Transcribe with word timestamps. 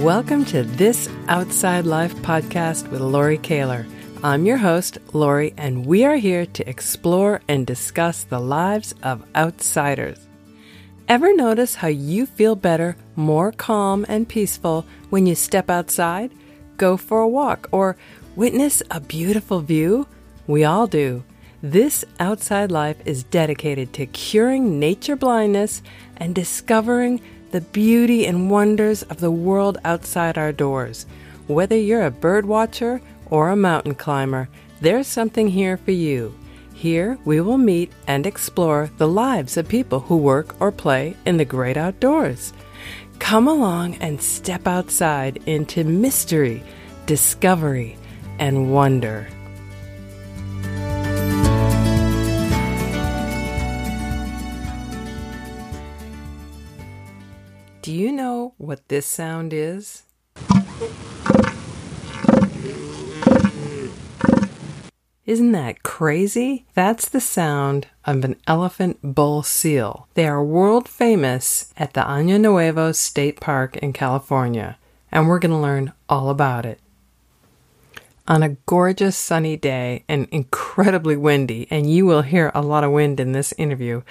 Welcome 0.00 0.46
to 0.46 0.62
this 0.62 1.10
Outside 1.28 1.84
Life 1.84 2.14
podcast 2.22 2.88
with 2.88 3.02
Lori 3.02 3.36
Kaler. 3.36 3.86
I'm 4.24 4.46
your 4.46 4.56
host, 4.56 4.96
Lori, 5.12 5.52
and 5.58 5.84
we 5.84 6.06
are 6.06 6.16
here 6.16 6.46
to 6.46 6.66
explore 6.66 7.42
and 7.48 7.66
discuss 7.66 8.24
the 8.24 8.40
lives 8.40 8.94
of 9.02 9.22
outsiders. 9.36 10.26
Ever 11.06 11.36
notice 11.36 11.74
how 11.74 11.88
you 11.88 12.24
feel 12.24 12.56
better, 12.56 12.96
more 13.14 13.52
calm 13.52 14.06
and 14.08 14.26
peaceful 14.26 14.86
when 15.10 15.26
you 15.26 15.34
step 15.34 15.68
outside, 15.68 16.32
go 16.78 16.96
for 16.96 17.20
a 17.20 17.28
walk, 17.28 17.68
or 17.70 17.98
witness 18.36 18.82
a 18.90 19.00
beautiful 19.00 19.60
view? 19.60 20.06
We 20.46 20.64
all 20.64 20.86
do. 20.86 21.24
This 21.62 22.06
outside 22.18 22.72
life 22.72 22.96
is 23.04 23.24
dedicated 23.24 23.92
to 23.92 24.06
curing 24.06 24.78
nature 24.78 25.14
blindness 25.14 25.82
and 26.16 26.34
discovering 26.34 27.20
the 27.50 27.60
beauty 27.60 28.26
and 28.26 28.50
wonders 28.50 29.02
of 29.04 29.20
the 29.20 29.30
world 29.30 29.78
outside 29.84 30.38
our 30.38 30.52
doors. 30.52 31.06
Whether 31.46 31.76
you're 31.76 32.04
a 32.04 32.10
bird 32.10 32.46
watcher 32.46 33.00
or 33.30 33.50
a 33.50 33.56
mountain 33.56 33.94
climber, 33.94 34.48
there's 34.80 35.06
something 35.06 35.48
here 35.48 35.76
for 35.76 35.90
you. 35.90 36.34
Here 36.74 37.18
we 37.24 37.40
will 37.40 37.58
meet 37.58 37.92
and 38.06 38.24
explore 38.24 38.90
the 38.96 39.08
lives 39.08 39.56
of 39.56 39.68
people 39.68 40.00
who 40.00 40.16
work 40.16 40.54
or 40.60 40.72
play 40.72 41.16
in 41.26 41.36
the 41.36 41.44
great 41.44 41.76
outdoors. 41.76 42.52
Come 43.18 43.46
along 43.46 43.96
and 43.96 44.22
step 44.22 44.66
outside 44.66 45.42
into 45.46 45.84
mystery, 45.84 46.62
discovery, 47.06 47.98
and 48.38 48.72
wonder. 48.72 49.28
Do 57.82 57.94
you 57.94 58.12
know 58.12 58.52
what 58.58 58.86
this 58.88 59.06
sound 59.06 59.54
is? 59.54 60.02
Isn't 65.24 65.52
that 65.52 65.82
crazy? 65.82 66.66
That's 66.74 67.08
the 67.08 67.22
sound 67.22 67.86
of 68.04 68.22
an 68.22 68.36
elephant 68.46 68.98
bull 69.02 69.42
seal. 69.42 70.08
They 70.12 70.26
are 70.26 70.44
world 70.44 70.90
famous 70.90 71.72
at 71.78 71.94
the 71.94 72.02
Año 72.02 72.38
Nuevo 72.38 72.92
State 72.92 73.40
Park 73.40 73.78
in 73.78 73.94
California, 73.94 74.76
and 75.10 75.26
we're 75.26 75.38
going 75.38 75.52
to 75.52 75.56
learn 75.56 75.94
all 76.06 76.28
about 76.28 76.66
it. 76.66 76.80
On 78.30 78.44
a 78.44 78.56
gorgeous 78.64 79.16
sunny 79.16 79.56
day 79.56 80.04
and 80.08 80.28
incredibly 80.30 81.16
windy, 81.16 81.66
and 81.68 81.92
you 81.92 82.06
will 82.06 82.22
hear 82.22 82.52
a 82.54 82.62
lot 82.62 82.84
of 82.84 82.92
wind 82.92 83.18
in 83.18 83.32
this 83.32 83.52
interview, 83.58 84.02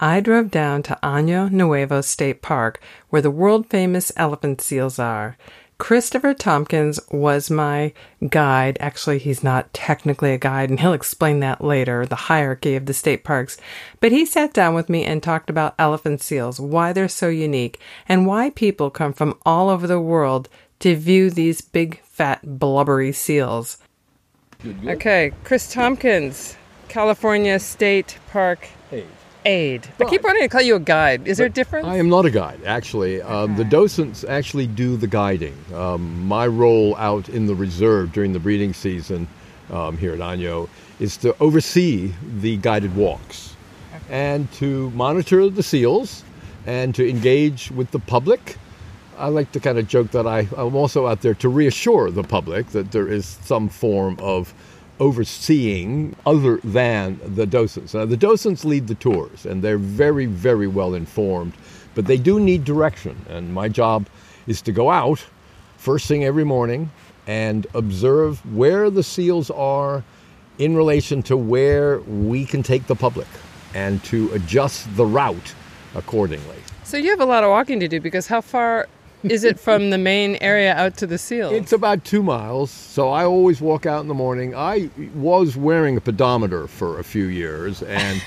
I 0.00 0.20
drove 0.20 0.50
down 0.50 0.82
to 0.84 0.98
Año 1.02 1.50
Nuevo 1.50 2.00
State 2.00 2.40
Park, 2.40 2.80
where 3.10 3.20
the 3.20 3.30
world 3.30 3.68
famous 3.68 4.10
elephant 4.16 4.62
seals 4.62 4.98
are. 4.98 5.36
Christopher 5.76 6.32
Tompkins 6.32 6.98
was 7.10 7.50
my 7.50 7.92
guide. 8.30 8.78
Actually, 8.80 9.18
he's 9.18 9.44
not 9.44 9.74
technically 9.74 10.32
a 10.32 10.38
guide, 10.38 10.70
and 10.70 10.80
he'll 10.80 10.94
explain 10.94 11.40
that 11.40 11.62
later, 11.62 12.06
the 12.06 12.14
hierarchy 12.16 12.76
of 12.76 12.86
the 12.86 12.94
state 12.94 13.24
parks. 13.24 13.58
But 14.00 14.10
he 14.10 14.24
sat 14.24 14.54
down 14.54 14.72
with 14.72 14.88
me 14.88 15.04
and 15.04 15.22
talked 15.22 15.50
about 15.50 15.74
elephant 15.78 16.22
seals, 16.22 16.58
why 16.58 16.94
they're 16.94 17.08
so 17.08 17.28
unique, 17.28 17.78
and 18.08 18.26
why 18.26 18.48
people 18.48 18.88
come 18.88 19.12
from 19.12 19.38
all 19.44 19.68
over 19.68 19.86
the 19.86 20.00
world 20.00 20.48
to 20.78 20.96
view 20.96 21.30
these 21.30 21.60
big, 21.60 22.00
fat, 22.16 22.40
blubbery 22.42 23.12
seals. 23.12 23.76
Okay, 24.86 25.32
Chris 25.44 25.70
Tompkins, 25.70 26.56
California 26.88 27.58
State 27.58 28.18
Park 28.30 28.68
Hey. 28.90 29.04
Aid. 29.44 29.86
I 30.00 30.04
keep 30.06 30.24
wanting 30.24 30.42
to 30.42 30.48
call 30.48 30.62
you 30.62 30.76
a 30.76 30.80
guide. 30.80 31.28
Is 31.28 31.36
there 31.36 31.46
a 31.46 31.50
difference? 31.50 31.86
I 31.86 31.98
am 31.98 32.08
not 32.08 32.24
a 32.24 32.30
guide, 32.30 32.60
actually. 32.64 33.20
Um, 33.20 33.54
the 33.56 33.64
docents 33.64 34.24
actually 34.24 34.66
do 34.66 34.96
the 34.96 35.06
guiding. 35.06 35.54
Um, 35.74 36.26
my 36.26 36.46
role 36.46 36.96
out 36.96 37.28
in 37.28 37.46
the 37.46 37.54
reserve 37.54 38.12
during 38.12 38.32
the 38.32 38.40
breeding 38.40 38.72
season 38.72 39.28
um, 39.70 39.98
here 39.98 40.14
at 40.14 40.20
Año 40.20 40.68
is 40.98 41.18
to 41.18 41.36
oversee 41.38 42.14
the 42.40 42.56
guided 42.56 42.96
walks 42.96 43.54
and 44.08 44.50
to 44.52 44.90
monitor 44.92 45.50
the 45.50 45.62
seals 45.62 46.24
and 46.66 46.94
to 46.94 47.08
engage 47.08 47.70
with 47.70 47.90
the 47.90 47.98
public. 47.98 48.56
I 49.18 49.28
like 49.28 49.52
to 49.52 49.60
kind 49.60 49.78
of 49.78 49.88
joke 49.88 50.10
that 50.10 50.26
I, 50.26 50.48
I'm 50.56 50.74
also 50.74 51.06
out 51.06 51.22
there 51.22 51.34
to 51.34 51.48
reassure 51.48 52.10
the 52.10 52.22
public 52.22 52.68
that 52.68 52.92
there 52.92 53.08
is 53.08 53.26
some 53.42 53.68
form 53.68 54.18
of 54.20 54.52
overseeing 55.00 56.16
other 56.24 56.58
than 56.64 57.20
the 57.34 57.46
docents. 57.46 57.94
Now, 57.94 58.06
the 58.06 58.16
docents 58.16 58.64
lead 58.64 58.86
the 58.86 58.94
tours, 58.94 59.44
and 59.44 59.62
they're 59.62 59.78
very, 59.78 60.26
very 60.26 60.66
well 60.66 60.94
informed, 60.94 61.52
but 61.94 62.06
they 62.06 62.16
do 62.16 62.40
need 62.40 62.64
direction. 62.64 63.16
And 63.28 63.52
my 63.52 63.68
job 63.68 64.06
is 64.46 64.62
to 64.62 64.72
go 64.72 64.90
out 64.90 65.24
first 65.76 66.08
thing 66.08 66.24
every 66.24 66.44
morning 66.44 66.90
and 67.26 67.66
observe 67.74 68.38
where 68.54 68.90
the 68.90 69.02
seals 69.02 69.50
are 69.50 70.02
in 70.58 70.76
relation 70.76 71.22
to 71.22 71.36
where 71.36 72.00
we 72.00 72.44
can 72.44 72.62
take 72.62 72.86
the 72.86 72.94
public 72.94 73.28
and 73.74 74.02
to 74.04 74.32
adjust 74.32 74.94
the 74.96 75.04
route 75.04 75.54
accordingly. 75.94 76.56
so 76.84 76.96
you 76.96 77.10
have 77.10 77.20
a 77.20 77.24
lot 77.24 77.44
of 77.44 77.50
walking 77.50 77.78
to 77.80 77.88
do 77.88 78.00
because 78.00 78.26
how 78.26 78.40
far 78.40 78.88
is 79.30 79.44
it 79.44 79.58
from 79.58 79.90
the 79.90 79.98
main 79.98 80.36
area 80.40 80.74
out 80.74 80.96
to 80.98 81.06
the 81.06 81.18
seals? 81.18 81.52
It's 81.52 81.72
about 81.72 82.04
two 82.04 82.22
miles, 82.22 82.70
so 82.70 83.10
I 83.10 83.24
always 83.24 83.60
walk 83.60 83.86
out 83.86 84.00
in 84.00 84.08
the 84.08 84.14
morning. 84.14 84.54
I 84.54 84.90
was 85.14 85.56
wearing 85.56 85.96
a 85.96 86.00
pedometer 86.00 86.66
for 86.66 86.98
a 86.98 87.04
few 87.04 87.26
years, 87.26 87.82
and 87.82 88.22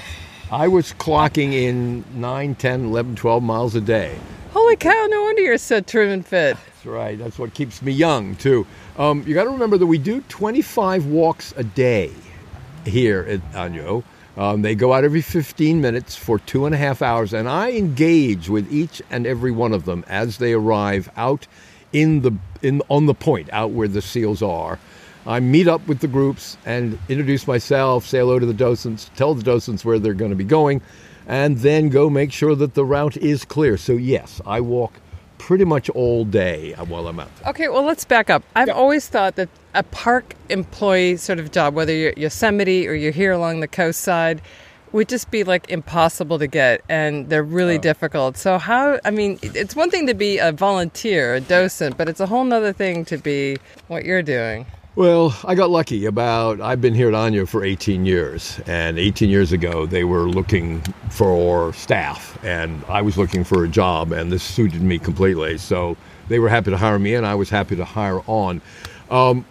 I 0.52 0.68
was 0.68 0.94
clocking 0.94 1.54
in 1.54 2.04
9, 2.20 2.56
10, 2.56 2.86
11, 2.86 3.16
12 3.16 3.44
miles 3.44 3.76
a 3.76 3.82
day. 3.82 4.18
Holy 4.52 4.76
cow, 4.76 5.08
no 5.10 5.24
wonder 5.24 5.42
you're 5.42 5.58
so 5.58 5.80
trim 5.80 6.10
and 6.10 6.26
fit. 6.26 6.58
That's 6.58 6.86
right. 6.86 7.18
That's 7.18 7.38
what 7.38 7.54
keeps 7.54 7.82
me 7.82 7.92
young, 7.92 8.36
too. 8.36 8.66
Um, 8.98 9.24
you 9.28 9.34
got 9.34 9.44
to 9.44 9.52
remember 9.52 9.78
that 9.78 9.86
we 9.86 9.98
do 9.98 10.22
25 10.22 11.06
walks 11.06 11.54
a 11.56 11.64
day 11.64 12.12
here 12.86 13.26
at 13.30 13.40
Año. 13.52 14.04
Um, 14.40 14.62
they 14.62 14.74
go 14.74 14.94
out 14.94 15.04
every 15.04 15.22
15 15.22 15.82
minutes 15.82 16.16
for 16.16 16.40
two 16.40 16.66
and 16.66 16.74
a 16.74 16.78
half 16.78 17.02
hours, 17.02 17.34
and 17.34 17.50
I 17.50 17.72
engage 17.72 18.48
with 18.48 18.72
each 18.72 19.02
and 19.12 19.28
every 19.28 19.52
one 19.52 19.74
of 19.74 19.84
them 19.84 20.06
as 20.08 20.38
they 20.38 20.54
arrive 20.54 21.12
out 21.18 21.46
in 21.92 22.22
the 22.22 22.32
in 22.62 22.82
on 22.88 23.06
the 23.06 23.14
point, 23.14 23.50
out 23.52 23.72
where 23.72 23.90
the 23.90 24.02
seals 24.02 24.42
are. 24.42 24.80
I 25.28 25.42
meet 25.42 25.68
up 25.68 25.86
with 25.90 26.00
the 26.00 26.08
groups 26.08 26.56
and 26.66 26.98
introduce 27.10 27.48
myself, 27.48 28.06
say 28.06 28.20
hello 28.20 28.40
to 28.40 28.46
the 28.46 28.54
docents, 28.54 29.12
tell 29.18 29.34
the 29.34 29.44
docents 29.44 29.84
where 29.84 30.00
they're 30.00 30.14
going 30.14 30.32
to 30.32 30.38
be 30.38 30.46
going, 30.46 30.82
and 31.28 31.58
then 31.58 31.90
go 31.90 32.10
make 32.10 32.32
sure 32.32 32.56
that 32.56 32.76
the 32.76 32.86
route 32.86 33.18
is 33.18 33.44
clear. 33.44 33.76
So 33.76 33.92
yes, 33.92 34.40
I 34.46 34.62
walk 34.62 34.94
pretty 35.38 35.66
much 35.66 35.90
all 35.90 36.24
day 36.24 36.76
while 36.88 37.10
I'm 37.10 37.20
out 37.20 37.36
there. 37.38 37.50
Okay, 37.50 37.68
well, 37.68 37.84
let's 37.84 38.06
back 38.06 38.30
up. 38.30 38.44
I've 38.56 38.70
always 38.70 39.10
thought 39.10 39.36
that 39.36 39.50
a 39.74 39.84
park 39.84 40.36
employee 40.50 41.18
sort 41.18 41.40
of 41.40 41.52
job, 41.52 41.74
whether 41.74 41.94
you're 41.94 42.12
at 42.12 42.18
Yosemite 42.18 42.88
or 42.88 42.94
you're 42.94 43.12
here 43.12 43.32
along 43.32 43.60
the 43.60 43.68
coast 43.68 44.02
side, 44.02 44.42
would 44.92 45.08
just 45.08 45.30
be 45.30 45.44
like 45.44 45.70
impossible 45.70 46.40
to 46.40 46.48
get 46.48 46.82
and 46.90 47.30
they're 47.30 47.44
really 47.44 47.78
oh. 47.78 47.82
difficult. 47.82 48.38
So, 48.38 48.58
how, 48.58 49.00
I 49.06 49.12
mean, 49.12 49.40
it's 49.44 49.76
one 49.76 49.92
thing 49.92 50.08
to 50.08 50.14
be 50.14 50.38
a 50.40 50.52
volunteer, 50.52 51.36
a 51.36 51.42
docent, 51.42 51.98
but 51.98 52.10
it's 52.10 52.20
a 52.20 52.26
whole 52.26 52.44
nother 52.44 52.74
thing 52.74 53.06
to 53.06 53.18
be 53.18 53.58
what 53.88 54.06
you're 54.06 54.24
doing. 54.24 54.66
Well, 54.96 55.38
I 55.46 55.56
got 55.56 55.70
lucky 55.70 56.06
about 56.08 56.60
I've 56.60 56.82
been 56.82 56.96
here 56.96 57.08
at 57.08 57.14
Año 57.14 57.48
for 57.48 57.64
18 57.64 58.06
years 58.06 58.60
and 58.66 59.00
18 59.00 59.30
years 59.30 59.54
ago 59.54 59.86
they 59.86 60.04
were 60.04 60.28
looking 60.28 60.82
for 61.10 61.72
staff 61.74 62.38
and 62.44 62.84
I 62.90 63.02
was 63.02 63.18
looking 63.18 63.44
for 63.44 63.64
a 63.64 63.70
job 63.70 64.12
and 64.12 64.32
this 64.32 64.44
suited 64.44 64.82
me 64.82 65.00
completely. 65.00 65.58
So 65.58 65.96
they 66.28 66.40
were 66.40 66.50
happy 66.50 66.72
to 66.72 66.78
hire 66.78 67.00
me 67.00 67.16
and 67.16 67.26
I 67.26 67.36
was 67.36 67.50
happy 67.50 67.76
to 67.76 67.86
hire 67.86 68.20
on. 68.28 68.62
Um, 69.10 69.46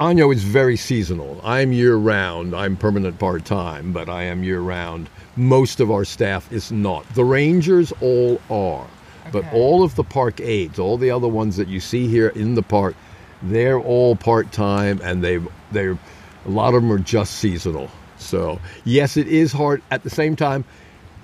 Año 0.00 0.34
is 0.34 0.42
very 0.42 0.76
seasonal. 0.76 1.40
I'm 1.44 1.72
year 1.72 1.96
round. 1.96 2.54
I'm 2.54 2.76
permanent 2.76 3.18
part 3.18 3.44
time, 3.44 3.92
but 3.92 4.08
I 4.08 4.24
am 4.24 4.42
year 4.42 4.60
round. 4.60 5.08
Most 5.36 5.78
of 5.78 5.90
our 5.90 6.04
staff 6.04 6.50
is 6.52 6.72
not. 6.72 7.06
The 7.14 7.24
rangers 7.24 7.92
all 8.00 8.40
are, 8.50 8.86
but 9.30 9.44
all 9.52 9.84
of 9.84 9.94
the 9.94 10.02
park 10.02 10.40
aides, 10.40 10.78
all 10.78 10.96
the 10.98 11.10
other 11.10 11.28
ones 11.28 11.56
that 11.56 11.68
you 11.68 11.80
see 11.80 12.08
here 12.08 12.28
in 12.30 12.54
the 12.54 12.62
park, 12.62 12.96
they're 13.42 13.78
all 13.78 14.16
part 14.16 14.50
time, 14.52 15.00
and 15.02 15.22
they 15.22 15.38
they're 15.70 15.98
a 16.46 16.50
lot 16.50 16.74
of 16.74 16.82
them 16.82 16.90
are 16.90 16.98
just 16.98 17.34
seasonal. 17.36 17.90
So 18.16 18.58
yes, 18.84 19.16
it 19.16 19.28
is 19.28 19.52
hard. 19.52 19.82
At 19.90 20.02
the 20.02 20.10
same 20.10 20.34
time, 20.34 20.64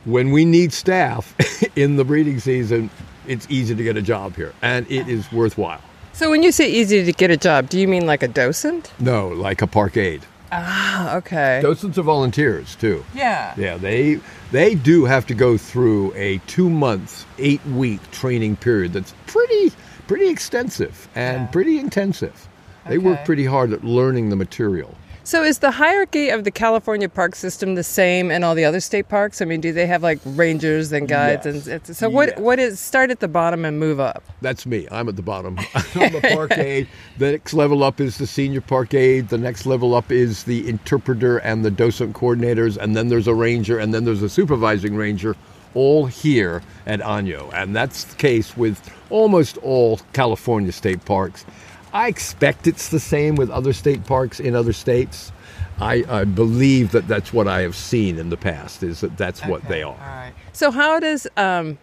when 0.04 0.30
we 0.30 0.44
need 0.44 0.72
staff 0.72 1.34
in 1.76 1.96
the 1.96 2.04
breeding 2.04 2.38
season, 2.38 2.90
it's 3.26 3.46
easy 3.50 3.74
to 3.74 3.82
get 3.82 3.96
a 3.96 4.02
job 4.02 4.36
here, 4.36 4.52
and 4.62 4.90
it 4.90 5.08
is 5.08 5.30
worthwhile. 5.32 5.80
So, 6.20 6.28
when 6.28 6.42
you 6.42 6.52
say 6.52 6.70
easy 6.70 7.02
to 7.02 7.12
get 7.14 7.30
a 7.30 7.36
job, 7.38 7.70
do 7.70 7.80
you 7.80 7.88
mean 7.88 8.04
like 8.04 8.22
a 8.22 8.28
docent? 8.28 8.92
No, 9.00 9.28
like 9.28 9.62
a 9.62 9.66
park 9.66 9.96
aide. 9.96 10.20
Ah, 10.52 11.16
okay. 11.16 11.60
Docents 11.62 11.96
are 11.96 12.02
volunteers 12.02 12.76
too. 12.76 13.02
Yeah. 13.14 13.54
Yeah, 13.56 13.78
they 13.78 14.20
they 14.52 14.74
do 14.74 15.06
have 15.06 15.26
to 15.28 15.34
go 15.34 15.56
through 15.56 16.12
a 16.14 16.36
two 16.46 16.68
month, 16.68 17.24
eight 17.38 17.64
week 17.64 18.02
training 18.10 18.56
period 18.56 18.92
that's 18.92 19.14
pretty 19.28 19.72
pretty 20.08 20.28
extensive 20.28 21.08
and 21.14 21.44
Yeah. 21.44 21.46
pretty 21.46 21.78
intensive. 21.78 22.48
They 22.86 22.98
work 22.98 23.24
pretty 23.24 23.46
hard 23.46 23.72
at 23.72 23.82
learning 23.82 24.28
the 24.28 24.36
material. 24.36 24.94
So 25.22 25.44
is 25.44 25.58
the 25.58 25.70
hierarchy 25.70 26.30
of 26.30 26.44
the 26.44 26.50
California 26.50 27.08
park 27.08 27.34
system 27.34 27.74
the 27.74 27.84
same 27.84 28.30
in 28.30 28.42
all 28.42 28.54
the 28.54 28.64
other 28.64 28.80
state 28.80 29.08
parks? 29.08 29.40
I 29.40 29.44
mean, 29.44 29.60
do 29.60 29.72
they 29.72 29.86
have 29.86 30.02
like 30.02 30.18
rangers 30.24 30.90
and 30.92 31.06
guides 31.06 31.46
Yes. 31.46 31.66
and 31.66 31.74
it's, 31.88 31.98
so 31.98 32.08
what 32.08 32.30
Yes. 32.30 32.38
what 32.38 32.58
is 32.58 32.80
start 32.80 33.10
at 33.10 33.20
the 33.20 33.28
bottom 33.28 33.64
and 33.64 33.78
move 33.78 34.00
up? 34.00 34.24
That's 34.40 34.66
me. 34.66 34.88
I'm 34.90 35.08
at 35.08 35.16
the 35.16 35.22
bottom. 35.22 35.58
I'm 35.94 36.14
a 36.16 36.20
park 36.34 36.56
aide. 36.58 36.88
The 37.18 37.32
next 37.32 37.52
level 37.54 37.84
up 37.84 38.00
is 38.00 38.18
the 38.18 38.26
senior 38.26 38.60
park 38.62 38.94
aide. 38.94 39.28
The 39.28 39.38
next 39.38 39.66
level 39.66 39.94
up 39.94 40.10
is 40.10 40.44
the 40.44 40.68
interpreter 40.68 41.38
and 41.38 41.64
the 41.64 41.70
docent 41.70 42.16
coordinators. 42.16 42.76
And 42.76 42.96
then 42.96 43.08
there's 43.08 43.28
a 43.28 43.34
ranger, 43.34 43.78
and 43.78 43.92
then 43.94 44.04
there's 44.04 44.22
a 44.22 44.28
supervising 44.28 44.96
ranger, 44.96 45.36
all 45.74 46.06
here 46.06 46.62
at 46.86 47.00
Año. 47.00 47.52
And 47.54 47.76
that's 47.76 48.04
the 48.04 48.16
case 48.16 48.56
with 48.56 48.80
almost 49.10 49.58
all 49.58 50.00
California 50.14 50.72
state 50.72 51.04
parks. 51.04 51.44
I 51.92 52.08
expect 52.08 52.66
it's 52.66 52.88
the 52.88 53.00
same 53.00 53.34
with 53.34 53.50
other 53.50 53.72
state 53.72 54.04
parks 54.06 54.40
in 54.40 54.54
other 54.54 54.72
states. 54.72 55.32
I, 55.80 56.04
I 56.08 56.24
believe 56.24 56.92
that 56.92 57.08
that's 57.08 57.32
what 57.32 57.48
I 57.48 57.62
have 57.62 57.74
seen 57.74 58.18
in 58.18 58.28
the 58.28 58.36
past, 58.36 58.82
is 58.82 59.00
that 59.00 59.16
that's 59.16 59.44
what 59.46 59.66
they 59.66 59.82
are. 59.82 59.92
All 59.92 59.98
right. 59.98 60.32
So 60.52 60.70
how 60.70 61.00
does 61.00 61.26
um, 61.36 61.78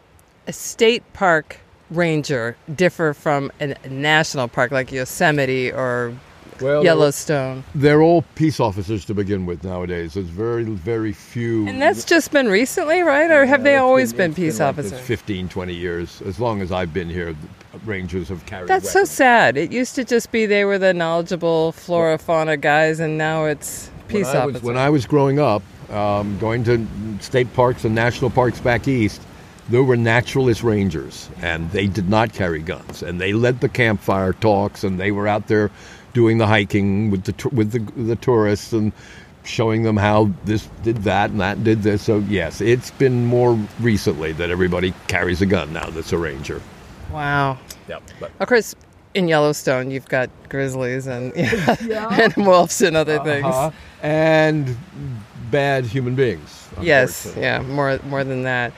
a 0.46 0.54
state 0.54 1.04
park 1.14 1.60
ranger 1.90 2.58
differ 2.74 3.14
from 3.14 3.52
a 3.60 3.76
national 3.90 4.48
park 4.50 4.72
like 4.72 4.92
Yosemite 4.92 5.72
or 5.72 6.14
Well, 6.62 6.84
Yellowstone? 6.84 7.64
They're 7.76 8.02
all 8.02 8.24
peace 8.36 8.60
officers 8.60 9.06
to 9.06 9.14
begin 9.14 9.46
with 9.46 9.64
nowadays. 9.64 10.14
There's 10.16 10.28
very, 10.28 10.64
very 10.64 11.14
few. 11.14 11.68
And 11.68 11.82
that's 11.82 12.04
just 12.04 12.32
been 12.32 12.48
recently, 12.48 13.02
right? 13.02 13.30
Or 13.32 13.46
have 13.46 13.64
they 13.64 13.72
Yeah, 13.72 13.78
it's 13.78 13.84
always 13.84 14.14
been, 14.14 14.32
it's 14.32 14.40
peace 14.40 14.54
this 14.54 14.62
officers? 14.62 15.00
15, 15.00 15.50
20 15.50 15.74
years. 15.74 16.22
As 16.24 16.40
long 16.40 16.62
as 16.62 16.72
I've 16.72 16.94
been 16.94 17.10
here, 17.10 17.36
Rangers 17.86 18.30
have 18.30 18.46
carried 18.46 18.68
That's 18.68 18.92
so 18.92 19.04
sad. 19.04 19.58
It 19.58 19.72
used 19.72 19.96
to 19.96 20.04
just 20.04 20.32
be 20.32 20.46
they 20.46 20.66
were 20.66 20.78
the 20.78 20.94
knowledgeable 20.94 21.72
flora 21.74 22.18
fauna 22.18 22.58
guys, 22.58 23.00
and 23.00 23.18
now 23.18 23.46
it's 23.46 23.90
peace 24.08 24.26
when 24.26 24.36
I 24.36 24.46
was, 24.46 24.56
officers. 24.56 24.64
when 24.64 24.78
I 24.78 24.90
was 24.90 25.06
growing 25.06 25.40
up, 25.40 25.62
um, 25.92 26.38
going 26.40 26.64
to 26.66 26.88
state 27.20 27.52
parks 27.54 27.86
and 27.86 27.94
national 27.94 28.30
parks 28.30 28.60
back 28.60 28.88
east, 28.88 29.22
there 29.70 29.84
were 29.84 29.98
naturalist 29.98 30.64
rangers, 30.64 31.30
and 31.42 31.70
they 31.72 31.88
did 31.88 32.10
not 32.10 32.34
carry 32.34 32.62
guns, 32.62 33.04
and 33.04 33.20
they 33.20 33.34
led 33.34 33.60
the 33.60 33.70
campfire 33.70 34.34
talks, 34.34 34.84
and 34.84 35.00
they 35.00 35.12
were 35.12 35.28
out 35.28 35.48
there 35.48 35.70
doing 36.14 36.38
the 36.38 36.48
hiking 36.48 37.12
with 37.12 37.24
the 37.26 37.50
with 37.50 37.72
the, 37.72 37.80
the 38.02 38.16
tourists 38.16 38.74
and 38.74 38.92
showing 39.44 39.84
them 39.84 39.96
how 39.96 40.30
this 40.46 40.68
did 40.84 40.98
that 41.04 41.30
and 41.30 41.40
that 41.40 41.64
did 41.64 41.84
this. 41.84 42.02
So 42.04 42.20
yes, 42.28 42.60
it's 42.62 42.92
been 42.92 43.26
more 43.26 43.58
recently 43.80 44.32
that 44.34 44.50
everybody 44.50 44.94
carries 45.08 45.42
a 45.42 45.46
gun 45.46 45.72
now. 45.74 45.90
That's 45.90 46.12
a 46.12 46.18
ranger. 46.18 46.62
wow. 47.12 47.58
Yep. 47.88 48.04
But 48.20 48.32
Of 48.40 48.48
course, 48.50 48.76
in 49.14 49.30
Yellowstone, 49.30 49.92
you've 49.92 50.10
got 50.10 50.30
grizzlies 50.50 51.08
and 51.08 51.32
yeah, 51.38 52.08
and 52.12 52.36
wolves 52.36 52.82
and 52.82 52.98
other 52.98 53.20
things. 53.24 53.46
Uh-huh. 53.46 53.72
and 54.02 54.76
bad 55.50 55.86
human 55.86 56.16
beings. 56.16 56.68
Yes, 56.82 57.34
yeah, 57.38 57.62
more 57.62 58.00
more 58.06 58.24
than 58.26 58.44
that. 58.44 58.74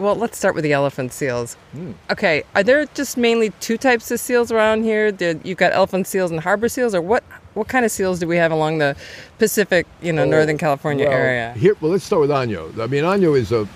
Well, 0.00 0.16
let's 0.16 0.38
start 0.38 0.54
with 0.54 0.64
the 0.64 0.72
elephant 0.72 1.12
seals. 1.12 1.54
Hmm. 1.72 1.92
Okay, 2.10 2.42
are 2.54 2.62
there 2.62 2.86
just 2.86 3.18
mainly 3.18 3.50
two 3.60 3.76
types 3.76 4.10
of 4.10 4.18
seals 4.18 4.50
around 4.50 4.82
here? 4.82 5.12
Did 5.12 5.42
you've 5.44 5.58
got 5.58 5.74
elephant 5.74 6.06
seals 6.06 6.30
and 6.30 6.40
harbor 6.40 6.70
seals, 6.70 6.94
or 6.94 7.02
what? 7.02 7.22
What 7.52 7.68
kind 7.68 7.84
of 7.84 7.90
seals 7.90 8.18
do 8.20 8.26
we 8.26 8.36
have 8.36 8.50
along 8.50 8.78
the 8.78 8.96
Pacific, 9.38 9.86
you 10.00 10.12
know, 10.12 10.24
Northern 10.24 10.56
California 10.56 11.04
Oh, 11.04 11.10
Well, 11.10 11.18
area? 11.18 11.52
Here, 11.52 11.76
well, 11.80 11.90
let's 11.90 12.04
start 12.04 12.20
with 12.22 12.30
Año. 12.30 12.78
I 12.78 12.86
mean, 12.86 13.04
Año 13.04 13.36
is 13.38 13.52
a 13.52 13.68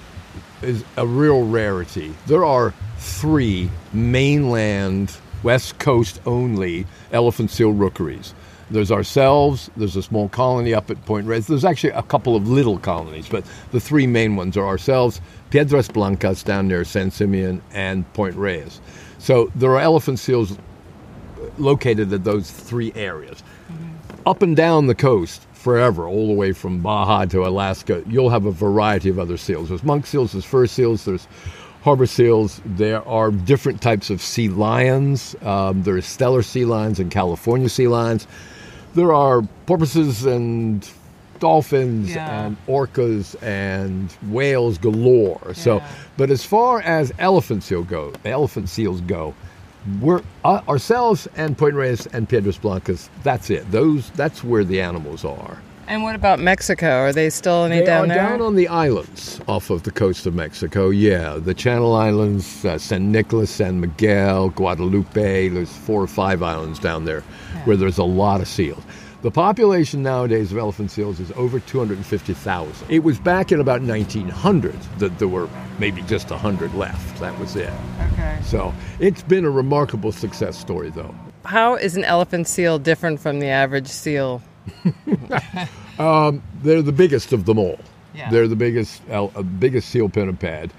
is 0.63 0.83
a 0.97 1.07
real 1.07 1.47
rarity. 1.47 2.15
There 2.27 2.45
are 2.45 2.73
three 2.99 3.69
mainland 3.93 5.15
West 5.43 5.79
Coast 5.79 6.21
only 6.25 6.87
elephant 7.13 7.51
seal 7.51 7.73
rookeries. 7.73 8.33
There's 8.71 8.91
ourselves. 8.91 9.71
There's 9.77 9.95
a 9.97 10.03
small 10.03 10.31
colony 10.31 10.73
up 10.73 10.91
at 10.91 11.05
Point 11.05 11.27
Reyes. 11.27 11.47
There's 11.47 11.67
actually 11.67 11.91
a 11.91 12.03
couple 12.03 12.35
of 12.35 12.49
little 12.49 12.79
colonies, 12.79 13.29
but 13.29 13.45
the 13.73 13.81
three 13.81 14.07
main 14.07 14.37
ones 14.37 14.57
are 14.57 14.67
ourselves, 14.67 15.21
Piedras 15.55 15.87
Blancas 15.87 16.43
down 16.43 16.67
near 16.67 16.85
San 16.85 17.13
Simeon, 17.13 17.63
and 17.73 18.13
Point 18.13 18.35
Reyes. 18.35 18.81
So 19.19 19.53
there 19.55 19.71
are 19.71 19.79
elephant 19.79 20.19
seals 20.19 20.59
located 21.59 22.13
at 22.13 22.25
those 22.25 22.51
three 22.51 22.93
areas. 22.97 23.41
Up 24.27 24.43
and 24.43 24.57
down 24.57 24.89
the 24.89 24.97
coast, 24.97 25.47
forever, 25.53 26.09
all 26.09 26.27
the 26.27 26.33
way 26.33 26.51
from 26.51 26.81
Baja 26.81 27.27
to 27.27 27.47
Alaska, 27.47 28.03
you'll 28.09 28.31
have 28.31 28.47
a 28.47 28.51
variety 28.51 29.09
of 29.09 29.21
other 29.21 29.37
seals. 29.37 29.69
There's 29.69 29.85
monk 29.85 30.07
seals, 30.07 30.33
there's 30.33 30.45
fur 30.45 30.67
seals, 30.67 31.05
there's 31.05 31.29
harbor 31.83 32.07
seals. 32.07 32.61
There 32.65 33.07
are 33.07 33.31
different 33.31 33.81
types 33.81 34.11
of 34.11 34.21
sea 34.21 34.49
lions. 34.49 35.37
Um, 35.43 35.85
there's 35.85 36.05
Steller 36.05 36.45
sea 36.45 36.65
lions 36.65 36.99
and 36.99 37.13
California 37.13 37.69
sea 37.69 37.87
lions. 37.87 38.27
There 38.97 39.13
are 39.13 39.43
porpoises 39.67 40.27
and 40.27 40.85
dolphins 41.41 42.15
Yeah. 42.15 42.47
and 42.47 42.57
orcas 42.67 43.35
and 43.43 44.11
whales 44.29 44.79
galore. 44.79 45.55
So, 45.55 45.83
but 46.17 46.31
as 46.31 46.45
far 46.45 46.81
as 46.83 47.13
elephant 47.19 47.63
seal 47.63 47.83
go, 47.83 48.13
elephant 48.25 48.69
seals 48.69 49.01
go, 49.03 49.35
we're 50.01 50.23
uh, 50.45 50.61
ourselves 50.69 51.29
and 51.37 51.57
Point 51.59 51.75
Reyes 51.75 52.07
and 52.07 52.29
Piedras 52.29 52.59
Blancas. 52.59 53.11
That's 53.23 53.51
it. 53.51 53.71
Those 53.71 54.11
that's 54.11 54.43
where 54.43 54.65
the 54.65 54.81
animals 54.81 55.25
are. 55.25 55.59
And 55.87 56.03
what 56.03 56.15
about 56.15 56.39
Mexico? 56.41 56.89
Are 57.01 57.13
they 57.13 57.29
still 57.29 57.65
any 57.65 57.81
They 57.81 57.85
down 57.85 58.09
there? 58.09 58.17
down 58.17 58.41
on 58.41 58.55
the 58.55 58.69
islands 58.69 59.39
off 59.47 59.69
of 59.69 59.83
the 59.83 59.91
coast 59.91 60.25
of 60.25 60.35
Mexico. 60.35 60.89
Yeah, 60.89 61.37
the 61.37 61.53
Channel 61.53 61.95
Islands, 61.95 62.65
uh, 62.65 62.79
San 62.79 63.13
Nicolas, 63.13 63.51
San 63.51 63.81
Miguel, 63.81 64.49
Guadalupe. 64.49 65.49
There's 65.51 65.71
four 65.77 66.01
or 66.03 66.07
five 66.07 66.43
islands 66.43 66.79
down 66.79 67.05
there 67.05 67.21
where 67.67 67.77
there's 67.77 67.99
a 67.99 68.05
lot 68.05 68.41
of 68.41 68.49
seals. 68.49 68.83
The 69.25 69.31
population 69.31 70.03
nowadays 70.03 70.53
of 70.53 70.59
elephant 70.59 70.91
seals 70.91 71.19
is 71.19 71.33
over 71.33 71.59
250,000. 71.59 72.91
It 72.91 73.05
was 73.05 73.19
back 73.19 73.53
in 73.53 73.59
about 73.59 73.81
1900 73.81 74.79
that 74.99 75.19
there 75.19 75.29
were 75.29 75.49
maybe 75.79 76.03
just 76.03 76.29
100 76.29 76.75
left. 76.75 77.21
That 77.21 77.39
was 77.39 77.57
it. 77.57 77.73
okay. 78.13 78.39
So 78.43 78.75
it's 79.01 79.23
been 79.23 79.47
a 79.47 79.51
remarkable 79.51 80.13
success 80.13 80.59
story, 80.59 80.91
though. 80.91 81.15
How 81.47 81.75
is 81.75 81.97
an 81.97 82.05
elephant 82.05 82.49
seal 82.49 82.79
different 82.79 83.19
from 83.19 83.41
the 83.41 83.47
average 83.47 83.89
seal? 83.89 84.43
They're 85.97 86.83
the 86.83 86.95
biggest 86.95 87.33
of 87.33 87.47
them 87.47 87.59
all. 87.59 87.79
Yeah. 88.15 88.29
They're 88.29 88.47
the 88.47 88.57
biggest, 88.57 89.01
uh, 89.09 89.29
biggest 89.59 89.89
seal 89.89 90.11
pinniped. 90.11 90.75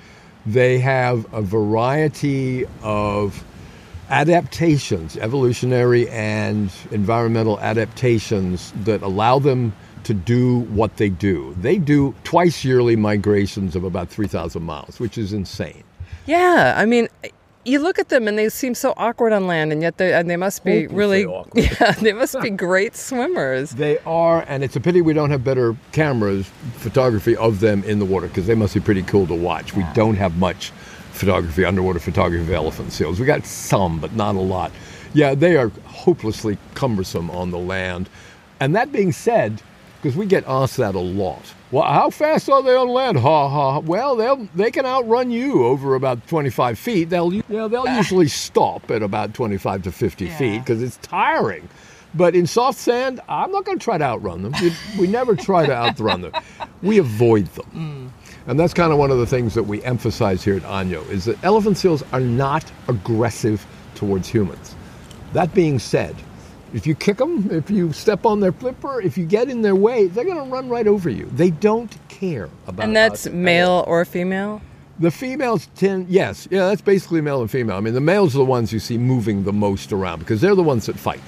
They 0.45 0.77
have 0.77 1.25
a 1.33 1.41
variety 1.41 2.65
of 2.83 3.43
adaptations, 4.09 5.17
evolutionary 5.17 6.09
and 6.09 6.71
environmental 6.91 7.59
adaptations 7.59 8.71
that 8.83 9.01
allow 9.01 9.39
them 9.39 9.73
to 10.03 10.13
do 10.13 10.59
what 10.59 10.97
they 10.97 11.09
do. 11.09 11.55
They 11.59 11.77
do 11.77 12.13
twice 12.23 12.63
yearly 12.63 12.95
migrations 12.95 13.75
of 13.75 13.83
about 13.83 14.09
3,000 14.09 14.61
miles, 14.61 14.99
which 14.99 15.17
is 15.17 15.33
insane. 15.33 15.83
Yeah, 16.27 16.75
I 16.77 16.85
mean, 16.85 17.07
you 17.65 17.79
look 17.79 17.97
at 17.97 18.09
them 18.09 18.27
and 18.27 18.37
they 18.37 18.49
seem 18.49 18.75
so 18.75 18.93
awkward 18.97 19.33
on 19.33 19.47
land, 19.47 19.71
and 19.71 19.81
yet 19.81 19.97
they 19.97 20.13
and 20.13 20.29
they 20.29 20.37
must 20.37 20.63
be 20.63 20.83
Hopelessly 20.83 20.97
really 20.97 21.25
awkward. 21.25 21.63
yeah, 21.81 21.91
they 21.93 22.13
must 22.13 22.39
be 22.41 22.51
great 22.51 22.95
swimmers. 22.95 23.71
They 23.71 23.97
are, 23.99 24.45
and 24.47 24.63
it's 24.63 24.75
a 24.75 24.79
pity 24.79 25.01
we 25.01 25.13
don't 25.13 25.31
have 25.31 25.43
better 25.43 25.75
cameras, 25.91 26.47
photography 26.77 27.35
of 27.35 27.59
them 27.59 27.83
in 27.83 27.99
the 27.99 28.05
water, 28.05 28.27
because 28.27 28.47
they 28.47 28.55
must 28.55 28.73
be 28.73 28.79
pretty 28.79 29.03
cool 29.03 29.25
to 29.27 29.35
watch. 29.35 29.75
We 29.75 29.85
don't 29.93 30.15
have 30.15 30.37
much 30.37 30.71
photography, 31.15 31.65
underwater 31.65 31.99
photography 31.99 32.43
of 32.43 32.51
elephant 32.51 32.91
seals. 32.91 33.19
We 33.19 33.25
got 33.25 33.45
some, 33.45 33.99
but 33.99 34.13
not 34.13 34.35
a 34.35 34.39
lot. 34.39 34.71
Yeah, 35.13 35.33
they 35.35 35.55
are 35.55 35.69
hopelessly 35.85 36.57
cumbersome 36.73 37.29
on 37.31 37.51
the 37.51 37.57
land. 37.57 38.09
And 38.59 38.75
that 38.75 38.91
being 38.91 39.11
said, 39.11 39.61
because 40.01 40.17
we 40.17 40.25
get 40.25 40.43
asked 40.47 40.77
that 40.77 40.93
a 40.93 40.99
lot. 40.99 41.41
Well, 41.71 41.83
how 41.83 42.09
fast 42.11 42.49
are 42.49 42.61
they 42.61 42.75
on 42.75 42.89
land? 42.89 43.17
Ha 43.17 43.49
ha. 43.49 43.79
Well, 43.79 44.15
they'll 44.15 44.47
they 44.53 44.69
can 44.69 44.85
outrun 44.85 45.31
you 45.31 45.65
over 45.65 45.95
about 45.95 46.27
25 46.27 46.77
feet. 46.77 47.09
They'll 47.09 47.33
you 47.33 47.43
know, 47.49 47.67
they'll 47.67 47.85
ah. 47.87 47.97
usually 47.97 48.27
stop 48.27 48.91
at 48.91 49.01
about 49.01 49.33
25 49.33 49.83
to 49.83 49.91
50 49.91 50.25
Yeah. 50.25 50.37
feet 50.37 50.59
because 50.59 50.83
it's 50.83 50.97
tiring. 50.97 51.67
But 52.13 52.35
in 52.35 52.47
soft 52.47 52.77
sand, 52.77 53.19
I'm 53.27 53.51
not 53.51 53.65
going 53.65 53.77
to 53.77 53.83
try 53.83 53.97
to 53.97 54.03
outrun 54.03 54.43
them. 54.43 54.53
We, 54.61 54.73
we 54.99 55.07
never 55.07 55.35
try 55.35 55.65
to 55.65 55.73
outrun 55.75 56.21
them. 56.21 56.33
We 56.81 56.97
avoid 56.99 57.47
them. 57.47 58.11
Mm. 58.13 58.14
And 58.47 58.59
that's 58.59 58.73
kind 58.73 58.91
of 58.91 58.99
one 58.99 59.09
of 59.09 59.17
the 59.17 59.25
things 59.25 59.55
that 59.55 59.63
we 59.63 59.83
emphasize 59.83 60.43
here 60.43 60.55
at 60.55 60.63
Año 60.63 61.07
is 61.09 61.25
that 61.25 61.43
elephant 61.43 61.77
seals 61.77 62.03
are 62.13 62.19
not 62.19 62.71
aggressive 62.87 63.65
towards 63.95 64.27
humans. 64.27 64.75
That 65.33 65.53
being 65.53 65.79
said, 65.79 66.15
if 66.73 66.85
you 66.85 66.93
kick 66.93 67.17
them, 67.17 67.49
if 67.51 67.71
you 67.71 67.91
step 67.91 68.25
on 68.25 68.41
their 68.41 68.51
flipper, 68.51 69.01
if 69.01 69.17
you 69.17 69.25
get 69.25 69.49
in 69.49 69.61
their 69.61 69.75
way, 69.75 70.07
they're 70.07 70.25
going 70.25 70.37
to 70.37 70.51
run 70.51 70.69
right 70.69 70.85
over 70.85 71.09
you. 71.09 71.25
They 71.33 71.49
don't 71.49 71.95
care 72.09 72.49
about 72.67 72.83
And 72.83 72.95
that's 72.95 73.27
male 73.27 73.83
or 73.87 74.05
female. 74.05 74.61
The 74.99 75.11
females 75.11 75.67
tend, 75.75 76.07
yes, 76.07 76.47
yeah, 76.51 76.67
that's 76.67 76.81
basically 76.81 77.21
male 77.21 77.41
and 77.41 77.49
female. 77.49 77.75
I 77.75 77.79
mean, 77.81 77.93
the 77.93 78.01
males 78.01 78.35
are 78.35 78.39
the 78.39 78.45
ones 78.45 78.71
you 78.71 78.79
see 78.79 78.97
moving 78.97 79.43
the 79.43 79.51
most 79.51 79.91
around 79.91 80.19
because 80.19 80.39
they're 80.39 80.55
the 80.55 80.63
ones 80.63 80.85
that 80.85 80.97
fight, 80.97 81.19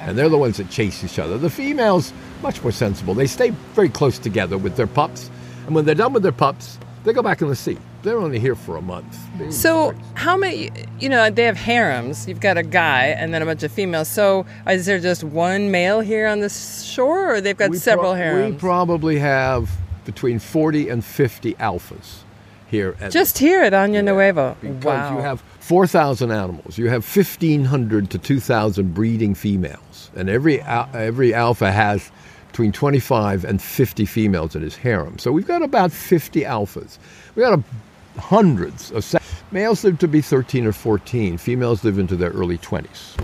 and 0.00 0.18
they're 0.18 0.28
the 0.28 0.38
ones 0.38 0.56
that 0.56 0.70
chase 0.70 1.04
each 1.04 1.18
other. 1.18 1.38
The 1.38 1.50
females, 1.50 2.12
much 2.42 2.62
more 2.62 2.72
sensible. 2.72 3.14
They 3.14 3.28
stay 3.28 3.50
very 3.74 3.88
close 3.88 4.18
together 4.18 4.58
with 4.58 4.76
their 4.76 4.88
pups, 4.88 5.30
and 5.66 5.74
when 5.74 5.84
they're 5.84 5.94
done 5.94 6.12
with 6.12 6.22
their 6.22 6.32
pups, 6.32 6.78
they 7.04 7.12
go 7.12 7.22
back 7.22 7.42
in 7.42 7.48
the 7.48 7.56
sea. 7.56 7.78
they're 8.02 8.18
only 8.18 8.38
here 8.38 8.56
for 8.56 8.76
a 8.76 8.82
month. 8.82 9.16
So, 9.52 9.94
how 10.14 10.36
many, 10.36 10.70
you 10.98 11.08
know, 11.08 11.30
they 11.30 11.44
have 11.44 11.56
harems. 11.56 12.26
You've 12.26 12.40
got 12.40 12.58
a 12.58 12.62
guy 12.62 13.06
and 13.06 13.32
then 13.32 13.42
a 13.42 13.46
bunch 13.46 13.62
of 13.62 13.70
females. 13.70 14.08
So, 14.08 14.44
uh, 14.66 14.72
is 14.72 14.86
there 14.86 14.98
just 14.98 15.22
one 15.22 15.70
male 15.70 16.00
here 16.00 16.26
on 16.26 16.40
the 16.40 16.48
shore, 16.48 17.34
or 17.34 17.40
they've 17.40 17.56
got 17.56 17.70
we 17.70 17.78
several 17.78 18.12
pro- 18.12 18.20
harems? 18.20 18.54
We 18.54 18.58
probably 18.58 19.18
have 19.18 19.70
between 20.04 20.38
40 20.40 20.88
and 20.88 21.04
50 21.04 21.54
alphas 21.54 22.22
here. 22.68 22.96
At 23.00 23.12
just 23.12 23.38
here 23.38 23.62
at 23.62 23.72
Año 23.72 24.02
Nuevo. 24.02 24.56
because 24.60 24.84
wow. 24.84 25.16
you 25.16 25.22
have 25.22 25.40
4,000 25.60 26.32
animals. 26.32 26.76
You 26.76 26.88
have 26.88 27.04
1,500 27.04 28.10
to 28.10 28.18
2,000 28.18 28.94
breeding 28.94 29.34
females. 29.34 30.10
And 30.16 30.28
every, 30.28 30.60
al- 30.60 30.88
every 30.92 31.32
alpha 31.32 31.70
has 31.70 32.10
between 32.52 32.70
25 32.70 33.44
and 33.44 33.62
50 33.62 34.04
females 34.04 34.54
in 34.54 34.60
his 34.60 34.76
harem. 34.76 35.18
So 35.18 35.32
we've 35.32 35.46
got 35.46 35.62
about 35.62 35.90
50 35.90 36.42
alphas. 36.42 36.98
We've 37.34 37.46
got 37.46 37.58
a, 37.58 38.20
hundreds 38.20 38.92
of 38.92 39.16
males 39.50 39.82
live 39.84 39.98
to 40.00 40.08
be 40.08 40.20
13 40.20 40.66
or 40.66 40.72
14. 40.72 41.38
Females 41.38 41.82
live 41.82 41.98
into 41.98 42.14
their 42.14 42.30
early 42.30 42.58
20s. 42.58 43.18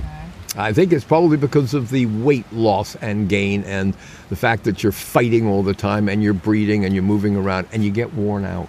I 0.56 0.72
think 0.72 0.94
it's 0.94 1.04
probably 1.04 1.36
because 1.36 1.74
of 1.74 1.90
the 1.90 2.06
weight 2.06 2.50
loss 2.52 2.96
and 2.96 3.28
gain 3.28 3.64
and 3.64 3.94
the 4.30 4.36
fact 4.36 4.64
that 4.64 4.82
you're 4.82 4.92
fighting 4.92 5.46
all 5.46 5.62
the 5.62 5.74
time 5.74 6.08
and 6.08 6.22
you're 6.22 6.32
breeding 6.32 6.86
and 6.86 6.94
you're 6.94 7.02
moving 7.02 7.36
around 7.36 7.68
and 7.70 7.84
you 7.84 7.90
get 7.90 8.14
worn 8.14 8.46
out. 8.46 8.68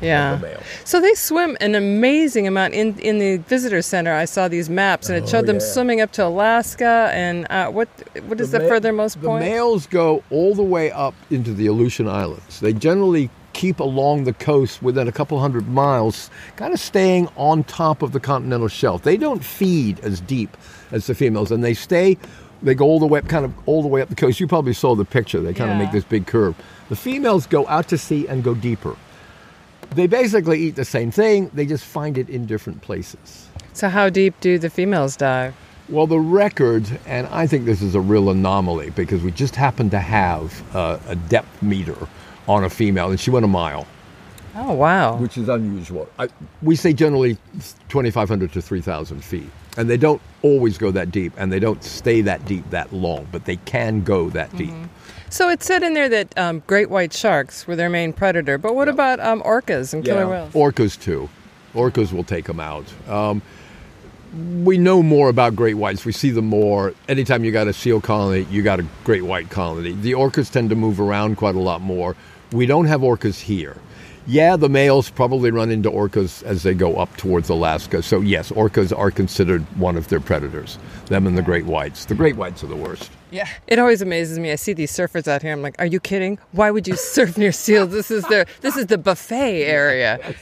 Yeah. 0.00 0.36
the. 0.36 0.60
So 0.84 1.00
they 1.00 1.14
swim 1.14 1.56
an 1.60 1.74
amazing 1.74 2.46
amount 2.46 2.74
in 2.74 2.98
in 2.98 3.18
the 3.18 3.36
visitor 3.38 3.82
center. 3.82 4.12
I 4.12 4.24
saw 4.24 4.48
these 4.48 4.68
maps 4.68 5.08
and 5.08 5.16
it 5.22 5.28
showed 5.28 5.46
them 5.46 5.56
Oh, 5.56 5.60
yeah. 5.60 5.72
swimming 5.72 6.00
up 6.00 6.12
to 6.12 6.26
Alaska 6.26 7.10
and 7.12 7.46
uh, 7.50 7.68
what 7.70 7.88
what 8.26 8.40
is 8.40 8.50
the, 8.50 8.60
ma- 8.60 8.68
furthermost 8.68 9.20
the 9.20 9.26
point? 9.26 9.44
The 9.44 9.50
males 9.50 9.86
go 9.86 10.22
all 10.30 10.54
the 10.54 10.62
way 10.62 10.90
up 10.90 11.14
into 11.30 11.52
the 11.54 11.66
Aleutian 11.66 12.08
Islands. 12.08 12.60
They 12.60 12.72
generally 12.72 13.30
keep 13.52 13.80
along 13.80 14.24
the 14.24 14.34
coast 14.34 14.82
within 14.82 15.08
a 15.08 15.12
couple 15.12 15.40
hundred 15.40 15.66
miles, 15.68 16.28
kind 16.56 16.74
of 16.74 16.80
staying 16.80 17.26
on 17.36 17.64
top 17.64 18.02
of 18.02 18.12
the 18.12 18.20
continental 18.20 18.68
shelf. 18.68 19.02
They 19.02 19.16
don't 19.16 19.42
feed 19.42 19.98
as 20.00 20.20
deep 20.20 20.54
as 20.92 21.06
the 21.06 21.14
females, 21.14 21.50
and 21.50 21.64
they 21.64 21.72
stay. 21.72 22.18
They 22.62 22.74
go 22.74 22.84
all 22.84 23.00
the 23.00 23.06
way, 23.06 23.22
kind 23.22 23.44
of 23.46 23.54
all 23.66 23.80
the 23.80 23.88
way 23.88 24.02
up 24.02 24.10
the 24.10 24.14
coast. 24.14 24.40
You 24.40 24.46
probably 24.46 24.74
saw 24.74 24.94
the 24.94 25.06
picture. 25.06 25.40
They 25.40 25.54
kind 25.54 25.70
of 25.70 25.78
make 25.78 25.90
this 25.92 26.04
big 26.04 26.26
curve. 26.26 26.54
The 26.90 26.96
females 26.96 27.46
go 27.46 27.66
out 27.68 27.88
to 27.88 27.98
sea 27.98 28.26
and 28.28 28.44
go 28.44 28.54
deeper. 28.54 28.94
They 29.94 30.06
basically 30.06 30.60
eat 30.60 30.76
the 30.76 30.84
same 30.84 31.10
thing. 31.10 31.50
They 31.54 31.66
just 31.66 31.84
find 31.84 32.18
it 32.18 32.28
in 32.28 32.46
different 32.46 32.82
places. 32.82 33.48
so 33.72 33.88
how 33.88 34.08
deep 34.10 34.34
do 34.40 34.58
the 34.58 34.70
females 34.70 35.16
dive? 35.16 35.54
Well, 35.88 36.06
the 36.08 36.18
record, 36.18 36.84
and 37.06 37.26
I 37.28 37.46
think 37.46 37.64
this 37.64 37.80
is 37.80 37.94
a 37.94 38.00
real 38.00 38.28
anomaly 38.30 38.90
because 38.90 39.22
we 39.22 39.30
just 39.30 39.54
happened 39.54 39.92
to 39.92 40.00
have 40.00 40.62
uh, 40.74 40.98
a 41.06 41.14
depth 41.14 41.62
meter 41.62 41.96
on 42.48 42.64
a 42.64 42.70
female, 42.70 43.10
and 43.10 43.20
she 43.20 43.30
went 43.30 43.44
a 43.44 43.48
mile, 43.48 43.86
Oh 44.56 44.72
wow. 44.72 45.16
which 45.16 45.38
is 45.38 45.48
unusual. 45.48 46.08
I, 46.18 46.28
we 46.60 46.74
say 46.74 46.92
generally 46.92 47.38
2,500 47.88 48.52
to 48.54 48.60
3,000 48.62 49.22
feet, 49.22 49.48
and 49.76 49.88
they 49.88 49.96
don't 49.96 50.20
always 50.42 50.76
go 50.76 50.90
that 50.90 51.12
deep, 51.12 51.32
and 51.36 51.52
they 51.52 51.60
don't 51.60 51.82
stay 51.84 52.20
that 52.22 52.44
deep 52.46 52.68
that 52.70 52.92
long, 52.92 53.28
but 53.30 53.44
they 53.44 53.56
can 53.56 54.02
go 54.02 54.28
that 54.30 54.54
deep. 54.56 54.74
So 55.28 55.48
it 55.48 55.62
said 55.62 55.82
in 55.82 55.94
there 55.94 56.08
that 56.08 56.36
um, 56.38 56.62
great 56.66 56.88
white 56.88 57.12
sharks 57.12 57.66
were 57.66 57.76
their 57.76 57.90
main 57.90 58.12
predator, 58.12 58.58
but 58.58 58.74
what 58.74 58.88
about 58.88 59.20
um, 59.20 59.42
orcas 59.42 59.92
and 59.92 60.04
killer 60.04 60.28
whales? 60.28 60.52
Orcas 60.52 61.00
too. 61.00 61.28
Orcas 61.74 62.12
will 62.12 62.24
take 62.24 62.46
them 62.46 62.60
out. 62.60 62.86
Um, 63.08 63.42
we 64.62 64.76
know 64.78 65.02
more 65.02 65.28
about 65.28 65.56
great 65.56 65.74
whites. 65.74 66.04
We 66.04 66.12
see 66.12 66.30
them 66.30 66.46
more. 66.46 66.94
Anytime 67.08 67.44
you 67.44 67.52
got 67.52 67.68
a 67.68 67.72
seal 67.72 68.00
colony, 68.00 68.46
you 68.50 68.62
got 68.62 68.80
a 68.80 68.86
great 69.04 69.22
white 69.22 69.50
colony. 69.50 69.92
The 69.92 70.12
orcas 70.12 70.50
tend 70.50 70.70
to 70.70 70.76
move 70.76 71.00
around 71.00 71.36
quite 71.36 71.54
a 71.54 71.60
lot 71.60 71.80
more. 71.80 72.16
We 72.52 72.66
don't 72.66 72.86
have 72.86 73.00
orcas 73.00 73.40
here. 73.40 73.76
Yeah, 74.28 74.56
the 74.56 74.68
males 74.68 75.08
probably 75.08 75.50
run 75.52 75.70
into 75.70 75.90
orcas 75.90 76.42
as 76.42 76.64
they 76.64 76.74
go 76.74 76.96
up 76.96 77.16
towards 77.16 77.48
Alaska. 77.48 78.02
So 78.02 78.20
yes, 78.20 78.50
orcas 78.50 78.96
are 78.96 79.10
considered 79.10 79.62
one 79.78 79.96
of 79.96 80.08
their 80.08 80.20
predators. 80.20 80.78
Them 81.06 81.26
and 81.26 81.38
the 81.38 81.42
great 81.42 81.64
whites. 81.64 82.04
The 82.04 82.14
great 82.14 82.36
whites 82.36 82.64
are 82.64 82.68
the 82.68 82.76
worst. 82.76 83.10
Yeah. 83.30 83.48
It 83.66 83.78
always 83.78 84.02
amazes 84.02 84.38
me. 84.38 84.52
I 84.52 84.56
see 84.56 84.72
these 84.72 84.92
surfers 84.92 85.26
out 85.28 85.42
here. 85.42 85.52
I'm 85.52 85.62
like, 85.62 85.76
are 85.78 85.86
you 85.86 86.00
kidding? 86.00 86.38
Why 86.52 86.70
would 86.70 86.86
you 86.86 86.96
surf 87.14 87.36
near 87.36 87.52
seals? 87.52 87.90
This 87.90 88.10
is 88.10 88.24
their 88.24 88.46
this 88.60 88.76
is 88.76 88.86
the 88.86 88.98
buffet 88.98 89.64
area. 89.64 90.34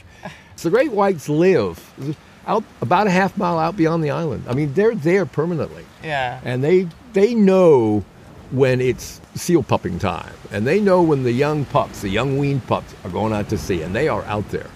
So 0.56 0.68
the 0.68 0.76
great 0.76 0.92
whites 0.92 1.28
live 1.28 2.16
out 2.46 2.62
about 2.82 3.06
a 3.06 3.10
half 3.10 3.36
mile 3.38 3.58
out 3.58 3.76
beyond 3.76 4.04
the 4.04 4.10
island. 4.10 4.44
I 4.48 4.54
mean, 4.54 4.72
they're 4.74 4.94
there 4.94 5.26
permanently. 5.26 5.84
Yeah. 6.02 6.40
and 6.44 6.62
they 6.62 6.86
they 7.14 7.34
know 7.34 8.04
when 8.50 8.80
it's 8.80 9.20
seal 9.34 9.62
pupping 9.62 9.98
time, 9.98 10.32
and 10.52 10.66
they 10.66 10.78
know 10.78 11.02
when 11.02 11.24
the 11.24 11.32
young 11.32 11.64
pups, 11.64 12.02
the 12.02 12.08
young 12.10 12.38
weaned 12.38 12.64
pups, 12.66 12.94
are 13.02 13.10
going 13.10 13.32
out 13.32 13.48
to 13.48 13.58
sea, 13.58 13.82
and 13.82 13.94
they 13.96 14.06
are 14.08 14.22
out 14.24 14.48
there. 14.50 14.68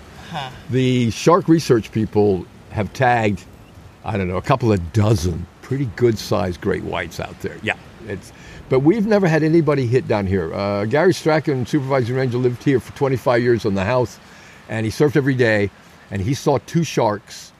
The 0.71 1.11
shark 1.11 1.49
research 1.49 1.93
people 1.93 2.45
have 2.71 2.93
tagged, 2.93 3.45
I 4.05 4.17
don't 4.17 4.27
know, 4.29 4.37
a 4.37 4.43
couple 4.43 4.73
of 4.73 4.93
dozen 4.93 5.47
pretty 5.62 5.87
good 5.97 6.19
sized 6.19 6.61
great 6.61 6.83
whites 6.83 7.21
out 7.21 7.38
there. 7.41 7.57
Yeah, 7.62 7.77
it's. 8.07 8.33
But 8.69 8.81
we've 8.81 9.07
never 9.07 9.26
had 9.26 9.43
anybody 9.43 9.87
hit 9.87 10.07
down 10.07 10.26
here. 10.26 10.52
Uh, 10.52 10.85
Gary 10.85 11.14
Strachan, 11.14 11.64
supervising 11.64 12.14
ranger, 12.14 12.37
lived 12.37 12.62
here 12.62 12.81
for 12.81 12.95
25 12.97 13.43
years 13.43 13.64
on 13.64 13.75
the 13.75 13.85
house, 13.85 14.19
and 14.69 14.85
he 14.85 14.93
surfed 14.93 15.17
every 15.17 15.35
day, 15.35 15.71
and 16.11 16.21
he 16.21 16.35
saw 16.35 16.59
two 16.67 16.85
sharks 16.85 17.52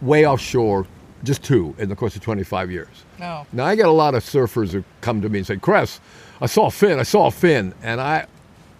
way 0.00 0.26
offshore, 0.26 0.86
just 1.22 1.44
two 1.44 1.74
in 1.78 1.88
the 1.88 1.94
course 1.96 2.16
of 2.16 2.22
25 2.22 2.70
years. 2.70 3.04
No. 3.18 3.46
Now 3.52 3.66
I 3.66 3.76
get 3.76 3.86
a 3.86 3.92
lot 3.92 4.14
of 4.14 4.24
surfers 4.24 4.72
who 4.72 4.82
come 5.00 5.22
to 5.22 5.28
me 5.28 5.38
and 5.38 5.46
say, 5.46 5.56
"Cress, 5.56 6.00
I 6.40 6.46
saw 6.46 6.66
a 6.66 6.70
fin. 6.70 6.98
I 6.98 7.04
saw 7.04 7.26
a 7.26 7.30
fin," 7.30 7.72
and 7.82 8.00
I 8.00 8.26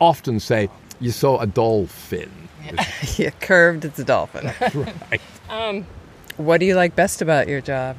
often 0.00 0.40
say, 0.40 0.68
"You 1.00 1.12
saw 1.12 1.38
a 1.38 1.46
dolphin." 1.46 2.30
yeah, 3.16 3.30
curved. 3.40 3.84
It's 3.84 3.99
a 3.99 4.04
dolphin. 4.04 4.50
right. 4.75 5.84
what 6.37 6.58
do 6.58 6.66
you 6.66 6.75
like 6.75 6.96
best 6.96 7.22
about 7.22 7.49
your 7.49 7.61
job? 7.61 7.96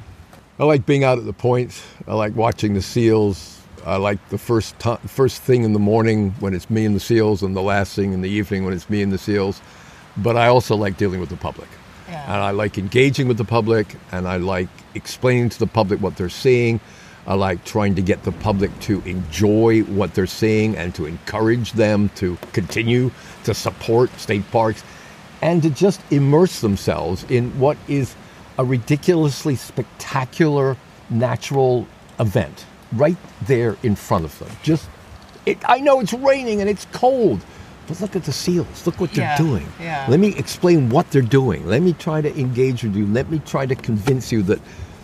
I 0.56 0.64
like 0.64 0.86
being 0.86 1.02
out 1.02 1.18
at 1.18 1.24
the 1.24 1.32
point. 1.32 1.82
I 2.06 2.14
like 2.14 2.36
watching 2.36 2.74
the 2.74 2.82
seals. 2.82 3.60
I 3.84 3.96
like 3.96 4.28
the 4.28 4.38
first 4.38 4.76
first 5.06 5.42
thing 5.42 5.64
in 5.64 5.72
the 5.72 5.80
morning 5.80 6.30
when 6.38 6.54
it's 6.54 6.70
me 6.70 6.84
and 6.84 6.94
the 6.94 7.00
seals, 7.00 7.42
and 7.42 7.56
the 7.56 7.62
last 7.62 7.96
thing 7.96 8.12
in 8.12 8.22
the 8.22 8.30
evening 8.30 8.64
when 8.64 8.72
it's 8.72 8.88
me 8.88 9.02
and 9.02 9.12
the 9.12 9.18
seals. 9.18 9.60
But 10.16 10.36
I 10.36 10.46
also 10.46 10.76
like 10.76 10.96
dealing 10.96 11.18
with 11.18 11.28
the 11.28 11.36
public. 11.36 11.68
Yeah. 12.08 12.22
And 12.22 12.42
I 12.42 12.52
like 12.52 12.78
engaging 12.78 13.26
with 13.26 13.36
the 13.36 13.44
public, 13.44 13.96
and 14.12 14.28
I 14.28 14.36
like 14.36 14.68
explaining 14.94 15.48
to 15.50 15.58
the 15.58 15.66
public 15.66 16.00
what 16.00 16.16
they're 16.16 16.28
seeing. 16.28 16.78
I 17.26 17.34
like 17.34 17.64
trying 17.64 17.96
to 17.96 18.02
get 18.02 18.22
the 18.22 18.32
public 18.32 18.78
to 18.80 19.00
enjoy 19.06 19.82
what 19.82 20.14
they're 20.14 20.26
seeing 20.26 20.76
and 20.76 20.94
to 20.94 21.06
encourage 21.06 21.72
them 21.72 22.10
to 22.16 22.36
continue 22.52 23.10
to 23.42 23.54
support 23.54 24.10
state 24.20 24.48
parks 24.52 24.84
and 25.42 25.62
to 25.62 25.70
just 25.70 26.00
immerse 26.12 26.60
themselves 26.60 27.24
in 27.24 27.58
what 27.58 27.76
is 27.88 28.14
a 28.58 28.64
ridiculously 28.64 29.56
spectacular 29.56 30.76
natural 31.10 31.86
event 32.20 32.66
right 32.92 33.16
there 33.46 33.76
in 33.82 33.96
front 33.96 34.24
of 34.24 34.38
them. 34.38 34.50
Just, 34.62 34.88
it, 35.46 35.58
I 35.66 35.80
know 35.80 36.00
it's 36.00 36.12
raining 36.12 36.60
and 36.60 36.70
it's 36.70 36.86
cold, 36.92 37.40
but 37.86 38.00
look 38.00 38.16
at 38.16 38.24
the 38.24 38.32
seals. 38.32 38.86
Look 38.86 39.00
what 39.00 39.12
they're 39.12 39.36
doing. 39.36 39.66
yeah. 39.80 40.06
Let 40.08 40.20
me 40.20 40.34
explain 40.36 40.88
what 40.88 41.10
they're 41.10 41.22
doing. 41.22 41.66
Let 41.66 41.82
me 41.82 41.92
try 41.92 42.20
to 42.20 42.34
engage 42.38 42.82
with 42.84 42.96
you. 42.96 43.06
Let 43.06 43.30
me 43.30 43.40
try 43.40 43.66
to 43.66 43.74
convince 43.74 44.32
you 44.32 44.42
that 44.44 44.60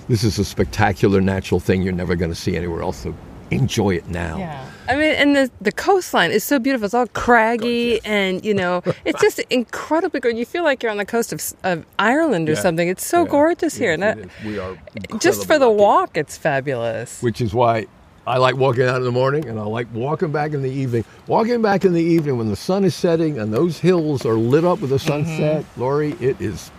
this 0.09 0.25
is 0.25 0.39
a 0.39 0.45
spectacular 0.45 1.21
natural 1.21 1.61
thing 1.61 1.83
you're 1.83 1.93
never 1.93 2.17
going 2.17 2.31
to 2.31 2.37
see 2.37 2.57
anywhere 2.57 2.83
else. 2.83 2.99
So 2.99 3.15
enjoy 3.51 3.95
it 3.97 4.09
now. 4.09 4.39
Yeah. 4.39 4.71
I 4.89 4.97
mean, 4.97 5.15
and 5.15 5.37
the 5.37 5.51
the 5.61 5.73
coastline 5.73 6.31
is 6.31 6.43
so 6.45 6.59
beautiful. 6.59 6.85
It's 6.87 6.95
all 6.95 7.07
craggy, 7.09 8.01
and 8.05 8.45
you 8.45 8.55
know, 8.55 8.83
it's 9.05 9.21
just 9.21 9.39
incredibly 9.51 10.21
good. 10.21 10.37
You 10.37 10.47
feel 10.47 10.65
like 10.65 10.83
you're 10.83 10.93
on 10.93 10.99
the 10.99 11.05
coast 11.07 11.33
of, 11.33 11.41
of 11.65 11.85
Ireland 11.99 12.49
or 12.49 12.53
Yeah. 12.53 12.61
something. 12.61 12.89
It's 12.89 13.05
so 13.05 13.25
Yeah. 13.25 13.31
gorgeous 13.31 13.77
here, 13.77 13.93
Yes, 13.93 14.01
and 14.01 14.21
it 14.21 14.29
that, 14.43 14.47
we 14.47 14.59
are 14.59 14.77
just 15.19 15.47
for 15.47 15.59
the 15.59 15.69
lucky. 15.69 15.81
walk, 15.83 16.17
it's 16.17 16.37
fabulous. 16.37 17.23
which 17.23 17.41
is 17.41 17.55
why 17.55 17.87
I 18.27 18.37
like 18.39 18.57
walking 18.57 18.85
out 18.85 18.97
in 18.97 19.05
the 19.05 19.13
morning 19.13 19.49
and 19.49 19.59
I 19.59 19.63
like 19.63 19.89
walking 19.93 20.31
back 20.31 20.53
in 20.53 20.63
the 20.63 20.71
evening. 20.71 21.05
Walking 21.27 21.63
back 21.63 21.85
in 21.85 21.93
the 21.95 22.03
evening 22.03 22.37
when 22.39 22.49
the 22.49 22.57
sun 22.57 22.85
is 22.85 22.95
setting 22.95 23.39
and 23.39 23.53
those 23.53 23.79
hills 23.81 24.25
are 24.27 24.35
lit 24.35 24.65
up 24.65 24.81
with 24.81 24.91
the 24.91 24.99
sunset, 24.99 25.63
mm-hmm. 25.65 25.81
Lori, 25.81 26.11
it 26.21 26.41
is 26.41 26.71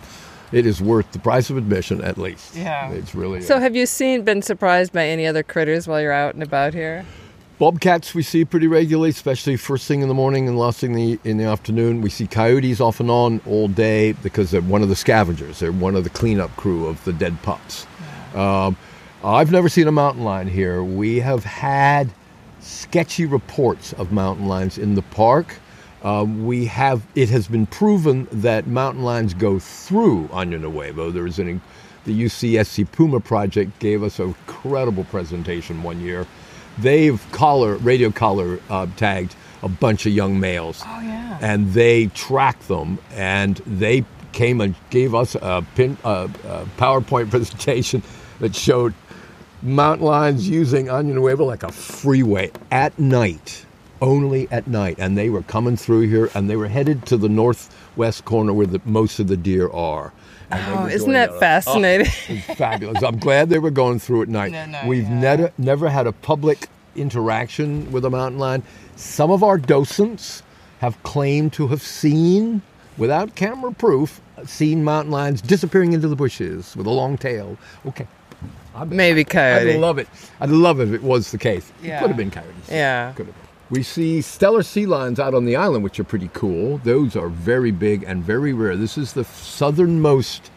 it 0.52 0.66
is 0.66 0.82
worth 0.82 1.12
the 1.12 1.20
price 1.20 1.50
of 1.50 1.58
admission 1.58 2.02
at 2.02 2.18
least. 2.18 2.56
Yeah. 2.56 2.92
It's 2.92 3.16
really 3.16 3.42
So, 3.42 3.60
have 3.60 3.76
you 3.76 3.86
seen 3.86 4.24
been 4.24 4.42
surprised 4.42 4.94
by 4.94 5.08
any 5.08 5.26
other 5.26 5.44
critters 5.44 5.88
while 5.88 6.02
you're 6.02 6.12
out 6.12 6.34
and 6.34 6.44
about 6.44 6.74
here? 6.74 7.06
Bobcats 7.60 8.16
we 8.16 8.24
see 8.24 8.44
pretty 8.44 8.66
regularly, 8.66 9.12
especially 9.12 9.56
first 9.56 9.88
thing 9.88 10.02
in 10.02 10.08
the 10.08 10.16
morning 10.16 10.48
and 10.48 10.58
last 10.58 10.80
thing 10.80 10.92
in 10.92 10.96
the, 10.96 11.30
in 11.30 11.38
the 11.38 11.44
afternoon. 11.44 12.02
We 12.02 12.10
see 12.10 12.26
coyotes 12.26 12.82
off 12.82 13.00
and 13.00 13.12
on 13.12 13.40
all 13.46 13.68
day 13.68 14.14
because 14.14 14.50
they're 14.50 14.62
one 14.62 14.82
of 14.82 14.90
the 14.90 14.96
scavengers. 14.96 15.60
They're 15.60 15.72
one 15.72 15.96
of 15.96 16.04
the 16.04 16.10
cleanup 16.10 16.56
crew 16.56 16.88
of 16.88 17.04
the 17.06 17.14
dead 17.14 17.40
pups. 17.44 17.86
Um, 18.34 18.78
I've 19.24 19.52
never 19.52 19.70
seen 19.70 19.88
a 19.88 19.92
mountain 19.92 20.24
lion 20.24 20.48
here. 20.48 20.84
We 20.84 21.20
have 21.20 21.44
had 21.44 22.10
sketchy 22.62 23.26
reports 23.26 23.94
of 23.94 24.12
mountain 24.12 24.48
lions 24.48 24.80
in 24.80 24.96
the 24.96 25.04
park. 25.04 25.58
Um, 26.04 26.46
we 26.46 26.66
have 26.66 27.06
it 27.16 27.30
has 27.30 27.48
been 27.48 27.68
proven 27.68 28.28
that 28.32 28.68
mountain 28.68 29.04
lions 29.04 29.34
go 29.34 29.60
through 29.60 30.28
Año 30.30 30.60
Nuevo. 30.60 31.12
There 31.12 31.28
is 31.28 31.38
an 31.40 31.62
the 32.06 32.24
UCSC 32.24 32.92
Puma 32.92 33.20
project 33.20 33.78
gave 33.80 34.02
us 34.02 34.20
a 34.20 34.34
credible 34.48 35.04
presentation 35.06 35.84
one 35.84 36.02
year. 36.02 36.26
They've 36.80 37.24
collar 37.32 37.76
radio 37.78 38.10
collar 38.10 38.60
uh, 38.70 38.88
tagged 38.96 39.36
a 39.62 39.70
bunch 39.70 40.06
of 40.06 40.14
young 40.14 40.40
males. 40.40 40.82
Oh, 40.86 41.02
yeah. 41.02 41.38
And 41.42 41.74
they 41.74 42.08
tracked 42.08 42.68
them, 42.68 42.98
and 43.12 43.58
they 43.68 44.04
came 44.32 44.62
and 44.62 44.76
gave 44.90 45.14
us 45.14 45.36
a, 45.36 45.64
pin, 45.76 45.98
a, 46.04 46.30
a 46.48 46.66
PowerPoint 46.78 47.30
presentation 47.30 48.02
that 48.40 48.56
showed 48.56 48.94
mountain 49.62 50.08
lions 50.08 50.50
using 50.50 50.88
Año 50.88 51.14
Nuevo 51.14 51.46
like 51.46 51.64
a 51.64 51.72
freeway 51.72 52.52
at 52.72 52.98
night, 52.98 53.66
only 54.02 54.48
at 54.52 54.68
night. 54.68 54.96
And 55.00 55.18
they 55.18 55.30
were 55.30 55.44
coming 55.44 55.78
through 55.78 56.02
here, 56.02 56.30
and 56.34 56.50
they 56.50 56.56
were 56.56 56.68
headed 56.68 57.06
to 57.08 57.18
the 57.18 57.30
northwest 57.30 58.26
corner 58.26 58.54
where 58.54 58.68
the, 58.68 58.82
most 58.86 59.20
of 59.20 59.28
the 59.28 59.38
deer 59.38 59.70
are. 59.70 60.12
Oh, 60.52 60.88
isn't 60.88 61.14
that 61.14 61.40
fascinating? 61.40 62.08
Oh, 62.08 62.34
it's 62.34 62.58
fabulous. 62.58 63.02
I'm 63.04 63.18
glad 63.20 63.50
they 63.50 63.60
were 63.60 63.72
going 63.72 64.00
through 64.00 64.24
at 64.24 64.28
night. 64.28 64.52
No, 64.52 64.66
no, 64.66 64.82
We've 64.86 65.04
yeah. 65.04 65.20
never 65.20 65.54
never 65.58 65.90
had 65.90 66.08
a 66.08 66.12
public 66.12 66.68
interaction 66.96 67.90
with 67.92 68.04
a 68.04 68.10
mountain 68.10 68.38
lion. 68.38 68.64
Some 68.98 69.32
of 69.32 69.44
our 69.44 69.58
docents 69.58 70.44
have 70.80 71.02
claimed 71.04 71.54
to 71.54 71.68
have 71.68 71.82
seen, 71.82 72.62
without 72.98 73.36
camera 73.36 73.72
proof, 73.72 74.20
seen 74.46 74.84
mountain 74.84 75.12
lions 75.12 75.42
disappearing 75.42 75.94
into 75.94 76.10
the 76.10 76.18
bushes 76.18 76.76
with 76.76 76.86
a 76.86 76.92
long 76.92 77.18
tail. 77.18 77.58
Okay. 77.86 78.08
Maybe 78.88 79.24
coyote. 79.24 79.74
I'd 79.74 79.80
love 79.80 80.00
it. 80.00 80.08
I'd 80.40 80.50
love 80.50 80.80
it 80.80 80.90
if 80.90 80.94
it 80.96 81.04
was 81.04 81.32
the 81.32 81.38
case. 81.38 81.72
Yeah. 81.82 81.98
It 81.98 82.00
could 82.02 82.08
have 82.10 82.18
been 82.18 82.32
coyotes. 82.32 82.70
Yeah. 82.70 83.14
Could 83.14 83.28
have 83.28 83.36
been. 83.36 83.41
We 83.72 83.84
see 83.84 84.20
Steller 84.20 84.66
sea 84.66 84.86
lions 84.86 85.18
out 85.18 85.34
on 85.34 85.46
the 85.46 85.56
island, 85.56 85.86
which 85.86 85.98
are 85.98 86.04
pretty 86.04 86.30
cool. 86.34 86.80
Those 86.80 87.16
are 87.16 87.30
very 87.30 87.72
big 87.72 88.04
and 88.04 88.22
very 88.22 88.52
rare. 88.52 88.76
This 88.76 88.98
is 88.98 89.14
the 89.14 89.24
southernmost 89.24 90.52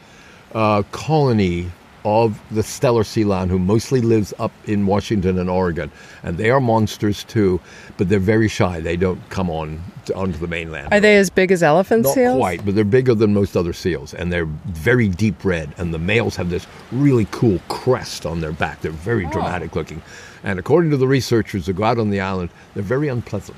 uh, 0.53 0.83
colony 0.91 1.71
of 2.05 2.41
the 2.51 2.61
Steller 2.61 3.05
sea 3.05 3.25
lion, 3.25 3.49
who 3.49 3.59
mostly 3.59 4.01
lives 4.01 4.35
up 4.39 4.53
in 4.67 4.87
Washington 4.87 5.39
and 5.39 5.49
Oregon, 5.49 5.91
and 6.23 6.37
they 6.37 6.51
are 6.51 6.61
monsters 6.61 7.25
too. 7.25 7.61
But 7.97 8.09
they're 8.09 8.19
very 8.19 8.49
shy. 8.49 8.81
They 8.81 8.97
don't 8.97 9.21
come 9.31 9.51
on 9.51 9.83
to, 10.07 10.15
onto 10.15 10.39
the 10.39 10.47
mainland. 10.47 10.93
Are 10.93 11.01
they 11.01 11.17
as 11.17 11.31
big 11.31 11.51
as 11.51 11.63
elephant 11.63 12.05
Not 12.05 12.15
seals? 12.15 12.37
quite, 12.37 12.65
but 12.65 12.75
they're 12.75 12.85
bigger 12.85 13.15
than 13.15 13.33
most 13.33 13.57
other 13.57 13.73
seals, 13.73 14.15
and 14.15 14.33
they're 14.33 14.47
very 14.67 15.09
deep 15.09 15.45
red. 15.45 15.75
And 15.79 15.95
the 15.95 15.99
males 15.99 16.37
have 16.37 16.51
this 16.51 16.67
really 16.93 17.27
cool 17.31 17.61
crest 17.69 18.27
on 18.27 18.41
their 18.41 18.53
back. 18.53 18.81
They're 18.81 18.93
very 18.93 19.27
oh. 19.27 19.31
dramatic 19.31 19.75
looking. 19.75 20.03
And 20.43 20.59
according 20.59 20.91
to 20.91 20.99
the 20.99 21.09
researchers 21.09 21.67
who 21.67 21.73
go 21.73 21.85
out 21.85 21.99
on 21.99 22.11
the 22.11 22.21
island, 22.21 22.51
they're 22.75 22.83
very 22.83 23.09
unpleasant. 23.09 23.57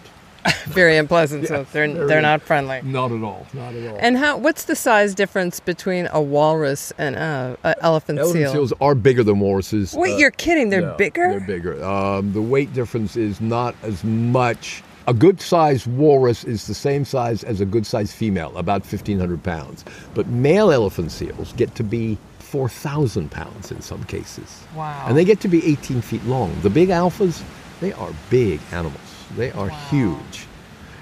Very 0.66 0.96
unpleasant, 0.96 1.46
so 1.48 1.66
they're 1.72 1.88
very- 1.88 2.06
they're 2.06 2.20
not 2.22 2.42
friendly. 2.42 2.80
Not 2.82 3.12
at 3.12 3.22
all. 3.22 3.46
Not 3.54 3.74
at 3.74 3.88
all. 3.90 3.96
And 4.00 4.16
how? 4.16 4.36
What's 4.36 4.64
the 4.64 4.76
size 4.76 5.14
difference 5.14 5.60
between 5.60 6.08
a 6.12 6.20
walrus 6.20 6.92
and 6.98 7.16
a, 7.16 7.56
a 7.64 7.74
elephant, 7.82 8.18
Elephant 8.18 8.44
seal? 8.44 8.52
seals 8.52 8.72
are 8.80 8.94
bigger 8.94 9.22
than 9.24 9.40
walruses. 9.40 9.94
Wait, 9.94 10.14
Uh, 10.14 10.18
you're 10.18 10.30
kidding? 10.30 10.70
They're 10.70 10.82
yeah, 10.82 10.96
bigger. 10.96 11.28
They're 11.30 11.46
bigger. 11.46 11.84
Um, 11.84 12.32
the 12.32 12.42
weight 12.42 12.72
difference 12.74 13.16
is 13.16 13.40
not 13.40 13.74
as 13.82 14.04
much. 14.04 14.82
A 15.08 15.14
good 15.14 15.40
sized 15.40 15.86
walrus 15.86 16.42
is 16.44 16.66
the 16.66 16.74
same 16.74 17.04
size 17.04 17.44
as 17.44 17.60
a 17.60 17.64
good 17.64 17.86
sized 17.86 18.12
female, 18.12 18.56
about 18.56 18.82
1,500 18.82 19.42
pounds. 19.42 19.84
But 20.14 20.26
male 20.26 20.72
elephant 20.72 21.12
seals 21.12 21.52
get 21.52 21.74
to 21.76 21.84
be 21.84 22.18
4,000 22.40 23.30
pounds 23.30 23.70
in 23.70 23.80
some 23.80 24.02
cases. 24.04 24.64
Wow. 24.74 25.04
And 25.06 25.16
they 25.16 25.24
get 25.24 25.40
to 25.40 25.48
be 25.48 25.64
18 25.64 26.00
feet 26.00 26.24
long. 26.24 26.58
The 26.62 26.70
big 26.70 26.88
alphas, 26.88 27.42
they 27.80 27.92
are 27.92 28.10
big 28.30 28.60
animals. 28.72 29.00
They 29.34 29.50
are 29.52 29.68
huge. 29.68 30.46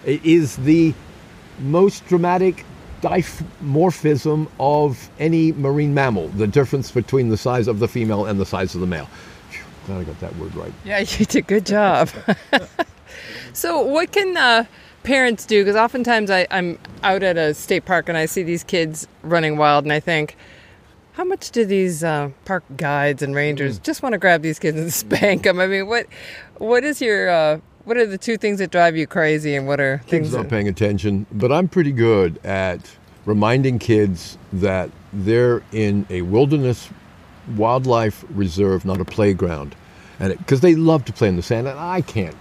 It 0.05 0.25
is 0.25 0.57
the 0.57 0.95
most 1.59 2.07
dramatic 2.07 2.65
dimorphism 3.01 4.49
of 4.59 5.11
any 5.19 5.53
marine 5.53 5.93
mammal, 5.95 6.29
the 6.29 6.47
difference 6.47 6.91
between 6.91 7.29
the 7.29 7.37
size 7.37 7.69
of 7.69 7.79
the 7.79 7.89
female 7.89 8.25
and 8.25 8.41
the 8.41 8.47
size 8.47 8.75
of 8.75 8.81
the 8.81 8.87
male. 8.87 9.09
Glad 9.87 10.01
I 10.01 10.05
got 10.05 10.21
that 10.21 10.37
word 10.37 10.55
right. 10.55 10.73
Yeah, 10.85 10.99
you 11.19 11.27
did 11.27 11.37
a 11.37 11.43
good 11.43 11.67
job. 11.67 12.09
so, 13.53 13.81
what 13.83 14.13
can 14.13 14.37
uh, 14.37 14.65
parents 15.03 15.45
do? 15.45 15.63
Because 15.63 15.77
oftentimes 15.77 16.31
I, 16.31 16.47
I'm 16.51 16.79
out 17.03 17.23
at 17.23 17.37
a 17.37 17.53
state 17.53 17.85
park 17.85 18.09
and 18.09 18.17
I 18.17 18.27
see 18.27 18.43
these 18.43 18.65
kids 18.65 19.07
running 19.23 19.59
wild, 19.59 19.85
and 19.85 19.93
I 19.93 20.01
think, 20.01 20.37
how 21.13 21.25
much 21.25 21.51
do 21.51 21.65
these 21.65 22.03
uh, 22.03 22.31
park 22.45 22.65
guides 22.77 23.23
and 23.23 23.35
rangers 23.35 23.79
just 23.79 24.03
want 24.03 24.15
to 24.15 24.19
grab 24.19 24.43
these 24.43 24.59
kids 24.59 24.79
and 24.79 24.93
spank 24.93 25.43
them? 25.43 25.61
I 25.61 25.67
mean, 25.67 25.87
what 25.87 26.07
what 26.57 26.85
is 26.85 27.03
your 27.03 27.29
uh, 27.29 27.61
what 27.85 27.97
are 27.97 28.07
the 28.07 28.19
two 28.19 28.37
things 28.37 28.59
that 28.59 28.71
drive 28.71 28.97
you 28.97 29.07
crazy, 29.07 29.55
and 29.55 29.67
what 29.67 29.81
are 29.81 29.99
things? 29.99 30.27
Kids 30.27 30.33
not 30.35 30.45
That, 30.45 30.51
paying 30.51 30.69
attention, 30.69 31.27
but 31.33 31.53
I'm 31.53 31.69
pretty 31.69 31.93
good 31.93 32.39
at 32.45 32.81
reminding 33.27 33.79
kids 33.79 34.37
that 34.53 34.91
they're 35.13 35.63
in 35.73 36.07
a 36.11 36.23
wilderness 36.23 36.89
wildlife 37.57 38.25
reserve, 38.31 38.85
not 38.85 39.01
a 39.01 39.05
playground, 39.05 39.75
and 40.19 40.37
because 40.39 40.61
they 40.61 40.75
love 40.75 41.05
to 41.07 41.13
play 41.13 41.29
in 41.29 41.37
the 41.37 41.43
sand, 41.43 41.69
and 41.69 41.79
I 41.79 42.01
can't, 42.01 42.37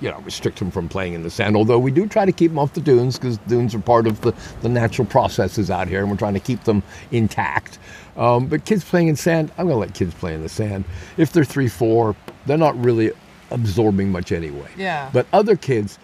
you 0.00 0.10
know, 0.10 0.18
restrict 0.20 0.58
them 0.58 0.70
from 0.70 0.88
playing 0.88 1.14
in 1.14 1.22
the 1.22 1.30
sand. 1.30 1.56
Although 1.56 1.78
we 1.78 1.90
do 1.90 2.06
try 2.06 2.24
to 2.24 2.32
keep 2.32 2.50
them 2.50 2.58
off 2.58 2.74
the 2.74 2.80
dunes 2.80 3.18
because 3.18 3.38
dunes 3.38 3.74
are 3.74 3.80
part 3.80 4.06
of 4.06 4.20
the, 4.20 4.32
the 4.60 4.68
natural 4.68 5.06
processes 5.06 5.70
out 5.70 5.88
here, 5.88 6.00
and 6.00 6.10
we're 6.10 6.16
trying 6.16 6.34
to 6.34 6.40
keep 6.40 6.64
them 6.64 6.82
intact. 7.10 7.78
Um, 8.16 8.46
but 8.46 8.64
kids 8.64 8.84
playing 8.84 9.08
in 9.08 9.16
sand, 9.16 9.50
I'm 9.56 9.66
going 9.66 9.74
to 9.74 9.80
let 9.80 9.94
kids 9.94 10.12
play 10.14 10.34
in 10.34 10.42
the 10.42 10.48
sand. 10.48 10.84
If 11.16 11.32
they're 11.32 11.44
three, 11.44 11.68
four, 11.68 12.14
they're 12.46 12.58
not 12.58 12.78
really 12.82 13.12
absorbing 13.52 14.10
much 14.10 14.32
anyway. 14.32 14.68
Yeah. 14.76 15.10
But 15.12 15.26
other 15.32 15.56
kids, 15.56 15.98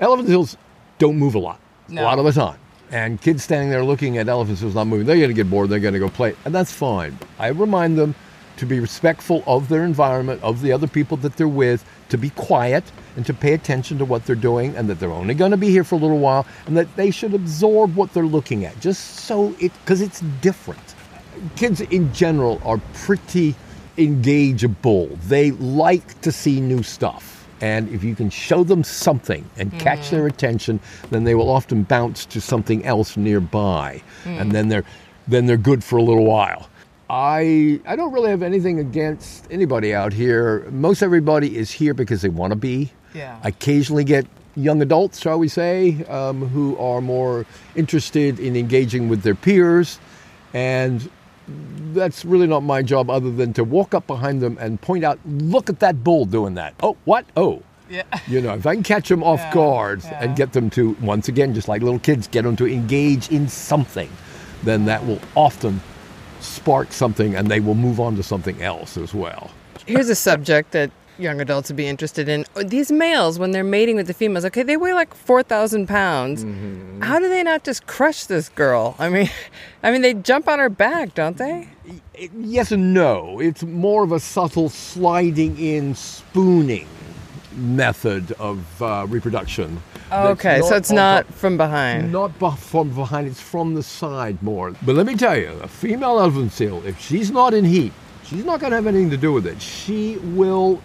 elephant 0.00 0.28
seals 0.28 0.56
don't 0.98 1.16
move 1.16 1.34
a 1.34 1.38
lot, 1.38 1.60
No. 1.88 2.02
a 2.02 2.04
lot 2.04 2.18
of 2.18 2.24
the 2.24 2.32
time. 2.32 2.58
And 2.90 3.20
kids 3.20 3.42
standing 3.42 3.70
there 3.70 3.84
looking 3.84 4.16
at 4.18 4.28
elephant 4.28 4.58
seals 4.58 4.74
not 4.74 4.86
moving, 4.86 5.06
they're 5.06 5.16
going 5.16 5.28
to 5.28 5.34
get 5.34 5.50
bored. 5.50 5.68
They're 5.70 5.80
going 5.80 5.94
to 5.94 6.00
go 6.00 6.08
play, 6.08 6.34
and 6.44 6.54
that's 6.54 6.72
fine. 6.72 7.18
I 7.38 7.48
remind 7.48 7.98
them 7.98 8.14
to 8.58 8.64
be 8.66 8.80
respectful 8.80 9.42
of 9.46 9.68
their 9.68 9.84
environment, 9.84 10.42
of 10.42 10.62
the 10.62 10.72
other 10.72 10.86
people 10.86 11.16
that 11.18 11.36
they're 11.36 11.46
with, 11.48 11.84
to 12.08 12.16
be 12.16 12.30
quiet 12.30 12.84
and 13.16 13.26
to 13.26 13.34
pay 13.34 13.52
attention 13.52 13.98
to 13.98 14.04
what 14.04 14.24
they're 14.24 14.34
doing, 14.36 14.74
and 14.76 14.88
that 14.88 14.98
they're 14.98 15.12
only 15.12 15.34
going 15.34 15.50
to 15.50 15.56
be 15.58 15.68
here 15.68 15.84
for 15.84 15.96
a 15.96 15.98
little 15.98 16.20
while, 16.20 16.46
and 16.66 16.76
that 16.76 16.94
they 16.96 17.10
should 17.10 17.34
absorb 17.34 17.94
what 17.96 18.14
they're 18.14 18.24
looking 18.24 18.64
at, 18.64 18.78
just 18.80 19.16
so 19.16 19.54
it 19.60 19.72
because 19.84 20.00
it's 20.00 20.20
different 20.40 20.94
kids 21.56 21.82
in 21.82 22.10
general 22.14 22.60
are 22.64 22.80
pretty 22.94 23.54
engageable. 23.96 25.18
They 25.28 25.50
like 25.52 26.20
to 26.22 26.32
see 26.32 26.60
new 26.60 26.82
stuff. 26.82 27.48
And 27.60 27.88
if 27.88 28.04
you 28.04 28.14
can 28.14 28.28
show 28.28 28.64
them 28.64 28.84
something 28.84 29.48
and 29.56 29.72
catch 29.78 30.10
their 30.10 30.26
attention, 30.26 30.78
then 31.10 31.24
they 31.24 31.34
will 31.34 31.48
often 31.48 31.84
bounce 31.84 32.26
to 32.26 32.40
something 32.40 32.84
else 32.84 33.16
nearby. 33.16 34.02
And 34.26 34.52
then 34.52 34.68
they're 34.68 34.84
then 35.28 35.46
they're 35.46 35.56
good 35.56 35.82
for 35.82 35.96
a 35.96 36.02
little 36.02 36.24
while. 36.24 36.68
I 37.08 37.80
I 37.86 37.96
don't 37.96 38.12
really 38.12 38.30
have 38.30 38.42
anything 38.42 38.78
against 38.78 39.46
anybody 39.50 39.94
out 39.94 40.12
here. 40.12 40.68
Most 40.70 41.02
everybody 41.02 41.56
is 41.56 41.70
here 41.70 41.94
because 41.94 42.20
they 42.20 42.28
want 42.28 42.50
to 42.50 42.56
be. 42.56 42.92
Yeah. 43.14 43.38
I 43.42 43.48
occasionally 43.48 44.04
get 44.04 44.26
young 44.56 44.82
adults, 44.82 45.20
shall 45.20 45.38
we 45.38 45.48
say, 45.48 46.04
um, 46.04 46.48
who 46.48 46.76
are 46.78 47.00
more 47.00 47.46
interested 47.74 48.38
in 48.38 48.56
engaging 48.56 49.08
with 49.08 49.22
their 49.22 49.34
peers, 49.34 49.98
and 50.52 51.08
that's 51.48 52.24
really 52.24 52.46
not 52.46 52.62
my 52.62 52.82
job 52.82 53.10
other 53.10 53.30
than 53.30 53.52
to 53.54 53.64
walk 53.64 53.94
up 53.94 54.06
behind 54.06 54.40
them 54.42 54.56
and 54.60 54.80
point 54.80 55.04
out, 55.04 55.18
look 55.26 55.70
at 55.70 55.80
that 55.80 56.02
bull 56.04 56.24
doing 56.24 56.54
that. 56.54 56.74
Oh, 56.82 56.96
what? 57.04 57.24
Oh. 57.36 57.62
yeah. 57.88 58.02
You 58.28 58.40
know, 58.40 58.54
if 58.54 58.66
I 58.66 58.74
can 58.74 58.82
catch 58.82 59.08
them 59.08 59.22
off 59.22 59.38
Yeah, 59.40 59.54
guard 59.54 60.02
yeah. 60.04 60.22
and 60.22 60.36
get 60.36 60.52
them 60.52 60.70
to, 60.70 60.96
once 61.00 61.28
again, 61.28 61.54
just 61.54 61.68
like 61.68 61.82
little 61.82 62.00
kids, 62.00 62.26
get 62.28 62.42
them 62.42 62.56
to 62.56 62.66
engage 62.66 63.30
in 63.30 63.48
something, 63.48 64.10
then 64.64 64.84
that 64.86 65.06
will 65.06 65.20
often 65.36 65.80
spark 66.40 66.92
something 66.92 67.34
and 67.34 67.48
they 67.50 67.60
will 67.60 67.74
move 67.74 68.00
on 68.00 68.16
to 68.16 68.22
something 68.22 68.60
else 68.62 68.96
as 68.96 69.14
well. 69.14 69.50
Here's 69.86 70.08
a 70.08 70.14
subject 70.16 70.72
that 70.72 70.90
young 71.18 71.40
adults 71.40 71.68
would 71.70 71.76
be 71.76 71.86
interested 71.86 72.28
in. 72.28 72.44
These 72.64 72.92
males, 72.92 73.38
when 73.38 73.50
they're 73.50 73.64
mating 73.64 73.96
with 73.96 74.06
the 74.06 74.14
females, 74.14 74.44
okay, 74.46 74.62
they 74.62 74.76
weigh 74.76 74.94
like 74.94 75.14
four 75.14 75.42
thousand 75.42 75.86
pounds. 75.86 76.44
Mm-hmm. 76.44 77.02
How 77.02 77.18
do 77.18 77.28
they 77.28 77.42
not 77.42 77.64
just 77.64 77.86
crush 77.86 78.24
this 78.24 78.48
girl? 78.48 78.94
I 78.98 79.08
mean, 79.08 79.30
I 79.82 79.90
mean, 79.90 80.02
they 80.02 80.14
jump 80.14 80.48
on 80.48 80.58
her 80.58 80.68
back, 80.68 81.14
don't 81.14 81.36
they? 81.36 81.68
Yes 82.36 82.72
and 82.72 82.94
no. 82.94 83.38
It's 83.40 83.62
more 83.62 84.02
of 84.02 84.12
a 84.12 84.20
subtle 84.20 84.68
sliding 84.68 85.58
in, 85.58 85.94
spooning 85.94 86.88
method 87.56 88.32
of 88.32 88.82
uh, 88.82 89.06
reproduction. 89.08 89.80
Okay, 90.12 90.60
so 90.62 90.76
it's 90.76 90.92
not 90.92 91.26
from 91.26 91.56
behind. 91.56 92.12
Not 92.12 92.38
bu- 92.38 92.52
from 92.52 92.94
behind, 92.94 93.26
it's 93.26 93.40
from 93.40 93.74
the 93.74 93.82
side 93.82 94.40
more. 94.42 94.72
But 94.84 94.94
let 94.94 95.06
me 95.06 95.16
tell 95.16 95.36
you, 95.36 95.48
a 95.62 95.68
female 95.68 96.18
elephant 96.20 96.52
seal, 96.52 96.84
if 96.86 97.00
she's 97.00 97.30
not 97.30 97.54
in 97.54 97.64
heat, 97.64 97.92
she's 98.24 98.44
not 98.44 98.60
going 98.60 98.70
to 98.70 98.76
have 98.76 98.86
anything 98.86 99.10
to 99.10 99.16
do 99.16 99.32
with 99.32 99.46
it. 99.46 99.60
She 99.60 100.18
will 100.18 100.80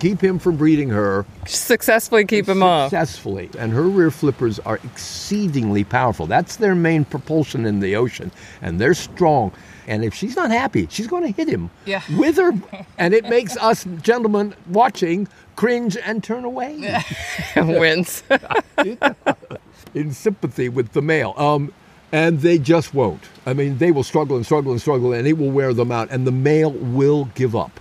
keep 0.00 0.20
him 0.20 0.38
from 0.38 0.56
breeding 0.56 0.88
her 0.90 1.24
Successfully 1.46 2.24
keep 2.24 2.48
him 2.48 2.62
off. 2.62 2.90
successfully. 2.90 3.48
And 3.58 3.72
her 3.72 3.82
rear 3.82 4.10
flippers 4.10 4.58
are 4.60 4.78
exceedingly 4.84 5.84
powerful. 5.84 6.26
That's 6.26 6.56
their 6.56 6.74
main 6.74 7.04
propulsion 7.04 7.64
in 7.66 7.80
the 7.80 7.96
ocean, 7.96 8.30
and 8.60 8.80
they're 8.80 8.94
strong. 8.94 9.52
And 9.86 10.04
if 10.04 10.12
she's 10.12 10.36
not 10.36 10.50
happy, 10.50 10.86
she's 10.90 11.06
going 11.06 11.22
to 11.22 11.30
hit 11.32 11.48
him 11.48 11.70
Yeah. 11.86 12.02
with 12.18 12.36
her, 12.36 12.52
and 12.98 13.14
it 13.14 13.28
makes 13.28 13.56
us 13.56 13.84
gentlemen 14.02 14.54
watching 14.68 15.28
cringe 15.56 15.96
and 15.96 16.22
turn 16.22 16.44
away 16.44 17.02
And 17.54 17.68
Wins. 17.68 18.22
in 19.94 20.12
sympathy 20.12 20.68
with 20.68 20.92
the 20.92 21.02
male. 21.02 21.34
Um, 21.36 21.72
and 22.12 22.40
they 22.40 22.58
just 22.58 22.94
won't. 22.94 23.22
I 23.46 23.52
mean, 23.54 23.78
they 23.78 23.90
will 23.92 24.02
struggle 24.04 24.36
and 24.36 24.44
struggle 24.44 24.72
and 24.72 24.80
struggle, 24.80 25.12
and 25.12 25.26
it 25.26 25.36
will 25.38 25.50
wear 25.50 25.72
them 25.74 25.90
out. 25.92 26.10
And 26.10 26.26
the 26.26 26.32
male 26.32 26.70
will 26.72 27.26
give 27.34 27.54
up 27.56 27.80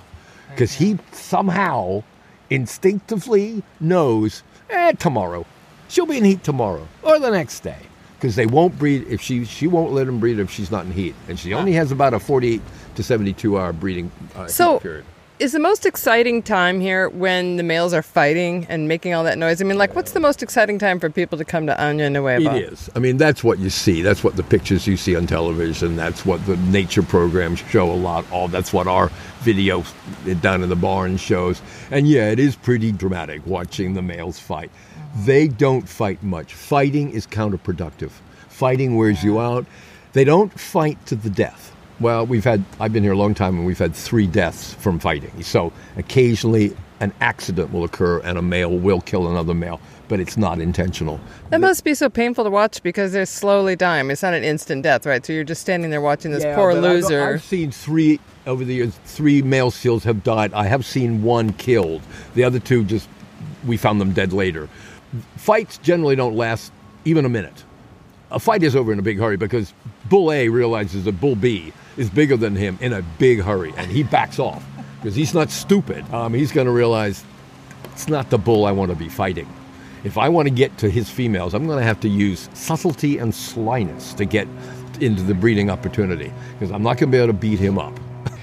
because 0.50 0.74
he 0.74 0.98
somehow 1.12 2.04
instinctively 2.50 3.64
knows 3.80 4.44
Eh, 4.70 4.92
tomorrow. 4.94 5.46
She'll 5.88 6.06
be 6.06 6.18
in 6.18 6.26
heat 6.26 6.44
tomorrow 6.44 6.86
or 7.02 7.20
the 7.20 7.32
next 7.32 7.62
day 7.62 7.78
because 8.16 8.36
they 8.36 8.46
won't 8.46 8.78
breed 8.78 9.08
if 9.08 9.22
she 9.22 9.46
she 9.46 9.66
won't 9.68 9.94
let 9.94 10.08
them 10.08 10.20
breed 10.20 10.40
if 10.40 10.52
she's 10.52 10.70
not 10.72 10.86
in 10.86 10.92
heat, 10.92 11.16
and 11.30 11.40
she 11.40 11.54
only 11.54 11.72
has 11.74 11.90
about 11.92 12.14
a 12.14 12.20
48 12.20 12.62
to 12.96 13.04
72 13.04 13.58
hour 13.58 13.72
breeding 13.72 14.12
uh, 14.36 14.48
So- 14.48 14.80
period. 14.80 15.06
Is 15.39 15.52
the 15.52 15.60
most 15.60 15.86
exciting 15.86 16.41
time 16.41 16.80
here 16.80 17.10
when 17.10 17.58
the 17.58 17.63
males 17.63 17.93
are 17.93 18.02
fighting 18.02 18.65
and 18.69 18.88
making 18.88 19.13
all 19.13 19.23
that 19.26 19.38
noise? 19.38 19.62
I 19.62 19.65
mean, 19.65 19.78
like, 19.78 19.95
what's 19.95 20.13
the 20.13 20.19
most 20.19 20.41
exciting 20.41 20.80
time 20.80 21.00
for 21.00 21.12
people 21.12 21.38
to 21.38 21.45
come 21.45 21.67
to 21.67 21.76
Año 21.76 22.12
Nuevo? 22.12 22.56
It 22.56 22.63
is. 22.73 22.89
I 22.95 23.00
mean, 23.00 23.17
that's 23.17 23.43
what 23.43 23.60
you 23.60 23.69
see. 23.69 24.02
That's 24.02 24.23
what 24.23 24.36
the 24.36 24.41
pictures 24.41 24.88
you 24.88 24.97
see 24.97 25.15
on 25.15 25.28
television. 25.28 25.95
That's 25.95 26.26
what 26.26 26.43
the 26.47 26.58
nature 26.58 27.04
programs 27.04 27.60
show 27.69 27.88
a 27.91 27.93
lot 27.93 28.26
of. 28.32 28.50
That's 28.50 28.73
what 28.73 28.88
our 28.88 29.12
video 29.41 29.84
down 30.41 30.63
in 30.63 30.69
the 30.69 30.76
barn 30.76 31.17
shows. 31.17 31.62
And 31.91 32.08
yeah, 32.08 32.32
it 32.32 32.39
is 32.39 32.56
pretty 32.56 32.91
dramatic 32.91 33.45
watching 33.45 33.93
the 33.93 34.02
males 34.02 34.39
fight. 34.39 34.71
They 35.17 35.47
don't 35.47 35.88
fight 35.88 36.23
much. 36.23 36.56
Fighting 36.56 37.12
is 37.12 37.28
counterproductive. 37.28 38.10
Fighting 38.50 38.95
wears 38.95 39.23
you 39.23 39.39
out. 39.39 39.67
They 40.13 40.23
don't 40.23 40.60
fight 40.60 41.06
to 41.06 41.15
the 41.15 41.30
death. 41.30 41.76
Well, 42.00 42.26
we've 42.28 42.44
had, 42.44 42.64
I've 42.80 42.94
been 42.94 43.04
here 43.04 43.14
a 43.14 43.18
long 43.18 43.34
time 43.34 43.58
and 43.58 43.66
we've 43.66 43.80
had 43.80 43.96
three 43.96 44.28
deaths 44.28 44.74
from 44.76 45.00
fighting. 45.00 45.42
So 45.42 45.74
occasionally 45.98 46.76
an 47.00 47.12
accident 47.22 47.72
will 47.74 47.84
occur 47.84 48.20
and 48.20 48.38
a 48.38 48.42
male 48.42 48.76
will 48.78 49.02
kill 49.02 49.28
another 49.30 49.54
male, 49.56 49.80
but 50.08 50.20
it's 50.20 50.38
not 50.38 50.60
intentional. 50.60 51.20
That 51.50 51.60
must 51.60 51.84
be 51.84 51.96
so 51.96 52.08
painful 52.10 52.44
to 52.44 52.50
watch 52.52 52.84
because 52.84 53.14
they're 53.14 53.26
slowly 53.26 53.76
dying. 53.76 54.10
It's 54.12 54.22
not 54.22 54.36
an 54.36 54.44
instant 54.44 54.84
death, 54.84 55.06
right? 55.08 55.26
So 55.26 55.34
you're 55.34 55.44
just 55.44 55.62
standing 55.62 55.90
there 55.90 56.02
watching 56.02 56.32
this 56.32 56.44
Yeah, 56.44 56.56
poor 56.56 56.72
but 56.74 56.84
I've- 56.84 56.88
loser. 57.02 57.24
I've, 57.24 57.44
seen 57.44 57.72
three 57.72 58.20
over 58.46 58.64
the 58.64 58.76
years. 58.76 58.96
Three 59.06 59.42
male 59.42 59.72
seals 59.72 60.04
have 60.04 60.24
died. 60.24 60.54
I 60.54 60.68
have 60.68 60.86
seen 60.86 61.24
one 61.24 61.54
killed. 61.54 62.02
The 62.36 62.44
other 62.44 62.60
two 62.60 62.84
just 62.84 63.10
we 63.66 63.76
found 63.76 64.00
them 64.00 64.14
dead 64.14 64.34
later. 64.34 64.70
Fights 65.36 65.78
generally 65.80 66.16
don't 66.16 66.36
last 66.36 66.72
even 67.06 67.26
a 67.26 67.30
minute. 67.30 67.64
A 68.30 68.40
fight 68.40 68.62
is 68.62 68.76
over 68.76 68.92
in 68.92 69.00
a 69.00 69.02
big 69.02 69.18
hurry 69.18 69.38
because 69.38 69.74
Bull 70.10 70.32
A 70.32 70.50
realizes 70.50 71.06
that 71.06 71.14
Bull 71.22 71.36
B 71.36 71.74
is 71.98 72.10
bigger 72.10 72.38
than 72.38 72.56
him 72.56 72.78
in 72.82 72.94
a 72.94 73.02
big 73.18 73.42
hurry, 73.42 73.74
and 73.78 73.92
he 73.92 74.04
backs 74.04 74.40
off 74.40 74.64
because 75.02 75.16
he's 75.16 75.34
not 75.34 75.50
stupid. 75.50 76.04
Um, 76.14 76.34
he's 76.34 76.52
going 76.52 76.68
to 76.68 76.72
realize 76.74 77.24
it's 77.92 78.08
not 78.08 78.30
the 78.30 78.38
bull 78.38 78.66
I 78.66 78.72
want 78.72 78.92
to 78.92 78.96
be 78.98 79.10
fighting. 79.10 79.48
If 80.04 80.18
I 80.18 80.30
want 80.30 80.48
to 80.48 80.54
get 80.54 80.78
to 80.80 80.90
his 80.90 81.10
females, 81.10 81.54
I'm 81.54 81.66
going 81.66 81.80
to 81.80 81.84
have 81.86 82.00
to 82.02 82.08
use 82.10 82.50
subtlety 82.54 83.18
and 83.18 83.34
slyness 83.34 84.14
to 84.14 84.26
get 84.26 84.48
into 85.02 85.24
the 85.24 85.34
breeding 85.34 85.70
opportunity 85.70 86.32
because 86.54 86.72
I'm 86.72 86.84
not 86.84 86.98
going 86.98 87.12
to 87.12 87.16
be 87.16 87.18
able 87.18 87.28
to 87.28 87.34
beat 87.34 87.60
him 87.60 87.78
up. 87.78 87.94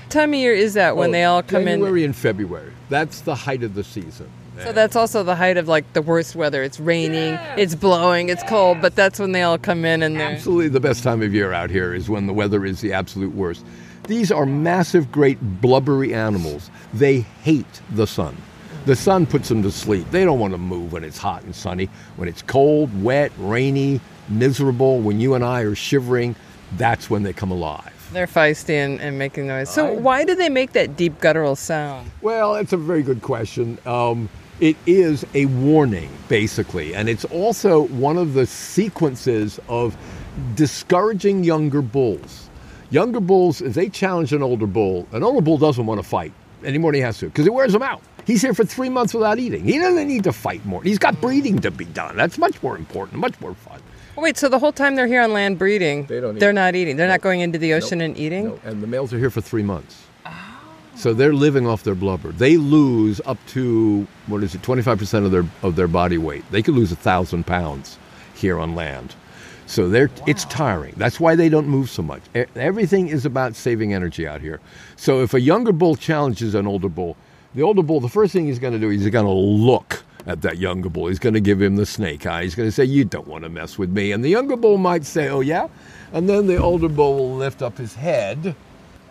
time 0.08 0.30
of 0.32 0.38
year 0.38 0.52
is 0.52 0.74
that 0.74 0.96
when 0.96 1.10
Oh, 1.10 1.12
they 1.12 1.24
all 1.24 1.42
come 1.42 1.62
in? 1.62 1.80
January 1.80 2.04
and 2.04 2.14
February. 2.14 2.72
That's 2.88 3.20
the 3.22 3.34
height 3.34 3.62
of 3.62 3.74
the 3.74 3.82
season. 3.84 4.28
So 4.62 4.72
that's 4.72 4.96
also 4.96 5.22
the 5.22 5.34
height 5.34 5.56
of 5.56 5.68
like 5.68 5.92
the 5.92 6.02
worst 6.02 6.36
weather. 6.36 6.62
It's 6.62 6.78
raining, 6.78 7.38
it's 7.56 7.74
blowing, 7.74 8.28
it's 8.28 8.42
cold, 8.44 8.80
but 8.80 8.94
that's 8.94 9.18
when 9.18 9.32
they 9.32 9.42
all 9.42 9.58
come 9.58 9.84
in 9.84 10.02
and 10.02 10.16
they're. 10.16 10.30
Absolutely 10.32 10.68
the 10.68 10.80
best 10.80 11.02
time 11.02 11.22
of 11.22 11.34
year 11.34 11.52
out 11.52 11.70
here 11.70 11.94
is 11.94 12.08
when 12.08 12.26
the 12.26 12.32
weather 12.32 12.64
is 12.64 12.80
the 12.80 12.92
absolute 12.92 13.34
worst. 13.34 13.64
These 14.06 14.30
are 14.30 14.44
massive, 14.46 15.10
great, 15.10 15.38
blubbery 15.60 16.12
animals. 16.14 16.70
They 16.92 17.20
hate 17.20 17.80
the 17.90 18.06
sun. 18.06 18.36
The 18.84 18.94
sun 18.94 19.24
puts 19.24 19.48
them 19.48 19.62
to 19.62 19.70
sleep. 19.70 20.10
They 20.10 20.24
don't 20.24 20.38
want 20.38 20.52
to 20.52 20.58
move 20.58 20.92
when 20.92 21.04
it's 21.04 21.16
hot 21.16 21.42
and 21.42 21.54
sunny. 21.54 21.88
When 22.16 22.28
it's 22.28 22.42
cold, 22.42 23.02
wet, 23.02 23.32
rainy, 23.38 24.00
miserable, 24.28 25.00
when 25.00 25.20
you 25.20 25.34
and 25.34 25.42
I 25.42 25.62
are 25.62 25.74
shivering, 25.74 26.36
that's 26.76 27.08
when 27.08 27.22
they 27.22 27.32
come 27.32 27.50
alive. 27.50 27.92
They're 28.12 28.26
feisty 28.26 28.74
and, 28.74 29.00
and 29.00 29.18
making 29.18 29.46
noise. 29.46 29.70
So 29.70 29.92
why 29.94 30.24
do 30.24 30.34
they 30.34 30.50
make 30.50 30.72
that 30.72 30.96
deep 30.96 31.18
guttural 31.20 31.56
sound? 31.56 32.10
Well, 32.20 32.56
it's 32.56 32.74
a 32.74 32.76
very 32.76 33.02
good 33.02 33.22
question. 33.22 33.78
Um, 33.86 34.28
it 34.60 34.76
is 34.86 35.24
a 35.34 35.46
warning, 35.46 36.10
basically, 36.28 36.94
and 36.94 37.08
it's 37.08 37.24
also 37.26 37.86
one 37.88 38.16
of 38.16 38.34
the 38.34 38.46
sequences 38.46 39.58
of 39.68 39.96
discouraging 40.54 41.44
younger 41.44 41.82
bulls. 41.82 42.48
Younger 42.90 43.20
bulls, 43.20 43.60
if 43.60 43.74
they 43.74 43.88
challenge 43.88 44.32
an 44.32 44.42
older 44.42 44.66
bull, 44.66 45.08
an 45.12 45.22
older 45.22 45.40
bull 45.40 45.58
doesn't 45.58 45.84
want 45.86 46.00
to 46.00 46.06
fight 46.08 46.32
anymore 46.64 46.92
than 46.92 46.96
he 46.96 47.02
has 47.02 47.18
to 47.18 47.26
because 47.26 47.46
it 47.46 47.52
wears 47.52 47.74
him 47.74 47.82
out. 47.82 48.00
He's 48.26 48.40
here 48.40 48.54
for 48.54 48.64
three 48.64 48.88
months 48.88 49.12
without 49.12 49.38
eating. 49.38 49.64
He 49.64 49.78
doesn't 49.78 50.08
need 50.08 50.24
to 50.24 50.32
fight 50.32 50.64
more. 50.64 50.82
He's 50.82 50.98
got 50.98 51.20
breeding 51.20 51.58
to 51.60 51.70
be 51.70 51.84
done. 51.86 52.16
That's 52.16 52.38
much 52.38 52.62
more 52.62 52.76
important, 52.76 53.20
much 53.20 53.38
more 53.40 53.54
fun. 53.54 53.80
Wait, 54.16 54.36
so 54.38 54.48
the 54.48 54.58
whole 54.58 54.72
time 54.72 54.94
they're 54.94 55.08
here 55.08 55.20
on 55.20 55.32
land 55.32 55.58
breeding, 55.58 56.06
They 56.06 56.20
don't 56.20 56.36
eat. 56.36 56.42
are 56.42 56.52
not 56.52 56.74
eating. 56.76 56.96
They're 56.96 57.08
not 57.08 57.20
going 57.20 57.40
into 57.40 57.58
the 57.58 57.74
ocean 57.74 58.00
and 58.00 58.16
eating. 58.16 58.46
No, 58.46 58.60
and 58.64 58.82
the 58.82 58.86
males 58.86 59.12
are 59.12 59.18
here 59.18 59.30
for 59.30 59.40
three 59.40 59.62
months. 59.64 60.04
So 61.04 61.12
they're 61.12 61.34
living 61.34 61.66
off 61.66 61.82
their 61.82 61.94
blubber. 61.94 62.32
They 62.32 62.56
lose 62.56 63.20
up 63.26 63.36
to 63.48 64.06
what 64.26 64.42
is 64.42 64.54
it, 64.54 64.62
twenty 64.62 64.80
five 64.80 64.96
percent 64.96 65.26
of 65.26 65.32
their 65.32 65.44
of 65.62 65.76
their 65.76 65.86
body 65.86 66.16
weight. 66.16 66.50
They 66.50 66.62
could 66.62 66.72
lose 66.72 66.90
a 66.92 66.96
thousand 66.96 67.44
pounds 67.44 67.98
here 68.34 68.58
on 68.58 68.74
land. 68.74 69.14
So 69.66 69.90
they're 69.90 70.08
it's 70.26 70.46
tiring. 70.46 70.94
That's 70.96 71.20
why 71.20 71.36
they 71.36 71.50
don't 71.50 71.68
move 71.68 71.90
so 71.90 72.00
much. 72.00 72.22
Everything 72.56 73.08
is 73.08 73.26
about 73.26 73.54
saving 73.54 73.92
energy 73.92 74.26
out 74.26 74.40
here. 74.40 74.60
So 74.96 75.20
if 75.20 75.34
a 75.34 75.40
younger 75.42 75.72
bull 75.72 75.94
challenges 75.94 76.54
an 76.54 76.66
older 76.66 76.88
bull, 76.88 77.18
the 77.54 77.60
older 77.60 77.82
bull, 77.82 78.00
the 78.00 78.08
first 78.08 78.32
thing 78.32 78.46
he's 78.46 78.58
going 78.58 78.72
to 78.72 78.78
do 78.78 78.88
is 78.88 79.02
he's 79.02 79.10
going 79.10 79.26
to 79.26 79.30
look 79.30 80.02
at 80.26 80.40
that 80.40 80.56
younger 80.56 80.88
bull. 80.88 81.08
He's 81.08 81.18
going 81.18 81.34
to 81.34 81.40
give 81.42 81.60
him 81.60 81.76
the 81.76 81.84
snake 81.84 82.24
eye. 82.24 82.44
He's 82.44 82.54
going 82.54 82.68
to 82.68 82.72
say, 82.72 82.86
"You 82.86 83.04
don't 83.04 83.28
want 83.28 83.44
to 83.44 83.50
mess 83.50 83.76
with 83.76 83.90
me." 83.90 84.12
And 84.12 84.24
the 84.24 84.30
younger 84.30 84.56
bull 84.56 84.78
might 84.78 85.04
say, 85.04 85.28
"Oh 85.28 85.40
yeah," 85.40 85.68
and 86.14 86.30
then 86.30 86.46
the 86.46 86.56
older 86.56 86.88
bull 86.88 87.18
will 87.18 87.36
lift 87.36 87.60
up 87.60 87.76
his 87.76 87.94
head 87.94 88.56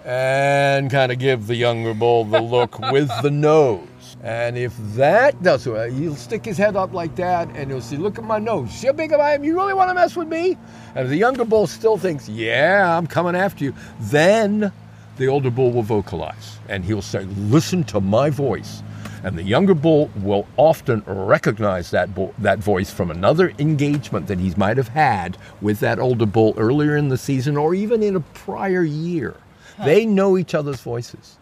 and 0.06 0.92
kind 0.92 1.12
of 1.12 1.20
give 1.20 1.48
the 1.48 1.56
younger 1.56 1.94
bull 1.94 2.26
the 2.26 2.42
look 2.42 2.80
with 2.92 3.10
the 3.22 3.32
nose. 3.32 3.88
And 4.22 4.58
if 4.58 4.74
that 4.96 5.42
does 5.44 5.68
it, 5.68 5.94
he'll 5.94 6.16
stick 6.16 6.46
his 6.46 6.58
head 6.58 6.76
up 6.76 6.94
like 6.94 7.16
that 7.16 7.50
and 7.56 7.70
he'll 7.70 7.82
see, 7.82 7.98
look 7.98 8.18
at 8.18 8.24
my 8.24 8.39
nose. 8.39 8.72
See 8.72 8.88
how 8.88 8.94
big 8.94 9.12
of 9.12 9.20
I 9.20 9.34
am? 9.34 9.44
You 9.44 9.56
really 9.56 9.74
want 9.74 9.89
to 9.89 9.94
mess 9.94 10.16
with 10.16 10.28
me? 10.28 10.58
And 10.96 11.06
if 11.06 11.10
the 11.10 11.18
younger 11.18 11.46
bull 11.46 11.68
still 11.68 11.98
thinks, 11.98 12.30
yeah, 12.30 12.98
I'm 12.98 13.08
coming 13.08 13.36
after 13.36 13.66
you, 13.66 13.74
then 14.00 14.72
the 15.18 15.28
older 15.28 15.52
bull 15.52 15.72
will 15.72 15.84
vocalize 15.84 16.58
and 16.70 16.84
he'll 16.86 17.02
say, 17.02 17.24
listen 17.24 17.84
to 17.86 18.00
my 18.02 18.30
voice. 18.30 18.82
And 19.24 19.38
the 19.38 19.44
younger 19.44 19.74
bull 19.74 20.10
will 20.18 20.46
often 20.58 21.02
recognize 21.06 21.92
that, 21.92 22.13
bull, 22.13 22.34
that 22.39 22.60
voice 22.60 22.92
from 22.92 23.10
another 23.10 23.54
engagement 23.58 24.28
that 24.28 24.38
he 24.38 24.54
might 24.58 24.76
have 24.76 24.89
had 24.89 25.38
with 25.62 25.80
that 25.80 25.98
older 25.98 26.26
bull 26.26 26.54
earlier 26.58 26.98
in 26.98 27.08
the 27.08 27.18
season 27.18 27.56
or 27.56 27.74
even 27.74 28.04
in 28.04 28.18
a 28.18 28.20
prior 28.20 28.84
year. 28.84 29.36
They 29.84 30.06
know 30.06 30.38
each 30.38 30.54
other's 30.54 30.82
voices. 30.82 31.38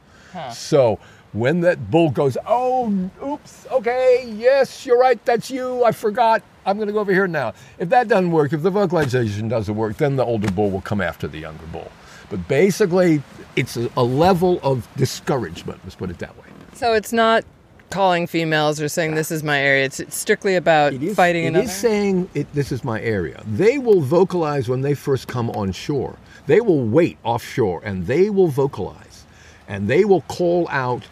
So 0.53 0.99
when 1.33 1.61
that 1.61 1.89
bull 1.91 2.09
goes, 2.09 2.37
oh, 2.45 3.09
oops, 3.25 3.65
okay, 3.71 4.25
yes, 4.35 4.85
you're 4.85 4.99
right, 4.99 5.23
that's 5.25 5.49
you, 5.49 5.83
I 5.83 5.91
forgot, 5.91 6.41
I'm 6.65 6.77
going 6.77 6.87
to 6.87 6.93
go 6.93 6.99
over 6.99 7.13
here 7.13 7.27
now. 7.27 7.53
If 7.79 7.89
that 7.89 8.07
doesn't 8.07 8.31
work, 8.31 8.53
if 8.53 8.61
the 8.63 8.69
vocalization 8.69 9.47
doesn't 9.47 9.75
work, 9.75 9.97
then 9.97 10.15
the 10.17 10.25
older 10.25 10.51
bull 10.51 10.69
will 10.69 10.81
come 10.81 11.01
after 11.01 11.27
the 11.27 11.39
younger 11.39 11.65
bull. 11.67 11.91
But 12.29 12.47
basically, 12.47 13.23
it's 13.55 13.77
a, 13.77 13.89
a 13.97 14.03
level 14.03 14.59
of 14.63 14.87
discouragement, 14.97 15.79
let's 15.83 15.95
put 15.95 16.09
it 16.09 16.19
that 16.19 16.37
way. 16.37 16.45
So 16.73 16.93
it's 16.93 17.11
not 17.13 17.43
calling 17.89 18.25
females 18.25 18.79
or 18.81 18.87
saying 18.87 19.15
this 19.15 19.31
is 19.31 19.43
my 19.43 19.59
area. 19.59 19.85
It's, 19.85 19.99
it's 19.99 20.15
strictly 20.15 20.55
about 20.55 20.93
It 20.93 21.03
is, 21.03 21.15
fighting 21.15 21.43
it 21.43 21.47
another. 21.49 21.65
is 21.65 21.73
saying 21.73 22.29
it, 22.33 22.51
this 22.53 22.71
is 22.71 22.83
my 22.85 23.01
area. 23.01 23.43
They 23.45 23.77
will 23.77 23.99
vocalize 24.01 24.69
when 24.69 24.79
they 24.81 24.93
first 24.93 25.27
come 25.27 25.49
on 25.51 25.73
shore. 25.73 26.15
They 26.47 26.61
will 26.61 26.83
wait 26.83 27.17
offshore 27.23 27.81
and 27.83 28.05
they 28.07 28.29
will 28.29 28.47
vocalize. 28.47 29.25
And 29.67 29.87
they 29.87 30.05
will 30.05 30.21
call 30.21 30.67
out, 30.69 31.03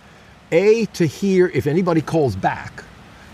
A, 0.52 0.86
to 0.88 1.06
hear 1.06 1.48
if 1.54 1.68
anybody 1.68 2.02
calls 2.02 2.36
back, 2.36 2.84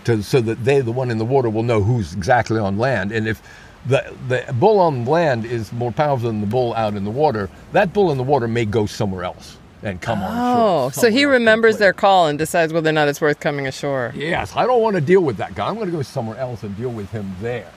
to, 0.04 0.22
so 0.22 0.40
that 0.40 0.64
they, 0.64 0.80
the 0.80 0.92
one 0.92 1.10
in 1.10 1.18
the 1.18 1.24
water, 1.24 1.50
will 1.50 1.64
know 1.64 1.82
who's 1.82 2.14
exactly 2.14 2.58
on 2.58 2.78
land. 2.78 3.10
And 3.10 3.26
if 3.26 3.42
the, 3.86 4.14
the 4.28 4.52
bull 4.52 4.78
on 4.78 5.04
land 5.04 5.44
is 5.44 5.72
more 5.72 5.92
powerful 5.92 6.28
than 6.28 6.40
the 6.40 6.46
bull 6.46 6.74
out 6.74 6.94
in 6.94 7.04
the 7.04 7.10
water, 7.10 7.50
that 7.72 7.92
bull 7.92 8.12
in 8.12 8.18
the 8.18 8.24
water 8.24 8.46
may 8.46 8.64
go 8.64 8.86
somewhere 8.86 9.24
else 9.24 9.58
and 9.82 10.00
come 10.00 10.22
on 10.22 10.30
shore. 10.30 10.86
oh, 10.86 10.90
so 10.90 11.10
he 11.10 11.24
remembers 11.24 11.78
their 11.78 11.92
call 11.92 12.26
and 12.26 12.38
decides 12.38 12.72
whether 12.72 12.88
or 12.88 12.92
not 12.92 13.08
it's 13.08 13.20
worth 13.20 13.40
coming 13.40 13.66
ashore. 13.66 14.12
Yes, 14.16 14.54
I 14.56 14.66
don't 14.66 14.82
want 14.82 14.96
to 14.96 15.00
deal 15.00 15.20
with 15.20 15.36
that 15.36 15.54
guy. 15.54 15.68
I'm 15.68 15.74
going 15.74 15.86
to 15.86 15.96
go 15.96 16.02
somewhere 16.02 16.38
else 16.38 16.62
and 16.62 16.76
deal 16.76 16.90
with 16.90 17.10
him 17.10 17.34
there. 17.40 17.70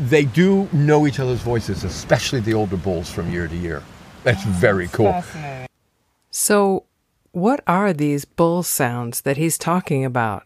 They 0.00 0.24
do 0.24 0.68
know 0.72 1.06
each 1.06 1.20
other's 1.20 1.40
voices, 1.40 1.84
especially 1.84 2.40
the 2.40 2.54
older 2.54 2.76
bulls 2.76 3.10
from 3.10 3.32
year 3.32 3.48
to 3.48 3.56
year. 3.56 3.82
That's 4.24 4.44
oh, 4.46 4.50
very 4.50 4.88
cool. 4.88 5.22
So, 6.30 6.84
what 7.32 7.62
are 7.66 7.92
these 7.92 8.24
bull 8.24 8.62
sounds 8.62 9.22
that 9.22 9.36
he's 9.36 9.58
talking 9.58 10.04
about? 10.04 10.44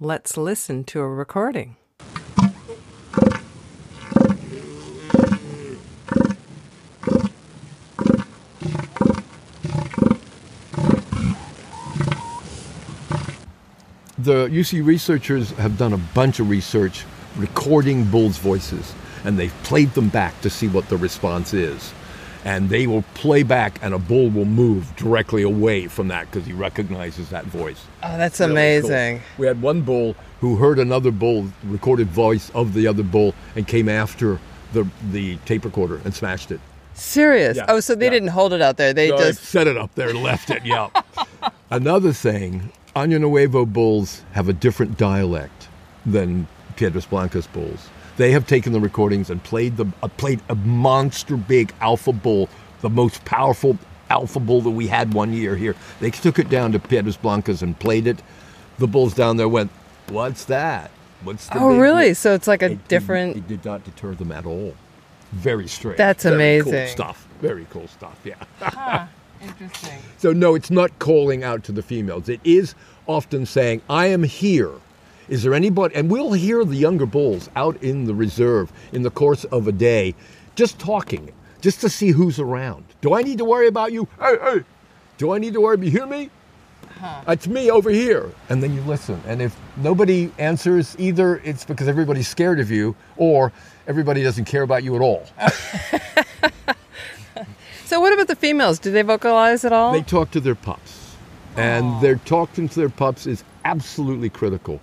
Let's 0.00 0.36
listen 0.36 0.84
to 0.84 1.00
a 1.00 1.08
recording. 1.08 1.76
The 14.18 14.48
UC 14.48 14.84
researchers 14.84 15.50
have 15.52 15.78
done 15.78 15.92
a 15.92 15.98
bunch 15.98 16.40
of 16.40 16.50
research 16.50 17.04
recording 17.36 18.04
bulls' 18.04 18.38
voices, 18.38 18.94
and 19.24 19.38
they've 19.38 19.54
played 19.62 19.92
them 19.94 20.08
back 20.08 20.40
to 20.42 20.50
see 20.50 20.68
what 20.68 20.88
the 20.88 20.96
response 20.96 21.52
is. 21.54 21.92
and 22.44 22.68
they 22.68 22.86
will 22.86 23.02
play 23.14 23.42
back, 23.42 23.76
and 23.82 23.92
a 23.92 23.98
bull 23.98 24.30
will 24.30 24.44
move 24.44 24.94
directly 24.94 25.42
away 25.42 25.88
from 25.88 26.06
that 26.06 26.30
because 26.30 26.46
he 26.46 26.52
recognizes 26.52 27.28
that 27.30 27.44
voice. 27.46 27.82
Oh, 28.04 28.16
that's 28.16 28.38
Really 28.38 28.50
cool. 28.50 28.56
amazing. 28.56 29.20
We 29.36 29.48
had 29.48 29.60
one 29.60 29.80
bull 29.80 30.14
who 30.40 30.54
heard 30.54 30.78
another 30.78 31.10
bull 31.10 31.48
recorded 31.64 32.06
voice 32.06 32.50
of 32.54 32.72
the 32.72 32.86
other 32.86 33.02
bull 33.02 33.34
and 33.56 33.66
came 33.66 33.88
after 33.88 34.38
the 34.74 34.86
the 35.10 35.38
tape 35.44 35.64
recorder 35.64 36.00
and 36.04 36.14
smashed 36.14 36.52
it. 36.52 36.60
Serious. 36.94 37.56
Yeah, 37.56 37.66
Oh, 37.68 37.80
so 37.80 37.96
they 37.96 38.04
yeah. 38.04 38.10
didn't 38.12 38.28
hold 38.28 38.52
it 38.52 38.62
out 38.62 38.76
there. 38.76 38.92
They 38.92 39.10
No, 39.10 39.18
just 39.18 39.42
set 39.42 39.66
it 39.66 39.76
up 39.76 39.92
there 39.96 40.10
and 40.10 40.22
left 40.22 40.48
it. 40.50 40.64
Yeah. 40.64 40.88
Another 41.70 42.12
thing, 42.12 42.70
Año 42.94 43.20
Nuevo 43.20 43.66
bulls 43.66 44.22
have 44.34 44.48
a 44.48 44.52
different 44.52 44.96
dialect 44.96 45.66
than 46.04 46.46
Piedras 46.76 47.06
Blancas 47.06 47.46
bulls. 47.46 47.88
They 48.16 48.30
have 48.32 48.46
taken 48.46 48.72
the 48.72 48.80
recordings 48.80 49.28
and 49.30 49.42
played 49.42 49.76
the 49.76 49.86
uh, 50.02 50.08
played 50.08 50.40
a 50.48 50.54
monster 50.54 51.36
big 51.36 51.72
alpha 51.80 52.12
bull, 52.12 52.48
the 52.80 52.90
most 52.90 53.24
powerful 53.24 53.76
alpha 54.08 54.40
bull 54.40 54.60
that 54.62 54.70
we 54.70 54.86
had 54.86 55.12
one 55.12 55.32
year 55.32 55.56
here. 55.56 55.74
They 56.00 56.10
took 56.10 56.38
it 56.38 56.48
down 56.48 56.72
to 56.72 56.78
Piedras 56.78 57.16
Blancas 57.16 57.60
and 57.62 57.78
played 57.78 58.06
it. 58.06 58.18
The 58.78 58.86
bulls 58.86 59.14
down 59.14 59.36
there 59.36 59.48
went, 59.48 59.70
"What's 60.08 60.44
that? 60.46 60.90
What's 61.24 61.48
the 61.48 61.58
Oh, 61.58 61.70
big 61.72 61.80
really? 61.80 62.04
deal?" 62.06 62.14
So 62.14 62.34
it's 62.34 62.46
like 62.46 62.62
a 62.62 62.66
It 62.66 62.68
didn't- 62.68 62.88
different- 62.88 63.36
It 63.36 63.48
did 63.48 63.64
not 63.64 63.84
deter 63.84 64.14
them 64.14 64.32
at 64.32 64.46
all. 64.46 64.74
Very 65.32 65.66
strange. 65.66 65.98
That's 65.98 66.22
Very 66.24 66.60
cool 66.62 66.72
amazing. 66.72 66.92
stuff. 66.94 67.26
Very 67.42 67.66
cool 67.70 67.88
stuff. 67.88 68.18
Yeah. 68.24 68.36
Interesting. 69.42 69.98
So 70.18 70.32
no, 70.32 70.54
it's 70.54 70.70
not 70.70 70.98
calling 70.98 71.44
out 71.44 71.62
to 71.64 71.72
the 71.72 71.82
females. 71.82 72.28
It 72.28 72.40
is 72.44 72.74
often 73.06 73.44
saying, 73.44 73.82
"I 73.90 74.06
am 74.06 74.22
here." 74.22 74.70
Is 75.28 75.42
there 75.42 75.54
anybody? 75.54 75.94
And 75.94 76.10
we'll 76.10 76.32
hear 76.32 76.64
the 76.64 76.76
younger 76.76 77.06
bulls 77.06 77.50
out 77.56 77.82
in 77.82 78.04
the 78.04 78.14
reserve 78.14 78.72
in 78.92 79.02
the 79.02 79.10
course 79.10 79.44
of 79.44 79.66
a 79.66 79.72
day, 79.72 80.14
just 80.54 80.78
talking, 80.78 81.32
just 81.60 81.80
to 81.80 81.88
see 81.88 82.10
who's 82.10 82.38
around. 82.38 82.84
Do 83.00 83.14
I 83.14 83.22
need 83.22 83.38
to 83.38 83.44
worry 83.44 83.66
about 83.66 83.92
you? 83.92 84.08
Hey, 84.20 84.36
hey. 84.40 84.64
Do 85.18 85.32
I 85.32 85.38
need 85.38 85.54
to 85.54 85.60
worry? 85.60 85.78
You 85.84 85.90
hear 85.90 86.06
me? 86.06 86.30
Uh-huh. 86.84 87.32
It's 87.32 87.46
me 87.46 87.70
over 87.70 87.90
here. 87.90 88.30
And 88.48 88.62
then 88.62 88.74
you 88.74 88.80
listen. 88.82 89.20
And 89.26 89.42
if 89.42 89.56
nobody 89.76 90.30
answers, 90.38 90.94
either 90.98 91.40
it's 91.44 91.64
because 91.64 91.88
everybody's 91.88 92.28
scared 92.28 92.60
of 92.60 92.70
you, 92.70 92.94
or 93.16 93.52
everybody 93.86 94.22
doesn't 94.22 94.44
care 94.44 94.62
about 94.62 94.84
you 94.84 94.94
at 94.94 95.02
all. 95.02 95.26
So 97.86 98.00
what 98.00 98.12
about 98.12 98.26
the 98.26 98.34
females? 98.34 98.80
Do 98.80 98.90
they 98.90 99.02
vocalize 99.02 99.64
at 99.64 99.72
all? 99.72 99.92
They 99.92 100.02
talk 100.02 100.32
to 100.32 100.40
their 100.40 100.56
pups, 100.56 101.14
and 101.56 102.00
their 102.00 102.16
talking 102.16 102.68
to 102.68 102.74
their 102.80 102.88
pups 102.88 103.28
is 103.28 103.44
absolutely 103.64 104.28
critical. 104.28 104.80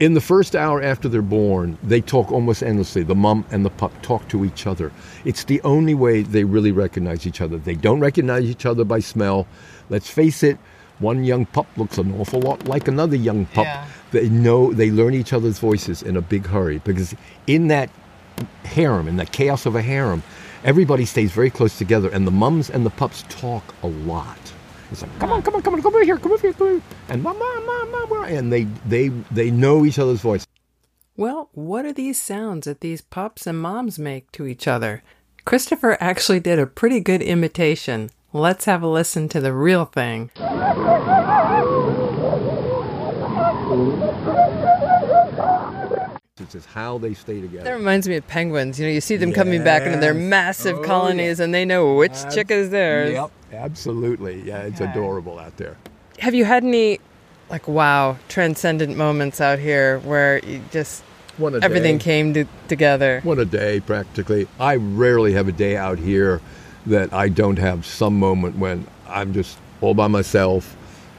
In 0.00 0.14
the 0.14 0.20
first 0.22 0.56
hour 0.56 0.80
after 0.82 1.10
they're 1.10 1.20
born, 1.20 1.76
they 1.82 2.00
talk 2.00 2.32
almost 2.32 2.62
endlessly. 2.62 3.02
The 3.02 3.14
mom 3.14 3.44
and 3.50 3.66
the 3.66 3.70
pup 3.70 3.92
talk 4.00 4.26
to 4.30 4.46
each 4.46 4.66
other. 4.66 4.90
It's 5.26 5.44
the 5.44 5.60
only 5.60 5.94
way 5.94 6.22
they 6.22 6.42
really 6.42 6.72
recognize 6.72 7.26
each 7.26 7.42
other. 7.42 7.58
They 7.58 7.74
don't 7.74 8.00
recognize 8.00 8.44
each 8.44 8.64
other 8.64 8.82
by 8.82 9.00
smell. 9.00 9.46
Let's 9.90 10.08
face 10.08 10.42
it, 10.42 10.56
one 11.00 11.22
young 11.24 11.44
pup 11.44 11.66
looks 11.76 11.98
an 11.98 12.18
awful 12.18 12.40
lot 12.40 12.66
like 12.66 12.88
another 12.88 13.14
young 13.14 13.44
pup. 13.44 13.66
Yeah. 13.66 13.86
They 14.10 14.30
know 14.30 14.72
they 14.72 14.90
learn 14.90 15.12
each 15.12 15.34
other's 15.34 15.58
voices 15.58 16.02
in 16.02 16.16
a 16.16 16.22
big 16.22 16.46
hurry 16.46 16.78
because 16.78 17.14
in 17.46 17.68
that 17.68 17.90
harem, 18.64 19.06
in 19.06 19.16
the 19.16 19.26
chaos 19.26 19.66
of 19.66 19.76
a 19.76 19.82
harem, 19.82 20.22
everybody 20.64 21.04
stays 21.04 21.30
very 21.30 21.50
close 21.50 21.76
together, 21.76 22.08
and 22.08 22.26
the 22.26 22.30
mums 22.30 22.70
and 22.70 22.86
the 22.86 22.90
pups 22.90 23.26
talk 23.28 23.74
a 23.82 23.86
lot. 23.86 24.38
It's 24.90 25.02
like, 25.02 25.18
come 25.18 25.32
on, 25.32 25.42
come 25.42 25.54
on, 25.54 25.62
come 25.62 25.74
on, 25.74 25.82
come 25.82 25.94
over 25.94 26.04
here, 26.04 26.18
come 26.18 26.32
over 26.32 26.40
here, 26.40 26.52
come 26.52 26.66
over 26.66 26.74
here, 26.74 26.82
and 27.08 27.22
mama, 27.22 27.62
mama, 27.64 28.06
mama, 28.08 28.26
and 28.26 28.52
they 28.52 28.64
they 28.86 29.08
they 29.30 29.50
know 29.50 29.84
each 29.84 29.98
other's 29.98 30.20
voice. 30.20 30.46
Well, 31.16 31.50
what 31.52 31.84
are 31.84 31.92
these 31.92 32.20
sounds 32.20 32.64
that 32.66 32.80
these 32.80 33.00
pups 33.00 33.46
and 33.46 33.60
moms 33.60 33.98
make 33.98 34.32
to 34.32 34.46
each 34.46 34.66
other? 34.66 35.02
Christopher 35.44 35.96
actually 36.00 36.40
did 36.40 36.58
a 36.58 36.66
pretty 36.66 37.00
good 37.00 37.22
imitation. 37.22 38.10
Let's 38.32 38.64
have 38.64 38.82
a 38.82 38.88
listen 38.88 39.28
to 39.30 39.40
the 39.40 39.52
real 39.52 39.84
thing. 39.84 40.30
It's 46.52 46.64
just 46.64 46.74
how 46.74 46.98
they 46.98 47.14
stay 47.14 47.40
together. 47.40 47.62
That 47.62 47.74
reminds 47.76 48.08
me 48.08 48.16
of 48.16 48.26
penguins. 48.26 48.80
You 48.80 48.86
know, 48.86 48.90
you 48.92 49.00
see 49.00 49.16
them 49.16 49.32
coming 49.32 49.62
back 49.62 49.82
into 49.86 49.98
their 49.98 50.12
Yes. 50.14 50.20
massive 50.22 50.78
Oh, 50.78 50.82
colonies 50.82 51.38
and 51.38 51.54
they 51.54 51.64
know 51.64 51.94
which 51.94 52.12
chick 52.34 52.50
is 52.50 52.70
theirs. 52.70 53.12
Yep, 53.12 53.30
absolutely. 53.52 54.42
Yeah, 54.44 54.62
it's 54.62 54.80
Okay. 54.80 54.90
adorable 54.90 55.38
out 55.38 55.56
there. 55.58 55.76
Have 56.18 56.34
you 56.34 56.44
had 56.44 56.64
any, 56.64 56.98
like, 57.50 57.68
wow, 57.68 58.16
transcendent 58.28 58.96
moments 58.96 59.40
out 59.40 59.60
here 59.60 60.00
where 60.00 60.40
you 60.44 60.60
just 60.72 61.04
One 61.38 61.54
a 61.54 61.60
everything 61.62 61.98
day. 61.98 62.02
came 62.04 62.34
to, 62.34 62.44
together? 62.66 63.20
one 63.22 63.38
a 63.38 63.44
day 63.44 63.78
practically. 63.78 64.48
I 64.58 64.74
rarely 64.74 65.34
have 65.34 65.46
a 65.46 65.52
day 65.52 65.76
out 65.76 66.00
here 66.00 66.40
that 66.84 67.12
I 67.12 67.28
don't 67.28 67.60
have 67.60 67.86
some 67.86 68.18
moment 68.18 68.58
when 68.58 68.88
I'm 69.08 69.32
just 69.34 69.56
all 69.80 69.94
by 69.94 70.08
myself 70.08 70.74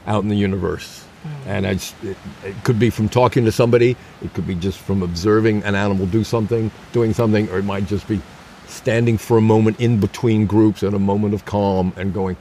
out 0.06 0.22
in 0.24 0.28
the 0.28 0.36
universe. 0.36 1.01
And 1.46 1.66
it, 1.66 1.94
it 2.02 2.16
could 2.64 2.78
be 2.78 2.90
from 2.90 3.08
talking 3.08 3.44
to 3.44 3.52
somebody, 3.52 3.96
it 4.22 4.34
could 4.34 4.46
be 4.46 4.54
just 4.54 4.78
from 4.78 5.02
observing 5.02 5.62
an 5.64 5.74
animal 5.74 6.06
do 6.06 6.24
something, 6.24 6.70
doing 6.92 7.14
something, 7.14 7.48
or 7.50 7.58
it 7.58 7.64
might 7.64 7.86
just 7.86 8.08
be 8.08 8.20
standing 8.66 9.18
for 9.18 9.36
a 9.36 9.40
moment 9.40 9.78
in 9.80 10.00
between 10.00 10.46
groups 10.46 10.82
at 10.82 10.94
a 10.94 10.98
moment 10.98 11.34
of 11.34 11.44
calm 11.44 11.92
and 11.96 12.12
going, 12.12 12.36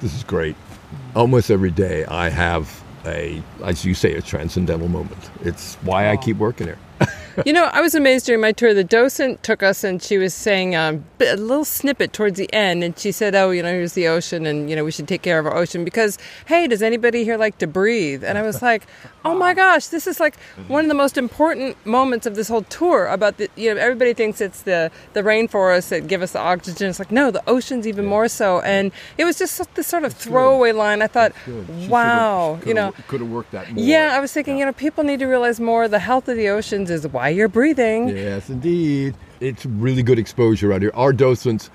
this 0.00 0.14
is 0.14 0.24
great. 0.24 0.56
Almost 1.14 1.50
every 1.50 1.70
day 1.70 2.04
I 2.06 2.28
have 2.28 2.82
a, 3.04 3.42
as 3.62 3.84
you 3.84 3.94
say, 3.94 4.14
a 4.14 4.22
transcendental 4.22 4.88
moment. 4.88 5.30
It's 5.42 5.74
why 5.76 6.10
I 6.10 6.16
keep 6.16 6.36
working 6.36 6.68
here. 6.68 6.78
You 7.44 7.52
know, 7.52 7.64
I 7.72 7.80
was 7.80 7.94
amazed 7.94 8.26
during 8.26 8.40
my 8.40 8.52
tour. 8.52 8.74
The 8.74 8.84
docent 8.84 9.42
took 9.42 9.62
us 9.62 9.84
and 9.84 10.02
she 10.02 10.18
was 10.18 10.34
saying 10.34 10.74
um, 10.76 11.04
a 11.20 11.36
little 11.36 11.64
snippet 11.64 12.12
towards 12.12 12.38
the 12.38 12.52
end, 12.52 12.84
and 12.84 12.98
she 12.98 13.12
said, 13.12 13.34
"Oh, 13.34 13.50
you 13.50 13.62
know, 13.62 13.70
here's 13.70 13.94
the 13.94 14.08
ocean, 14.08 14.46
and 14.46 14.68
you 14.70 14.76
know, 14.76 14.84
we 14.84 14.90
should 14.90 15.08
take 15.08 15.22
care 15.22 15.38
of 15.38 15.46
our 15.46 15.56
ocean 15.56 15.84
because, 15.84 16.18
hey, 16.46 16.66
does 16.66 16.82
anybody 16.82 17.24
here 17.24 17.36
like 17.36 17.58
to 17.58 17.66
breathe?" 17.66 18.24
And 18.24 18.38
I 18.38 18.42
was 18.42 18.62
like, 18.62 18.86
"Oh 19.24 19.34
my 19.34 19.54
gosh, 19.54 19.88
this 19.88 20.06
is 20.06 20.20
like 20.20 20.38
one 20.68 20.84
of 20.84 20.88
the 20.88 20.94
most 20.94 21.16
important 21.16 21.84
moments 21.86 22.26
of 22.26 22.34
this 22.34 22.48
whole 22.48 22.62
tour." 22.62 23.06
About 23.06 23.38
the, 23.38 23.48
you 23.56 23.74
know, 23.74 23.80
everybody 23.80 24.14
thinks 24.14 24.40
it's 24.40 24.62
the 24.62 24.90
the 25.12 25.22
rainforests 25.22 25.88
that 25.88 26.06
give 26.06 26.22
us 26.22 26.32
the 26.32 26.40
oxygen. 26.40 26.90
It's 26.90 26.98
like, 26.98 27.10
no, 27.10 27.30
the 27.30 27.42
ocean's 27.48 27.86
even 27.86 28.04
more 28.04 28.28
so. 28.28 28.60
And 28.60 28.92
it 29.18 29.24
was 29.24 29.38
just 29.38 29.74
this 29.74 29.86
sort 29.86 30.04
of 30.04 30.12
throwaway 30.12 30.72
line. 30.72 31.02
I 31.02 31.06
thought, 31.06 31.32
wow, 31.88 32.60
you 32.66 32.74
know. 32.74 32.92
could 33.08 33.20
have 33.20 33.30
worked 33.30 33.52
that 33.52 33.70
more. 33.72 33.84
Yeah, 33.84 34.12
I 34.14 34.20
was 34.20 34.32
thinking, 34.32 34.58
you 34.58 34.64
know, 34.64 34.72
people 34.72 35.04
need 35.04 35.20
to 35.20 35.26
realize 35.26 35.60
more 35.60 35.88
the 35.88 35.98
health 35.98 36.28
of 36.28 36.36
the 36.36 36.48
oceans 36.48 36.90
is 36.90 37.04
you're 37.28 37.48
breathing. 37.48 38.08
Yes, 38.08 38.48
indeed. 38.50 39.14
It's 39.40 39.64
really 39.66 40.02
good 40.02 40.18
exposure 40.18 40.72
out 40.72 40.82
here. 40.82 40.92
Our 40.94 41.12
docents 41.12 41.70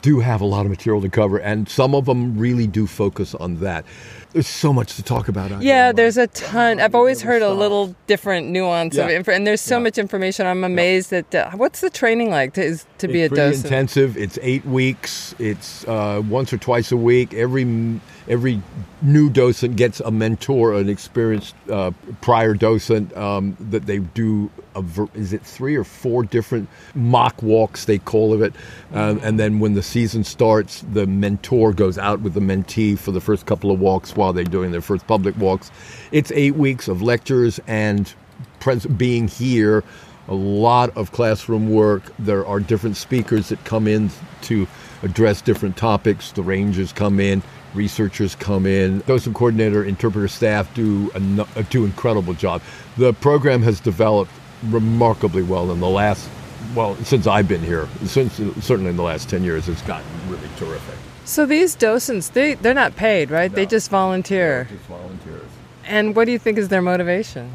do 0.00 0.20
have 0.20 0.40
a 0.40 0.46
lot 0.46 0.64
of 0.64 0.70
material 0.70 1.02
to 1.02 1.10
cover, 1.10 1.36
and 1.36 1.68
some 1.68 1.94
of 1.94 2.06
them 2.06 2.38
really 2.38 2.66
do 2.66 2.86
focus 2.86 3.34
on 3.34 3.56
that. 3.60 3.84
There's 4.32 4.46
so 4.48 4.72
much 4.72 4.96
to 4.96 5.02
talk 5.02 5.28
about 5.28 5.52
out 5.52 5.60
here. 5.62 5.68
Yeah, 5.68 5.88
Mike. 5.88 5.96
there's 5.96 6.16
a 6.16 6.26
ton. 6.28 6.80
I've 6.80 6.94
always 6.94 7.20
heard 7.20 7.42
a 7.42 7.52
little 7.52 7.94
different 8.06 8.48
nuance 8.48 8.96
of 8.96 9.10
Yeah. 9.10 9.16
info, 9.16 9.32
and 9.32 9.46
there's 9.46 9.60
so 9.60 9.76
Yeah. 9.76 9.82
much 9.82 9.98
information. 9.98 10.46
I'm 10.46 10.64
amazed 10.64 11.10
that. 11.10 11.34
Uh, 11.34 11.50
what's 11.52 11.80
the 11.82 11.90
training 11.90 12.30
like 12.30 12.54
to 12.54 12.64
is, 12.64 12.86
to 12.98 13.06
be 13.08 13.20
it's 13.22 13.32
a 13.32 13.34
pretty 13.34 13.50
docent? 13.50 13.64
intensive. 13.66 14.16
It's 14.16 14.38
eight 14.42 14.64
weeks. 14.64 15.34
It's 15.38 15.86
uh, 15.86 16.22
once 16.28 16.52
or 16.52 16.56
twice 16.56 16.90
a 16.90 16.96
week. 16.96 17.34
Every 17.34 18.00
every 18.26 18.62
new 19.02 19.28
docent 19.28 19.76
gets 19.76 20.00
a 20.00 20.10
mentor, 20.10 20.72
an 20.74 20.88
experienced 20.88 21.54
uh, 21.70 21.90
prior 22.22 22.54
docent 22.54 23.14
um, 23.16 23.54
that 23.70 23.84
they 23.86 23.98
do. 23.98 24.50
A, 24.74 24.84
is 25.14 25.32
it 25.32 25.42
three 25.42 25.76
or 25.76 25.84
four 25.84 26.24
different 26.24 26.68
mock 26.94 27.42
walks 27.42 27.84
they 27.84 27.98
call 27.98 28.42
it, 28.42 28.54
um, 28.92 29.20
and 29.22 29.38
then 29.38 29.60
when 29.60 29.74
the 29.74 29.82
season 29.82 30.24
starts, 30.24 30.82
the 30.92 31.06
mentor 31.06 31.72
goes 31.72 31.98
out 31.98 32.20
with 32.20 32.34
the 32.34 32.40
mentee 32.40 32.98
for 32.98 33.12
the 33.12 33.20
first 33.20 33.46
couple 33.46 33.70
of 33.70 33.80
walks 33.80 34.16
while 34.16 34.32
they're 34.32 34.44
doing 34.44 34.72
their 34.72 34.80
first 34.80 35.06
public 35.06 35.36
walks. 35.36 35.70
It's 36.12 36.32
eight 36.32 36.56
weeks 36.56 36.88
of 36.88 37.02
lectures 37.02 37.60
and 37.66 38.12
pres- 38.60 38.86
being 38.86 39.28
here, 39.28 39.84
a 40.28 40.34
lot 40.34 40.96
of 40.96 41.12
classroom 41.12 41.70
work. 41.70 42.02
There 42.18 42.46
are 42.46 42.60
different 42.60 42.96
speakers 42.96 43.50
that 43.50 43.62
come 43.64 43.86
in 43.86 44.10
to 44.42 44.66
address 45.02 45.42
different 45.42 45.76
topics. 45.76 46.32
The 46.32 46.42
rangers 46.42 46.92
come 46.92 47.20
in, 47.20 47.42
researchers 47.74 48.34
come 48.34 48.66
in. 48.66 49.00
Docent 49.00 49.36
coordinator, 49.36 49.84
interpreter 49.84 50.28
staff 50.28 50.72
do 50.74 51.10
a, 51.14 51.62
do 51.64 51.84
incredible 51.84 52.32
job. 52.34 52.62
The 52.96 53.12
program 53.12 53.62
has 53.62 53.80
developed 53.80 54.30
remarkably 54.70 55.42
well 55.42 55.70
in 55.70 55.80
the 55.80 55.88
last, 55.88 56.28
well, 56.74 56.96
since 57.04 57.26
I've 57.26 57.48
been 57.48 57.62
here. 57.62 57.88
Since 58.04 58.36
certainly 58.64 58.90
in 58.90 58.96
the 58.96 59.02
last 59.02 59.28
ten 59.28 59.44
years, 59.44 59.68
it's 59.68 59.82
gotten 59.82 60.06
really 60.28 60.48
terrific. 60.56 60.96
So 61.24 61.46
these 61.46 61.74
docents, 61.74 62.28
they 62.28 62.54
they're 62.54 62.74
not 62.74 62.96
paid, 62.96 63.30
right? 63.30 63.52
They 63.52 63.66
just 63.66 63.90
volunteer. 63.90 64.68
Just 64.70 64.84
volunteers. 64.84 65.48
And 65.86 66.14
what 66.16 66.26
do 66.26 66.32
you 66.32 66.38
think 66.38 66.58
is 66.58 66.68
their 66.68 66.82
motivation? 66.82 67.52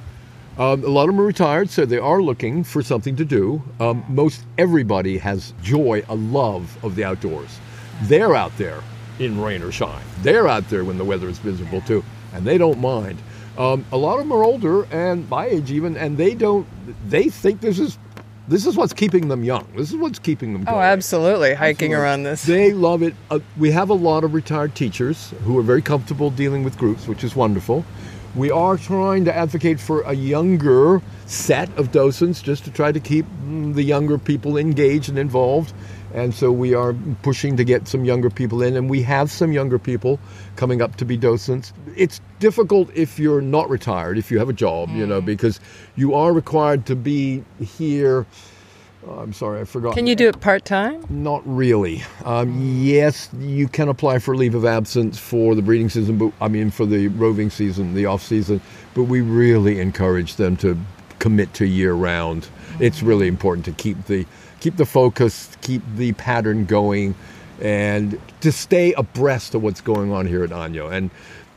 Um, 0.58 0.84
a 0.84 0.88
lot 0.88 1.04
of 1.04 1.16
them 1.16 1.22
are 1.22 1.26
retired, 1.26 1.70
so 1.70 1.86
they 1.86 2.00
are 2.00 2.22
looking 2.22 2.64
for 2.66 2.82
something 2.82 3.16
to 3.16 3.24
do. 3.24 3.64
Um, 3.80 4.04
most 4.10 4.44
everybody 4.58 5.18
has 5.18 5.54
joy, 5.64 6.04
a 6.10 6.16
love 6.16 6.84
of 6.84 6.96
the 6.96 7.06
outdoors. 7.06 7.60
They're 8.04 8.36
out 8.36 8.58
there 8.58 8.82
in 9.20 9.40
rain 9.40 9.62
or 9.62 9.72
shine. 9.72 10.04
They're 10.22 10.48
out 10.48 10.68
there 10.70 10.84
when 10.84 10.98
the 10.98 11.06
weather 11.06 11.30
is 11.30 11.42
miserable 11.44 11.82
too, 11.82 12.04
and 12.34 12.46
they 12.46 12.58
don't 12.58 12.80
mind. 12.80 13.20
Um, 13.60 13.86
a 13.92 13.98
lot 13.98 14.14
of 14.14 14.20
them 14.20 14.32
are 14.32 14.44
older 14.44 14.86
and 14.86 15.30
my 15.30 15.46
age 15.46 15.70
even, 15.70 15.98
and 15.98 16.18
they 16.18 16.34
don't. 16.34 16.66
They 17.10 17.28
think 17.28 17.60
this 17.60 17.78
is 17.78 18.00
this 18.48 18.66
is 18.66 18.78
what's 18.78 18.94
keeping 18.94 19.28
them 19.28 19.44
young. 19.44 19.68
This 19.76 19.90
is 19.90 19.98
what's 19.98 20.18
keeping 20.18 20.54
them. 20.54 20.64
Oh, 20.66 20.80
absolutely, 20.80 21.54
hiking 21.54 21.94
Absolutely. 21.94 21.96
around 21.96 22.24
this. 22.24 22.44
They 22.44 22.72
love 22.72 23.04
it. 23.04 23.14
Uh, 23.30 23.40
we 23.58 23.70
have 23.72 23.90
a 23.90 23.94
lot 23.94 24.24
of 24.24 24.34
retired 24.34 24.76
teachers 24.76 25.34
who 25.44 25.60
are 25.60 25.62
very 25.62 25.82
comfortable 25.82 26.32
dealing 26.32 26.64
with 26.64 26.78
groups, 26.78 27.06
which 27.06 27.24
is 27.24 27.36
wonderful. 27.36 27.84
We 28.34 28.50
are 28.50 28.78
trying 28.78 29.26
to 29.26 29.36
advocate 29.36 29.80
for 29.80 30.02
a 30.02 30.14
younger 30.14 31.02
set 31.26 31.70
of 31.78 31.92
docents 31.92 32.42
just 32.42 32.64
to 32.64 32.72
try 32.72 32.94
to 32.94 33.00
keep 33.00 33.26
mm, 33.44 33.74
the 33.76 33.84
younger 33.84 34.18
people 34.18 34.58
engaged 34.58 35.10
and 35.10 35.20
involved. 35.20 35.74
And 36.14 36.34
so 36.34 36.52
we 36.52 36.74
are 36.74 36.96
pushing 37.22 37.56
to 37.58 37.64
get 37.64 37.88
some 37.88 38.04
younger 38.04 38.30
people 38.30 38.62
in, 38.64 38.76
and 38.76 38.90
we 38.90 39.02
have 39.04 39.30
some 39.30 39.52
younger 39.52 39.78
people 39.78 40.20
coming 40.56 40.82
up 40.82 40.96
to 40.98 41.06
be 41.06 41.18
docents. 41.18 41.72
It's 41.96 42.20
difficult 42.40 42.90
if 42.96 43.20
you're 43.20 43.42
not 43.42 43.70
retired, 43.70 44.18
if 44.18 44.32
you 44.32 44.40
have 44.40 44.50
a 44.50 44.54
job, 44.54 44.90
you 44.90 45.06
know, 45.06 45.22
because 45.22 45.60
you 45.96 46.14
are 46.16 46.34
required 46.34 46.86
to 46.88 46.96
be 46.96 47.44
here. 47.60 48.26
oh, 49.08 49.20
I'm 49.20 49.34
sorry, 49.34 49.62
I 49.62 49.66
forgot. 49.66 49.94
Can 49.94 50.08
you 50.08 50.16
do 50.16 50.28
it 50.28 50.40
part 50.42 50.66
time? 50.66 51.06
Not 51.10 51.42
really. 51.46 52.04
Um, 52.26 52.58
yes, 52.82 53.30
you 53.38 53.68
can 53.68 53.88
apply 53.88 54.20
for 54.20 54.36
leave 54.36 54.56
of 54.56 54.66
absence 54.66 55.18
for 55.20 55.54
the 55.56 55.62
breeding 55.62 55.90
season, 55.90 56.18
but 56.18 56.34
I 56.42 56.48
mean 56.48 56.72
for 56.72 56.86
the 56.86 57.08
roving 57.10 57.50
season, 57.50 57.94
the 57.94 58.06
off 58.08 58.24
season. 58.24 58.62
But 58.96 59.04
we 59.04 59.22
really 59.22 59.80
encourage 59.80 60.36
them 60.36 60.58
to 60.58 60.78
commit 61.20 61.54
to 61.56 61.66
year 61.66 61.94
round. 61.94 62.48
It's 62.80 63.04
really 63.04 63.28
important 63.28 63.66
to 63.66 63.72
keep 63.74 64.06
the 64.06 64.26
keep 64.60 64.78
the 64.78 64.86
focus, 64.86 65.50
keep 65.62 65.82
the 65.96 66.14
pattern 66.14 66.66
going, 66.66 67.16
and 67.62 68.20
to 68.42 68.52
stay 68.52 68.94
abreast 68.94 69.56
of 69.56 69.64
what's 69.64 69.82
going 69.82 70.12
on 70.12 70.26
here 70.28 70.44
at 70.44 70.50
Año. 70.52 70.92
And 70.92 71.10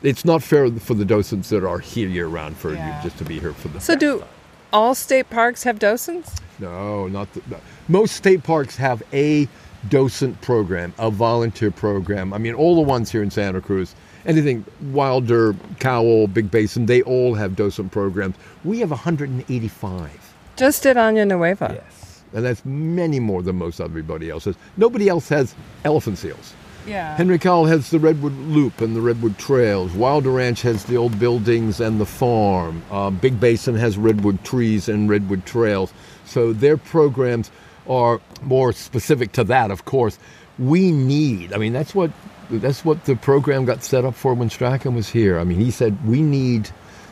it's 0.03 0.25
not 0.25 0.43
fair 0.43 0.71
for 0.71 0.95
the 0.95 1.05
docents 1.05 1.49
that 1.51 1.65
are 1.65 1.79
here 1.79 2.09
year 2.09 2.27
round 2.27 2.57
for 2.57 2.75
Yeah. 2.75 2.97
you 2.99 3.03
just 3.05 3.19
to 3.19 3.25
be 3.25 3.38
here 3.38 3.53
for 3.53 3.69
the. 3.69 3.81
So, 3.81 3.95
do 3.95 4.25
all 4.73 4.95
state 4.95 5.31
parks 5.31 5.62
have 5.62 5.79
docents? 5.79 6.35
No, 6.59 7.07
not 7.09 7.33
the, 7.35 7.43
no. 7.51 7.57
most 7.88 8.17
state 8.17 8.43
parks 8.43 8.77
have 8.77 9.03
a 9.12 9.47
docent 9.88 10.41
program, 10.41 10.93
a 10.99 11.11
volunteer 11.11 11.71
program. 11.71 12.33
I 12.33 12.38
mean, 12.38 12.55
all 12.55 12.75
the 12.77 12.83
ones 12.83 13.11
here 13.11 13.23
in 13.23 13.31
Santa 13.31 13.61
Cruz, 13.61 13.95
anything 14.27 14.65
Wilder, 14.93 15.55
Cowell, 15.81 16.27
Big 16.29 16.51
Basin, 16.51 16.87
they 16.87 17.03
all 17.03 17.35
have 17.35 17.57
docent 17.57 17.91
programs. 17.93 18.37
We 18.65 18.79
have 18.81 18.91
185. 18.91 20.35
Just 20.57 20.87
at 20.87 20.97
Año 20.97 21.27
Nuevo. 21.27 21.73
Yes, 21.73 22.12
and 22.33 22.45
that's 22.45 22.64
many 22.64 23.21
more 23.21 23.42
than 23.42 23.57
most 23.57 23.81
everybody 23.81 24.31
else 24.31 24.45
has. 24.45 24.57
Nobody 24.77 25.09
else 25.09 25.29
has 25.29 25.55
elephant 25.85 26.18
seals. 26.18 26.55
Yeah. 26.87 27.16
Henry 27.16 27.38
Cowell 27.38 27.66
has 27.66 27.90
the 27.90 28.01
Redwood 28.01 28.33
Loop 28.33 28.81
and 28.81 28.97
the 28.97 29.01
Redwood 29.01 29.38
Trails. 29.38 29.92
Wilder 29.92 30.31
Ranch 30.31 30.62
has 30.62 30.85
the 30.85 30.97
old 30.97 31.18
buildings 31.18 31.81
and 31.81 32.01
the 32.01 32.07
farm. 32.07 32.83
Uh, 32.90 33.11
Big 33.11 33.38
Basin 33.38 33.77
has 33.77 33.97
redwood 33.97 34.42
trees 34.45 34.88
and 34.88 35.09
redwood 35.09 35.47
trails. 35.47 35.92
So 36.25 36.53
their 36.53 36.77
programs 36.77 37.51
are 37.88 38.21
more 38.42 38.73
specific 38.73 39.33
to 39.33 39.45
that. 39.45 39.71
Of 39.71 39.85
course, 39.85 40.18
we 40.59 40.90
need. 40.90 41.53
I 41.53 41.59
mean, 41.59 41.73
that's 41.73 41.95
what 41.95 42.11
that's 42.51 42.85
what 42.85 43.05
the 43.05 43.16
program 43.16 43.64
got 43.64 43.83
set 43.83 44.05
up 44.05 44.14
for 44.14 44.35
when 44.35 44.51
Strachan 44.51 44.95
was 44.95 45.09
here. 45.09 45.38
I 45.38 45.45
mean, 45.45 45.59
he 45.59 45.71
said 45.71 46.05
we 46.07 46.21
need 46.21 46.68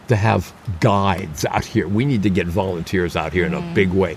to 0.09 0.16
have 0.16 0.52
guides 0.80 1.44
out 1.44 1.64
here. 1.64 1.87
We 1.87 2.04
need 2.04 2.24
to 2.24 2.30
get 2.30 2.46
volunteers 2.46 3.14
out 3.14 3.33
here 3.33 3.46
in 3.46 3.54
a 3.54 3.74
big 3.74 3.90
way. 3.90 4.16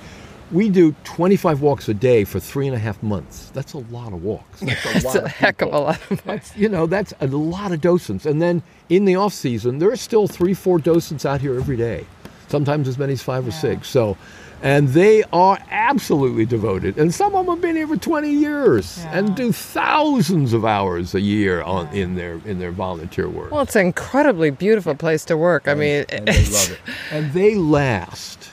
We 0.53 0.69
do 0.69 0.95
25 1.03 1.61
walks 1.61 1.89
a 1.89 1.93
day 1.95 2.23
for 2.23 2.39
three 2.39 2.67
and 2.67 2.75
a 2.75 2.79
half 2.79 3.01
months. 3.03 3.49
That's 3.53 3.73
a 3.73 3.79
lot 3.79 4.13
of 4.13 4.23
walks. 4.23 4.59
That's 4.61 4.85
a, 4.85 4.95
It's 4.95 5.05
lot 5.05 5.15
a 5.15 5.23
of 5.25 5.31
heck 5.31 5.61
of 5.61 5.73
a 5.73 5.79
lot 5.79 5.99
of 6.11 6.23
That's 6.23 6.55
you 6.55 6.69
know 6.69 6.85
that's 6.85 7.13
a 7.21 7.27
lot 7.27 7.71
of 7.71 7.81
docents, 7.81 8.25
and 8.25 8.41
then 8.41 8.61
in 8.89 9.05
the 9.05 9.15
off 9.15 9.33
season 9.33 9.79
there 9.79 9.91
are 9.91 9.95
still 9.97 10.27
three, 10.27 10.53
four 10.53 10.77
docents 10.79 11.25
out 11.25 11.41
here 11.41 11.55
every 11.55 11.75
day, 11.75 12.05
sometimes 12.47 12.87
as 12.87 12.97
many 12.99 13.13
as 13.13 13.21
five 13.23 13.47
or 13.47 13.51
six. 13.51 13.87
So, 13.89 14.15
and 14.61 14.89
they 14.89 15.23
are 15.33 15.57
absolutely 15.71 16.45
devoted, 16.45 16.97
and 16.99 17.11
some 17.13 17.33
of 17.35 17.45
them 17.47 17.55
have 17.55 17.61
been 17.61 17.75
here 17.75 17.87
for 17.87 17.97
twenty 17.97 18.31
years 18.31 18.99
Yeah. 18.99 19.17
and 19.17 19.35
do 19.35 19.51
thousands 19.51 20.53
of 20.53 20.63
hours 20.65 21.15
a 21.15 21.19
year 21.21 21.63
on 21.63 21.87
in 21.95 22.13
their 22.13 22.39
in 22.45 22.59
their 22.59 22.71
volunteer 22.71 23.27
work. 23.27 23.49
Well, 23.51 23.61
it's 23.61 23.75
an 23.75 23.87
incredibly 23.87 24.51
beautiful 24.51 24.93
place 24.93 25.25
to 25.25 25.35
work. 25.35 25.67
I 25.67 25.73
mean, 25.73 26.05
and 26.09 26.27
they 26.27 26.45
love 26.45 26.71
it, 26.71 26.79
and 27.11 27.33
they 27.33 27.55
last. 27.55 28.51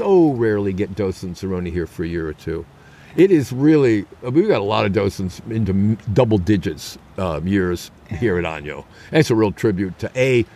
So 0.00 0.32
rarely 0.32 0.72
get 0.72 0.94
docents 0.96 1.44
are 1.44 1.60
here 1.70 1.86
for 1.86 2.04
a 2.04 2.08
year 2.08 2.26
or 2.28 2.32
two. 2.32 2.64
It 3.16 3.30
is 3.30 3.52
really 3.52 4.06
we've 4.22 4.48
got 4.48 4.60
a 4.60 4.64
lot 4.64 4.86
of 4.86 4.92
docents 4.92 5.42
into 5.50 5.96
double 6.12 6.38
digits 6.38 6.96
uh, 7.18 7.40
years 7.44 7.90
here 8.08 8.38
at 8.38 8.44
Año. 8.44 8.84
And 9.10 9.18
it's 9.20 9.30
a 9.30 9.34
real 9.34 9.52
tribute 9.52 9.98
to 9.98 10.10
a 10.16 10.46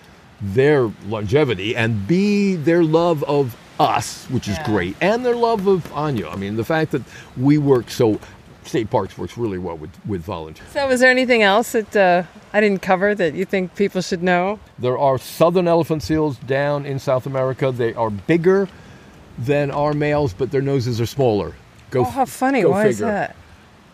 their 0.41 0.91
longevity 1.07 1.77
and 1.77 2.07
b 2.07 2.55
their 2.55 2.83
love 2.85 3.23
of 3.25 3.57
us, 3.79 4.25
which 4.31 4.49
is 4.49 4.57
Yeah. 4.57 4.67
great, 4.67 4.97
and 5.01 5.27
their 5.27 5.35
love 5.35 5.67
of 5.67 5.91
Año. 5.93 6.33
I 6.33 6.37
mean, 6.37 6.57
the 6.57 6.65
fact 6.65 6.93
that 6.93 7.03
we 7.37 7.59
work 7.59 7.91
so. 7.91 8.19
State 8.65 8.89
Parks 8.89 9.19
works 9.19 9.37
really 9.37 9.59
well 9.59 9.77
with, 9.77 9.91
with 10.07 10.23
volunteers. 10.23 10.67
So, 10.71 10.89
is 10.89 11.01
there 11.01 11.11
anything 11.11 11.43
else 11.43 11.73
that 11.73 11.95
uh, 11.95 12.23
I 12.55 12.63
didn't 12.63 12.81
cover 12.81 13.15
that 13.15 13.35
you 13.35 13.45
think 13.45 13.75
people 13.77 14.01
should 14.01 14.23
know? 14.23 14.59
There 14.79 14.97
are 14.97 15.19
southern 15.19 15.69
elephant 15.69 16.03
seals 16.03 16.39
down 16.39 16.87
in 16.87 16.99
South 16.99 17.27
America. 17.27 17.71
They 17.71 17.93
are 17.93 18.09
bigger 18.09 18.67
than 19.39 19.71
our 19.71 19.93
males, 19.95 20.33
but 20.33 20.51
their 20.51 20.63
noses 20.63 21.01
are 21.01 21.07
smaller. 21.07 21.53
Go, 21.91 22.01
Oh, 22.01 22.05
how 22.05 22.25
funny! 22.25 22.63
go 22.63 22.71
Why 22.71 22.87
is 22.87 22.97
figure. 22.99 23.13
that? 23.13 23.37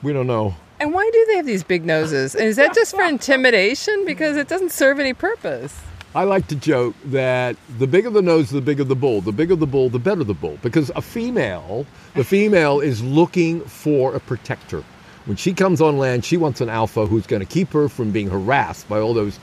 We 0.02 0.12
don't 0.12 0.26
know. 0.26 0.54
And 0.78 0.94
why 0.94 1.08
do 1.12 1.26
they 1.28 1.36
have 1.36 1.46
these 1.46 1.62
big 1.62 1.84
noses? 1.84 2.34
And 2.34 2.44
is 2.44 2.56
that 2.56 2.74
just 2.74 2.94
for 2.94 3.04
intimidation? 3.04 4.04
Because 4.06 4.36
it 4.36 4.48
doesn't 4.48 4.72
serve 4.72 4.98
any 4.98 5.12
purpose. 5.12 5.78
I 6.14 6.24
like 6.24 6.48
to 6.48 6.56
joke 6.56 6.94
that 7.06 7.56
the 7.78 7.86
bigger 7.86 8.10
the 8.10 8.22
nose, 8.22 8.50
the 8.50 8.60
bigger 8.62 8.82
the 8.84 8.96
bull. 8.96 9.20
The 9.20 9.30
bigger 9.30 9.54
the 9.54 9.66
bull, 9.66 9.90
the 9.90 9.98
better 9.98 10.24
the 10.24 10.34
bull. 10.34 10.58
Because 10.62 10.90
a 10.96 11.02
female, 11.02 11.86
the 12.14 12.24
female 12.24 12.80
is 12.80 13.02
looking 13.02 13.60
for 13.60 14.14
a 14.16 14.20
protector. 14.20 14.82
When 15.26 15.36
she 15.36 15.52
comes 15.52 15.80
on 15.82 15.98
land, 15.98 16.24
she 16.24 16.36
wants 16.38 16.60
an 16.62 16.68
alpha 16.70 17.06
who's 17.06 17.26
going 17.26 17.40
to 17.40 17.46
keep 17.46 17.72
her 17.74 17.88
from 17.88 18.10
being 18.10 18.30
harassed 18.30 18.88
by 18.88 18.98
all 18.98 19.12
those 19.14 19.38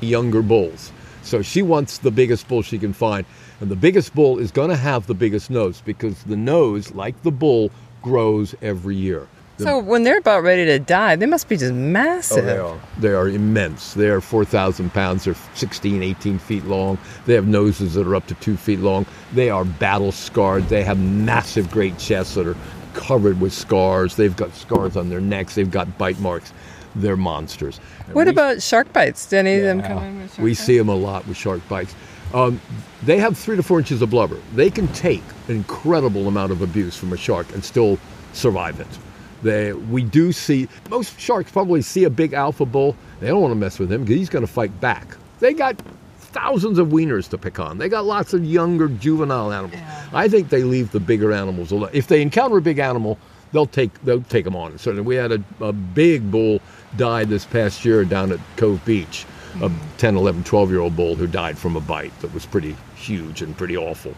younger 0.00 0.40
bulls. 0.42 0.90
So 1.22 1.42
she 1.42 1.60
wants 1.60 1.98
the 1.98 2.10
biggest 2.10 2.48
bull 2.48 2.62
she 2.62 2.78
can 2.78 2.94
find. 2.94 3.26
And 3.60 3.70
the 3.70 3.76
biggest 3.76 4.14
bull 4.14 4.38
is 4.38 4.50
going 4.52 4.70
to 4.70 4.76
have 4.76 5.06
the 5.06 5.14
biggest 5.14 5.50
nose 5.50 5.82
because 5.84 6.22
the 6.24 6.36
nose, 6.36 6.92
like 6.94 7.20
the 7.22 7.30
bull, 7.32 7.70
grows 8.02 8.54
every 8.62 8.94
year. 8.94 9.26
The- 9.56 9.64
So, 9.64 9.78
when 9.80 10.04
they're 10.04 10.18
about 10.18 10.44
ready 10.44 10.64
to 10.66 10.78
die, 10.78 11.16
they 11.16 11.26
must 11.26 11.48
be 11.48 11.56
just 11.56 11.74
massive. 11.74 12.44
Oh, 12.44 12.46
they 12.46 12.56
are. 12.58 12.78
They 13.00 13.08
are 13.14 13.28
immense. 13.28 13.94
They 13.94 14.08
are 14.08 14.20
4,000 14.20 14.92
pounds. 14.94 15.24
They're 15.24 15.34
16, 15.54 16.02
18 16.04 16.38
feet 16.38 16.64
long. 16.66 16.98
They 17.26 17.34
have 17.34 17.48
noses 17.48 17.94
that 17.94 18.06
are 18.06 18.14
up 18.14 18.28
to 18.28 18.34
two 18.34 18.56
feet 18.56 18.78
long. 18.78 19.04
They 19.32 19.50
are 19.50 19.64
battle 19.64 20.12
scarred. 20.12 20.68
They 20.68 20.84
have 20.84 20.98
massive, 21.00 21.70
great 21.72 21.98
chests 21.98 22.34
that 22.34 22.46
are 22.46 22.56
covered 22.94 23.40
with 23.40 23.52
scars. 23.52 24.14
They've 24.14 24.36
got 24.36 24.54
scars 24.54 24.96
on 24.96 25.08
their 25.10 25.20
necks. 25.20 25.56
They've 25.56 25.68
got 25.70 25.98
bite 25.98 26.20
marks. 26.20 26.52
They're 26.94 27.16
monsters. 27.16 27.80
And 28.06 28.14
What 28.14 28.26
we- 28.26 28.30
about 28.32 28.62
shark 28.62 28.92
bites? 28.92 29.26
Do 29.26 29.36
any 29.38 29.56
of 29.56 29.62
them 29.62 29.82
come 29.82 29.98
in 30.04 30.22
with 30.22 30.30
shark 30.34 30.44
We 30.44 30.50
bites? 30.50 30.60
see 30.60 30.78
them 30.78 30.88
a 30.88 30.94
lot 30.94 31.26
with 31.26 31.36
shark 31.36 31.68
bites. 31.68 31.94
Um, 32.34 32.60
they 33.02 33.18
have 33.18 33.38
three 33.38 33.56
to 33.56 33.62
four 33.62 33.78
inches 33.78 34.02
of 34.02 34.10
blubber. 34.10 34.38
They 34.54 34.70
can 34.70 34.88
take 34.88 35.22
an 35.48 35.56
incredible 35.56 36.28
amount 36.28 36.52
of 36.52 36.62
abuse 36.62 36.96
from 36.96 37.12
a 37.12 37.16
shark 37.16 37.52
and 37.54 37.64
still 37.64 37.98
survive 38.32 38.80
it. 38.80 38.98
They, 39.42 39.72
we 39.72 40.02
do 40.02 40.32
see 40.32 40.68
most 40.90 41.18
sharks 41.18 41.50
probably 41.50 41.80
see 41.82 42.04
a 42.04 42.10
big 42.10 42.32
alpha 42.32 42.66
bull. 42.66 42.96
They 43.20 43.28
don't 43.28 43.40
want 43.40 43.52
to 43.52 43.56
mess 43.56 43.78
with 43.78 43.90
him 43.90 44.02
because 44.02 44.16
he's 44.16 44.28
going 44.28 44.44
to 44.46 44.52
fight 44.52 44.78
back. 44.80 45.16
They 45.38 45.54
got 45.54 45.80
thousands 46.18 46.78
of 46.78 46.88
weaners 46.88 47.28
to 47.30 47.38
pick 47.38 47.58
on. 47.58 47.78
They 47.78 47.88
got 47.88 48.04
lots 48.04 48.34
of 48.34 48.44
younger 48.44 48.88
juvenile 48.88 49.52
animals. 49.52 49.80
I 50.12 50.28
think 50.28 50.48
they 50.48 50.62
leave 50.62 50.90
the 50.90 51.00
bigger 51.00 51.32
animals 51.32 51.70
alone. 51.70 51.90
If 51.92 52.08
they 52.08 52.20
encounter 52.20 52.58
a 52.58 52.62
big 52.62 52.78
animal, 52.78 53.18
they'll 53.52 53.66
take 53.66 53.92
they'll 54.04 54.22
take 54.22 54.44
them 54.44 54.56
on. 54.56 54.76
Certainly, 54.78 55.04
we 55.04 55.14
had 55.14 55.32
a, 55.32 55.42
a 55.60 55.72
big 55.72 56.30
bull 56.30 56.60
died 56.96 57.28
this 57.28 57.44
past 57.44 57.84
year 57.84 58.04
down 58.04 58.32
at 58.32 58.40
Cove 58.56 58.84
Beach, 58.84 59.24
a 59.62 59.70
10, 59.98 60.16
11, 60.16 60.44
12 60.44 60.70
year 60.70 60.80
old 60.80 60.96
bull 60.96 61.14
who 61.14 61.26
died 61.26 61.58
from 61.58 61.76
a 61.76 61.80
bite 61.80 62.18
that 62.20 62.32
was 62.32 62.46
pretty 62.46 62.76
huge 62.96 63.42
and 63.42 63.56
pretty 63.56 63.76
awful. 63.76 64.14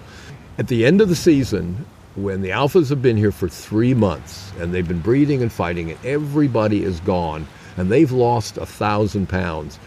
At 0.59 0.69
the 0.69 0.85
end 0.85 1.01
of 1.01 1.09
the 1.09 1.17
season, 1.17 1.87
when 2.17 2.43
the 2.43 2.51
alphas 2.51 2.91
have 2.91 3.01
been 3.01 3.17
here 3.17 3.33
for 3.33 3.49
three 3.49 3.95
months 3.95 4.53
and 4.59 4.75
they've 4.75 4.87
been 4.87 5.01
breeding 5.01 5.43
and 5.43 5.53
fighting, 5.53 5.91
and 5.91 6.05
everybody 6.05 6.83
is 6.83 7.01
gone, 7.01 7.47
and 7.77 7.91
they've 7.91 8.13
lost 8.13 8.59
a 8.59 8.67
thousand 8.67 9.29
pounds, 9.29 9.79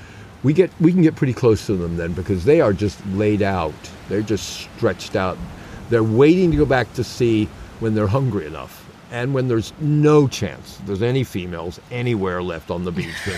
we 0.41 0.53
get 0.53 0.71
we 0.81 0.91
can 0.91 1.01
get 1.01 1.15
pretty 1.15 1.33
close 1.33 1.65
to 1.67 1.75
them 1.75 1.97
then 1.97 2.13
because 2.13 2.45
they 2.45 2.59
are 2.61 2.73
just 2.73 3.05
laid 3.07 3.41
out. 3.41 3.73
They're 4.09 4.21
just 4.21 4.67
stretched 4.75 5.15
out. 5.15 5.37
They're 5.89 6.03
waiting 6.03 6.51
to 6.51 6.57
go 6.57 6.65
back 6.65 6.93
to 6.93 7.03
sea 7.03 7.45
when 7.79 7.93
they're 7.95 8.07
hungry 8.07 8.45
enough. 8.45 8.82
And 9.13 9.35
when 9.35 9.47
there's 9.47 9.71
no 9.79 10.27
chance 10.27 10.79
there's 10.87 11.03
any 11.03 11.23
females 11.23 11.79
anywhere 11.91 12.41
left 12.41 12.71
on 12.71 12.83
the 12.83 12.91
beach 12.91 13.27
in 13.27 13.33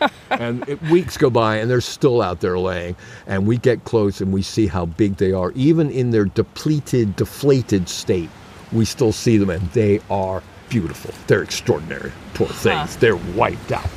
the 0.00 0.10
and 0.30 0.68
it, 0.68 0.82
weeks 0.82 1.16
go 1.16 1.30
by 1.30 1.56
and 1.56 1.70
they're 1.70 1.80
still 1.80 2.20
out 2.20 2.40
there 2.40 2.58
laying. 2.58 2.96
And 3.28 3.46
we 3.46 3.56
get 3.56 3.84
close 3.84 4.20
and 4.20 4.32
we 4.32 4.42
see 4.42 4.66
how 4.66 4.86
big 4.86 5.16
they 5.16 5.32
are. 5.32 5.52
Even 5.52 5.88
in 5.88 6.10
their 6.10 6.24
depleted, 6.24 7.14
deflated 7.14 7.88
state, 7.88 8.28
we 8.72 8.84
still 8.84 9.12
see 9.12 9.36
them 9.36 9.50
and 9.50 9.62
they 9.70 10.00
are 10.10 10.42
beautiful. 10.68 11.14
They're 11.28 11.44
extraordinary. 11.44 12.10
Poor 12.34 12.48
things. 12.48 12.96
They're 12.96 13.16
wiped 13.16 13.70
out. 13.70 13.88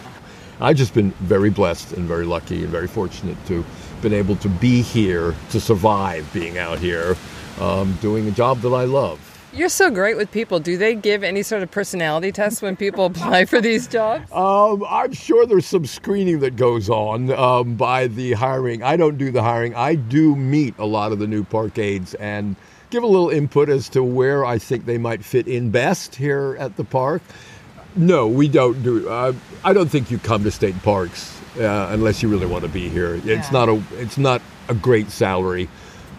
I've 0.61 0.75
just 0.77 0.93
been 0.93 1.11
very 1.21 1.49
blessed 1.49 1.93
and 1.93 2.07
very 2.07 2.25
lucky 2.25 2.61
and 2.61 2.69
very 2.69 2.87
fortunate 2.87 3.43
to 3.47 3.65
been 4.03 4.13
able 4.13 4.35
to 4.35 4.49
be 4.49 4.83
here 4.83 5.33
to 5.49 5.59
survive 5.59 6.31
being 6.31 6.59
out 6.59 6.77
here, 6.77 7.15
um, 7.59 7.97
doing 8.01 8.27
a 8.27 8.31
job 8.31 8.61
that 8.61 8.69
I 8.69 8.83
love. 8.83 9.26
You're 9.53 9.69
so 9.69 9.89
great 9.89 10.17
with 10.17 10.29
people. 10.31 10.59
Do 10.59 10.77
they 10.77 10.93
give 10.93 11.23
any 11.23 11.41
sort 11.41 11.63
of 11.63 11.71
personality 11.71 12.31
test 12.31 12.61
when 12.61 12.75
people 12.75 13.05
apply 13.05 13.45
for 13.45 13.59
these 13.61 13.87
jobs? 13.87 14.31
Um, 14.31 14.83
I'm 14.87 15.13
sure 15.13 15.45
there's 15.45 15.65
some 15.65 15.85
screening 15.85 16.39
that 16.41 16.55
goes 16.57 16.89
on 16.89 17.31
um, 17.31 17.75
by 17.75 18.07
the 18.07 18.33
hiring. 18.33 18.83
I 18.83 18.97
don't 18.97 19.17
do 19.17 19.31
the 19.31 19.41
hiring. 19.41 19.73
I 19.73 19.95
do 19.95 20.35
meet 20.35 20.77
a 20.77 20.85
lot 20.85 21.11
of 21.11 21.19
the 21.19 21.27
new 21.27 21.43
park 21.43 21.77
aides 21.79 22.13
and 22.15 22.55
give 22.89 23.03
a 23.03 23.07
little 23.07 23.29
input 23.29 23.69
as 23.69 23.89
to 23.89 24.03
where 24.03 24.45
I 24.45 24.57
think 24.59 24.85
they 24.85 24.97
might 24.97 25.23
fit 25.23 25.47
in 25.47 25.71
best 25.71 26.15
here 26.15 26.55
at 26.59 26.75
the 26.75 26.83
park. 26.83 27.21
No, 27.95 28.27
we 28.27 28.47
don't 28.47 28.83
do. 28.83 29.09
Uh, 29.09 29.33
I 29.63 29.73
don't 29.73 29.89
think 29.89 30.11
you 30.11 30.19
come 30.19 30.43
to 30.43 30.51
state 30.51 30.75
parks 30.83 31.35
uh, 31.57 31.87
unless 31.91 32.21
you 32.21 32.29
really 32.29 32.45
want 32.45 32.63
to 32.63 32.69
be 32.69 32.89
here. 32.89 33.15
It's 33.15 33.25
Yeah. 33.25 33.49
not 33.51 33.69
a. 33.69 33.81
It's 33.97 34.17
not 34.19 34.41
a 34.69 34.75
great 34.75 35.09
salary, 35.09 35.67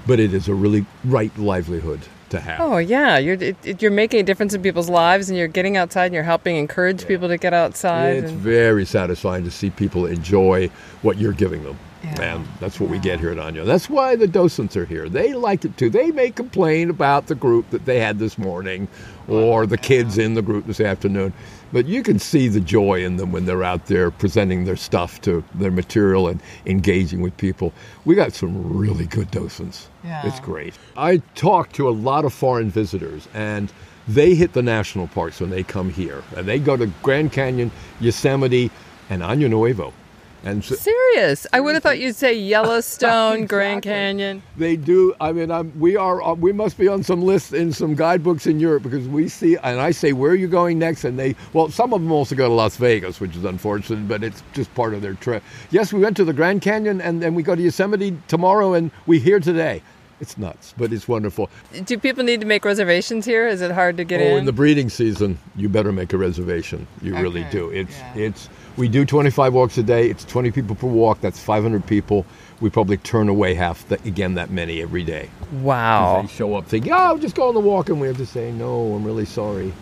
but 0.06 0.18
it 0.18 0.34
is 0.34 0.48
a 0.48 0.54
really 0.54 0.86
right 1.04 1.36
livelihood 1.38 2.00
to 2.30 2.40
have. 2.40 2.60
Oh 2.60 2.78
yeah, 2.78 3.18
you're 3.18 3.34
it, 3.34 3.56
it- 3.64 3.82
you're 3.82 3.90
making 3.90 4.20
a 4.20 4.22
difference 4.22 4.54
in 4.54 4.62
people's 4.62 4.88
lives, 4.90 5.28
and 5.28 5.38
you're 5.38 5.48
getting 5.48 5.76
outside, 5.76 6.06
and 6.06 6.14
you're 6.14 6.22
helping 6.24 6.56
encourage 6.56 7.06
people 7.06 7.28
to 7.28 7.36
get 7.38 7.52
outside. 7.54 8.16
It's 8.24 8.30
and- 8.32 8.40
very 8.40 8.84
satisfying 8.84 9.44
to 9.44 9.50
see 9.50 9.70
people 9.70 10.06
enjoy 10.06 10.70
what 11.02 11.18
you're 11.18 11.32
giving 11.32 11.62
them. 11.64 11.78
Yeah. 12.04 12.34
And 12.36 12.48
that's 12.60 12.78
what 12.78 12.88
we 12.90 13.00
get 13.00 13.18
here 13.18 13.30
at 13.30 13.38
Año. 13.38 13.66
That's 13.66 13.90
why 13.90 14.14
the 14.14 14.28
docents 14.28 14.76
are 14.76 14.84
here. 14.84 15.08
They 15.08 15.34
like 15.34 15.64
it 15.64 15.76
too. 15.76 15.90
They 15.90 16.12
may 16.12 16.30
complain 16.30 16.90
about 16.90 17.26
the 17.26 17.34
group 17.34 17.70
that 17.70 17.86
they 17.86 17.98
had 17.98 18.20
this 18.20 18.38
morning 18.38 18.86
or 19.26 19.66
the 19.66 19.76
kids 19.78 20.16
in 20.16 20.34
the 20.34 20.42
group 20.42 20.66
this 20.66 20.78
afternoon. 20.80 21.32
But 21.72 21.86
you 21.86 22.02
can 22.02 22.18
see 22.18 22.48
the 22.48 22.60
joy 22.60 23.04
in 23.04 23.16
them 23.16 23.30
when 23.32 23.44
they're 23.44 23.64
out 23.64 23.86
there 23.86 24.10
presenting 24.10 24.64
their 24.64 24.76
stuff 24.76 25.20
to 25.22 25.44
their 25.54 25.70
material 25.70 26.28
and 26.28 26.42
engaging 26.64 27.20
with 27.20 27.36
people. 27.36 27.72
We 28.04 28.14
got 28.14 28.32
some 28.32 28.76
really 28.76 29.06
good 29.06 29.30
docents. 29.30 29.88
Yeah. 30.02 30.26
It's 30.26 30.40
great. 30.40 30.74
I 30.96 31.18
talk 31.34 31.72
to 31.72 31.88
a 31.88 31.90
lot 31.90 32.24
of 32.24 32.32
foreign 32.32 32.70
visitors 32.70 33.28
and 33.34 33.70
they 34.06 34.34
hit 34.34 34.54
the 34.54 34.62
national 34.62 35.08
parks 35.08 35.40
when 35.40 35.50
they 35.50 35.62
come 35.62 35.90
here. 35.90 36.22
And 36.34 36.48
they 36.48 36.58
go 36.58 36.76
to 36.76 36.86
Grand 37.02 37.32
Canyon, 37.32 37.70
Yosemite, 38.00 38.70
and 39.10 39.22
Año 39.22 39.50
Nuevo. 39.50 39.92
And 40.44 40.64
so 40.64 40.76
Serious? 40.76 41.46
I 41.52 41.60
would 41.60 41.74
have 41.74 41.82
thought 41.82 41.98
you'd 41.98 42.14
say 42.16 42.32
Yellowstone, 42.38 43.46
Grand 43.46 43.82
Canyon. 43.82 44.42
they 44.56 44.76
do. 44.76 45.14
I 45.20 45.32
mean, 45.32 45.50
I'm, 45.50 45.78
we 45.78 45.96
are. 45.96 46.22
uh, 46.22 46.34
We 46.34 46.52
must 46.52 46.78
be 46.78 46.88
on 46.88 47.02
some 47.02 47.22
list 47.22 47.52
in 47.52 47.72
some 47.72 47.94
guidebooks 47.94 48.46
in 48.46 48.60
Europe 48.60 48.84
because 48.84 49.08
we 49.08 49.28
see. 49.28 49.56
And 49.56 49.80
I 49.80 49.90
say, 49.90 50.12
where 50.12 50.30
are 50.30 50.36
you 50.36 50.48
going 50.48 50.78
next? 50.78 51.04
And 51.04 51.18
they, 51.18 51.34
well, 51.52 51.68
some 51.70 51.92
of 51.92 52.00
them 52.00 52.12
also 52.12 52.34
go 52.34 52.48
to 52.48 52.54
Las 52.54 52.76
Vegas, 52.76 53.20
which 53.20 53.36
is 53.36 53.44
unfortunate, 53.44 54.06
but 54.08 54.22
it's 54.22 54.42
just 54.52 54.72
part 54.74 54.94
of 54.94 55.02
their 55.02 55.14
trip. 55.14 55.42
Yes, 55.70 55.92
we 55.92 56.00
went 56.00 56.16
to 56.18 56.24
the 56.24 56.32
Grand 56.32 56.62
Canyon, 56.62 57.00
and 57.00 57.20
then 57.22 57.34
we 57.34 57.42
go 57.42 57.54
to 57.54 57.62
Yosemite 57.62 58.16
tomorrow, 58.28 58.74
and 58.74 58.90
we 59.06 59.18
here 59.18 59.40
today. 59.40 59.82
It's 60.20 60.36
nuts, 60.36 60.74
but 60.76 60.92
it's 60.92 61.06
wonderful. 61.06 61.48
Do 61.84 61.96
people 61.96 62.24
need 62.24 62.40
to 62.40 62.46
make 62.46 62.64
reservations 62.64 63.24
here? 63.24 63.46
Is 63.46 63.60
it 63.60 63.70
hard 63.70 63.96
to 63.98 64.04
get 64.04 64.20
oh, 64.20 64.24
in? 64.24 64.38
in 64.38 64.44
the 64.46 64.52
breeding 64.52 64.88
season, 64.88 65.38
you 65.54 65.68
better 65.68 65.92
make 65.92 66.12
a 66.12 66.18
reservation. 66.18 66.88
You 67.02 67.14
really 67.16 67.44
do. 67.52 67.70
It's 67.70 67.96
yeah. 67.96 68.14
it's 68.16 68.48
we 68.78 68.88
do 68.88 69.04
25 69.04 69.52
walks 69.52 69.76
a 69.76 69.82
day. 69.82 70.08
It's 70.08 70.24
20 70.24 70.50
people 70.52 70.74
per 70.76 70.86
walk. 70.86 71.20
That's 71.20 71.38
500 71.40 71.84
people. 71.86 72.24
We 72.60 72.70
probably 72.70 72.96
turn 72.96 73.28
away 73.28 73.54
half 73.54 73.86
the, 73.88 73.96
again 74.06 74.34
that 74.34 74.50
many 74.50 74.80
every 74.80 75.04
day. 75.04 75.28
wow. 75.60 76.22
They 76.22 76.28
show 76.28 76.54
up 76.54 76.66
thinking, 76.66 76.92
"Oh, 76.94 77.18
just 77.18 77.34
go 77.36 77.48
on 77.48 77.54
the 77.54 77.60
walk," 77.60 77.88
and 77.88 78.00
we 78.00 78.06
have 78.08 78.16
to 78.16 78.26
say, 78.26 78.50
"No, 78.52 78.94
I'm 78.94 79.04
really 79.04 79.24
sorry." 79.26 79.72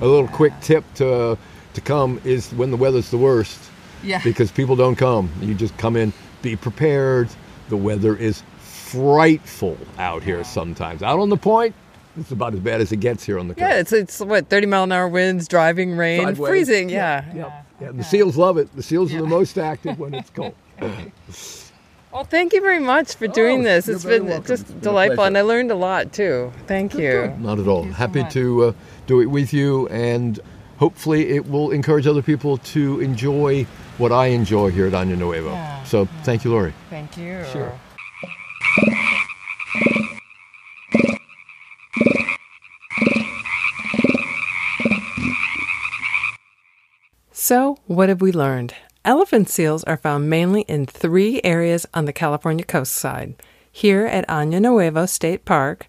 A 0.00 0.06
little 0.06 0.28
quick 0.28 0.52
tip 0.60 0.84
to 0.96 1.38
to 1.74 1.80
come 1.80 2.20
is 2.24 2.50
when 2.52 2.70
the 2.70 2.76
weather's 2.76 3.10
the 3.10 3.18
worst, 3.18 3.58
Yeah. 4.04 4.20
because 4.24 4.50
people 4.52 4.76
don't 4.76 4.96
come. 4.96 5.30
You 5.40 5.54
just 5.54 5.76
come 5.78 5.96
in, 5.96 6.12
be 6.42 6.54
prepared. 6.56 7.28
The 7.68 7.76
weather 7.76 8.16
is 8.16 8.42
frightful 8.60 9.76
out 9.98 10.22
here 10.22 10.42
sometimes. 10.44 11.02
Out 11.02 11.18
on 11.20 11.28
the 11.30 11.36
point, 11.36 11.74
it's 12.18 12.32
about 12.32 12.54
as 12.54 12.60
bad 12.60 12.80
as 12.80 12.90
it 12.92 12.96
gets 12.98 13.24
here 13.24 13.38
on 13.38 13.48
the 13.48 13.54
coast. 13.54 13.68
Yeah, 13.70 13.78
it's 13.78 13.92
it's 13.92 14.20
what 14.20 14.48
thirty 14.48 14.66
mile 14.66 14.84
an 14.84 14.92
hour 14.92 15.08
winds, 15.08 15.46
driving 15.48 15.96
rain, 15.96 16.22
Sideways. 16.24 16.48
freezing. 16.48 16.88
Yeah. 16.90 17.24
Yeah, 17.28 17.34
yeah. 17.36 17.62
The 17.80 18.04
seals 18.04 18.36
love 18.36 18.58
it. 18.58 18.74
The 18.76 18.82
seals 18.82 19.12
are 19.14 19.20
the 19.20 19.26
most 19.26 19.58
active 19.58 19.98
when 19.98 20.14
it's 20.14 20.30
cold. 20.30 20.54
Well, 22.12 22.24
thank 22.24 22.52
you 22.52 22.60
very 22.60 22.80
much 22.80 23.14
for 23.14 23.28
doing 23.28 23.60
Oh, 23.60 23.62
this. 23.62 23.86
you're 23.86 23.94
It's 23.94 24.04
very 24.04 24.18
been 24.18 24.28
welcome. 24.28 24.46
just 24.48 24.62
It's 24.62 24.70
been 24.72 24.78
a 24.78 24.82
delightful, 24.82 25.24
and 25.24 25.38
I 25.38 25.42
learned 25.42 25.70
a 25.70 25.76
lot 25.76 26.12
too. 26.12 26.50
Thank 26.66 26.94
you. 26.94 27.32
Not 27.38 27.60
at 27.60 27.68
all. 27.68 27.84
you 27.84 27.92
so 27.92 27.96
Happy 27.98 28.24
to 28.30 28.64
uh, 28.64 28.72
do 29.06 29.20
it 29.20 29.26
with 29.26 29.52
you, 29.52 29.86
and 29.88 30.40
hopefully 30.78 31.28
it 31.30 31.48
will 31.48 31.70
encourage 31.70 32.08
other 32.08 32.20
people 32.22 32.58
to 32.58 32.98
enjoy 33.00 33.64
what 33.98 34.10
I 34.10 34.26
enjoy 34.26 34.70
here 34.72 34.86
at 34.88 34.92
Año 34.92 35.16
Nuevo. 35.16 35.50
Yeah, 35.50 35.84
So 35.84 36.06
thank 36.24 36.42
you, 36.44 36.50
Lori. 36.50 36.74
Thank 36.90 37.16
you. 37.16 37.44
Sure. 37.52 37.72
So, 47.50 47.78
what 47.88 48.08
have 48.08 48.20
we 48.20 48.30
learned? 48.30 48.74
Elephant 49.04 49.48
seals 49.48 49.82
are 49.82 49.96
found 49.96 50.30
mainly 50.30 50.60
in 50.68 50.86
three 50.86 51.40
areas 51.42 51.84
on 51.92 52.04
the 52.04 52.12
California 52.12 52.64
coast 52.64 52.92
side. 52.92 53.34
Here 53.72 54.06
at 54.06 54.28
Año 54.28 54.62
Nuevo 54.62 55.04
State 55.04 55.44
Park, 55.44 55.88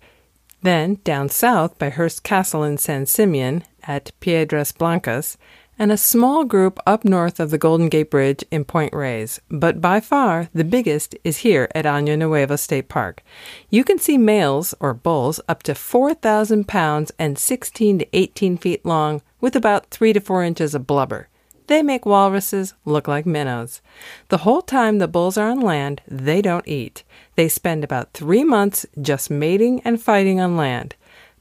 then 0.63 0.95
down 1.03 1.29
south 1.29 1.77
by 1.77 1.91
Hearst 1.91 2.23
Castle 2.23 2.63
in 2.63 2.79
San 2.79 3.05
Simeon 3.05 3.63
at 3.83 4.11
Piedras 4.19 4.71
Blancas, 4.71 5.37
and 5.77 5.91
a 5.91 5.97
small 5.97 6.45
group 6.45 6.79
up 6.87 7.05
north 7.05 7.39
of 7.39 7.51
the 7.51 7.59
Golden 7.59 7.89
Gate 7.89 8.09
Bridge 8.09 8.43
in 8.49 8.65
Point 8.65 8.91
Reyes. 8.91 9.39
But 9.47 9.79
by 9.79 9.99
far, 9.99 10.49
the 10.55 10.63
biggest 10.63 11.15
is 11.23 11.45
here 11.45 11.69
at 11.75 11.85
Año 11.85 12.17
Nuevo 12.17 12.55
State 12.55 12.89
Park. 12.89 13.21
You 13.69 13.83
can 13.83 13.99
see 13.99 14.17
males, 14.17 14.73
or 14.79 14.95
bulls, 14.95 15.39
up 15.47 15.61
to 15.61 15.75
4,000 15.75 16.67
pounds 16.67 17.11
and 17.19 17.37
16 17.37 17.99
to 17.99 18.07
18 18.17 18.57
feet 18.57 18.83
long 18.83 19.21
with 19.39 19.55
about 19.55 19.91
3 19.91 20.11
to 20.13 20.19
4 20.19 20.43
inches 20.43 20.73
of 20.73 20.87
blubber. 20.87 21.27
They 21.71 21.83
make 21.83 22.05
walruses 22.05 22.73
look 22.83 23.07
like 23.07 23.25
minnows. 23.25 23.79
The 24.27 24.39
whole 24.39 24.61
time 24.61 24.97
the 24.97 25.07
bulls 25.07 25.37
are 25.37 25.49
on 25.49 25.61
land, 25.61 26.01
they 26.05 26.41
don't 26.41 26.67
eat. 26.67 27.05
They 27.37 27.47
spend 27.47 27.85
about 27.85 28.11
three 28.11 28.43
months 28.43 28.85
just 29.01 29.31
mating 29.31 29.79
and 29.85 30.01
fighting 30.01 30.41
on 30.41 30.57
land. 30.57 30.95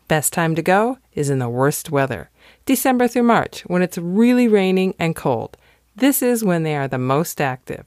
Best 0.06 0.32
time 0.32 0.54
to 0.54 0.62
go 0.62 0.98
is 1.14 1.30
in 1.30 1.40
the 1.40 1.48
worst 1.48 1.90
weather, 1.90 2.30
December 2.64 3.08
through 3.08 3.24
March, 3.24 3.62
when 3.62 3.82
it's 3.82 3.98
really 3.98 4.46
raining 4.46 4.94
and 5.00 5.16
cold. 5.16 5.56
This 5.96 6.22
is 6.22 6.44
when 6.44 6.62
they 6.62 6.76
are 6.76 6.86
the 6.86 6.96
most 6.96 7.40
active. 7.40 7.84